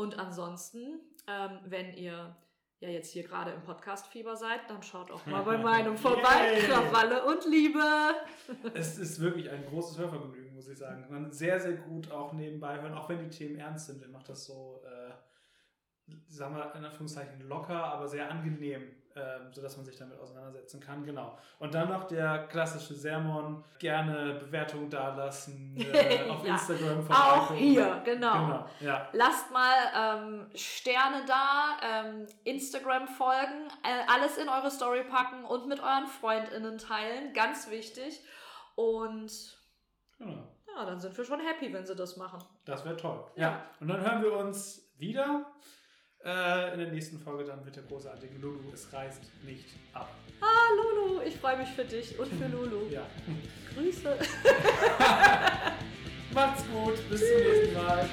Und 0.00 0.18
ansonsten, 0.18 0.98
ähm, 1.26 1.58
wenn 1.66 1.92
ihr 1.92 2.34
ja 2.80 2.88
jetzt 2.88 3.12
hier 3.12 3.22
gerade 3.22 3.50
im 3.50 3.62
Podcast-Fieber 3.62 4.34
seid, 4.34 4.60
dann 4.70 4.82
schaut 4.82 5.10
auch 5.10 5.26
mal 5.26 5.42
bei 5.42 5.58
meinem 5.62 5.94
vorbei. 5.94 6.58
Krawalle 6.66 7.22
und 7.26 7.44
Liebe. 7.44 7.84
es 8.72 8.96
ist 8.96 9.20
wirklich 9.20 9.50
ein 9.50 9.66
großes 9.66 9.98
Hörvergnügen, 9.98 10.54
muss 10.54 10.68
ich 10.68 10.78
sagen. 10.78 11.04
Man 11.10 11.30
sehr, 11.30 11.60
sehr 11.60 11.74
gut 11.74 12.10
auch 12.10 12.32
nebenbei 12.32 12.80
hören, 12.80 12.94
auch 12.94 13.10
wenn 13.10 13.18
die 13.18 13.28
Themen 13.28 13.56
ernst 13.56 13.88
sind. 13.88 14.00
Ihr 14.00 14.08
macht 14.08 14.30
das 14.30 14.46
so, 14.46 14.82
äh, 14.86 15.12
sagen 16.26 16.56
wir 16.56 16.74
in 16.74 16.84
Anführungszeichen 16.86 17.46
locker, 17.46 17.84
aber 17.84 18.08
sehr 18.08 18.30
angenehm 18.30 18.99
ähm, 19.16 19.52
sodass 19.52 19.76
man 19.76 19.84
sich 19.84 19.96
damit 19.96 20.18
auseinandersetzen 20.18 20.80
kann. 20.80 21.04
Genau. 21.04 21.36
Und 21.58 21.74
dann 21.74 21.88
noch 21.88 22.04
der 22.04 22.46
klassische 22.46 22.94
Sermon, 22.94 23.64
gerne 23.78 24.34
Bewertung 24.34 24.88
dalassen, 24.88 25.76
äh, 25.92 26.28
auf 26.28 26.46
ja, 26.46 26.52
Instagram 26.52 27.10
Auch 27.10 27.52
hier, 27.52 28.00
genau. 28.04 28.32
genau 28.32 28.66
ja. 28.80 29.08
Lasst 29.12 29.50
mal 29.50 29.74
ähm, 29.96 30.46
Sterne 30.54 31.24
da, 31.26 31.76
ähm, 31.82 32.26
Instagram 32.44 33.08
folgen, 33.08 33.68
äh, 33.82 34.12
alles 34.12 34.38
in 34.38 34.48
eure 34.48 34.70
Story 34.70 35.02
packen 35.04 35.44
und 35.44 35.66
mit 35.66 35.80
euren 35.80 36.06
FreundInnen 36.06 36.78
teilen, 36.78 37.32
ganz 37.32 37.68
wichtig. 37.70 38.20
Und 38.76 39.58
genau. 40.18 40.48
ja, 40.74 40.84
dann 40.86 41.00
sind 41.00 41.16
wir 41.16 41.24
schon 41.24 41.40
happy, 41.40 41.72
wenn 41.72 41.84
sie 41.84 41.96
das 41.96 42.16
machen. 42.16 42.42
Das 42.64 42.84
wäre 42.84 42.96
toll. 42.96 43.24
Ja. 43.34 43.42
ja. 43.42 43.64
Und 43.80 43.88
dann 43.88 44.00
hören 44.00 44.22
wir 44.22 44.32
uns 44.34 44.88
wieder. 44.98 45.46
Äh, 46.22 46.74
in 46.74 46.80
der 46.80 46.88
nächsten 46.88 47.18
Folge 47.18 47.44
dann 47.44 47.64
mit 47.64 47.74
der 47.74 47.82
großartigen 47.84 48.42
Lulu. 48.42 48.70
Es 48.74 48.92
reißt 48.92 49.22
nicht 49.44 49.64
ab. 49.94 50.10
Ah, 50.40 50.46
Lulu, 50.76 51.22
ich 51.22 51.36
freue 51.36 51.56
mich 51.56 51.68
für 51.68 51.84
dich 51.84 52.18
und 52.18 52.28
für 52.34 52.46
Lulu. 52.46 52.86
ja. 52.90 53.06
Grüße. 53.74 54.18
Macht's 56.34 56.64
gut, 56.70 57.08
bis 57.08 57.20
zum 57.20 57.38
nächsten 57.38 57.74
Mal. 57.74 58.08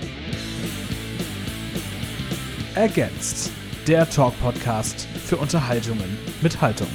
Ergänzt. 2.75 3.51
Der 3.85 4.09
Talk-Podcast 4.09 5.07
für 5.25 5.37
Unterhaltungen 5.37 6.17
mit 6.41 6.59
Haltung. 6.61 6.89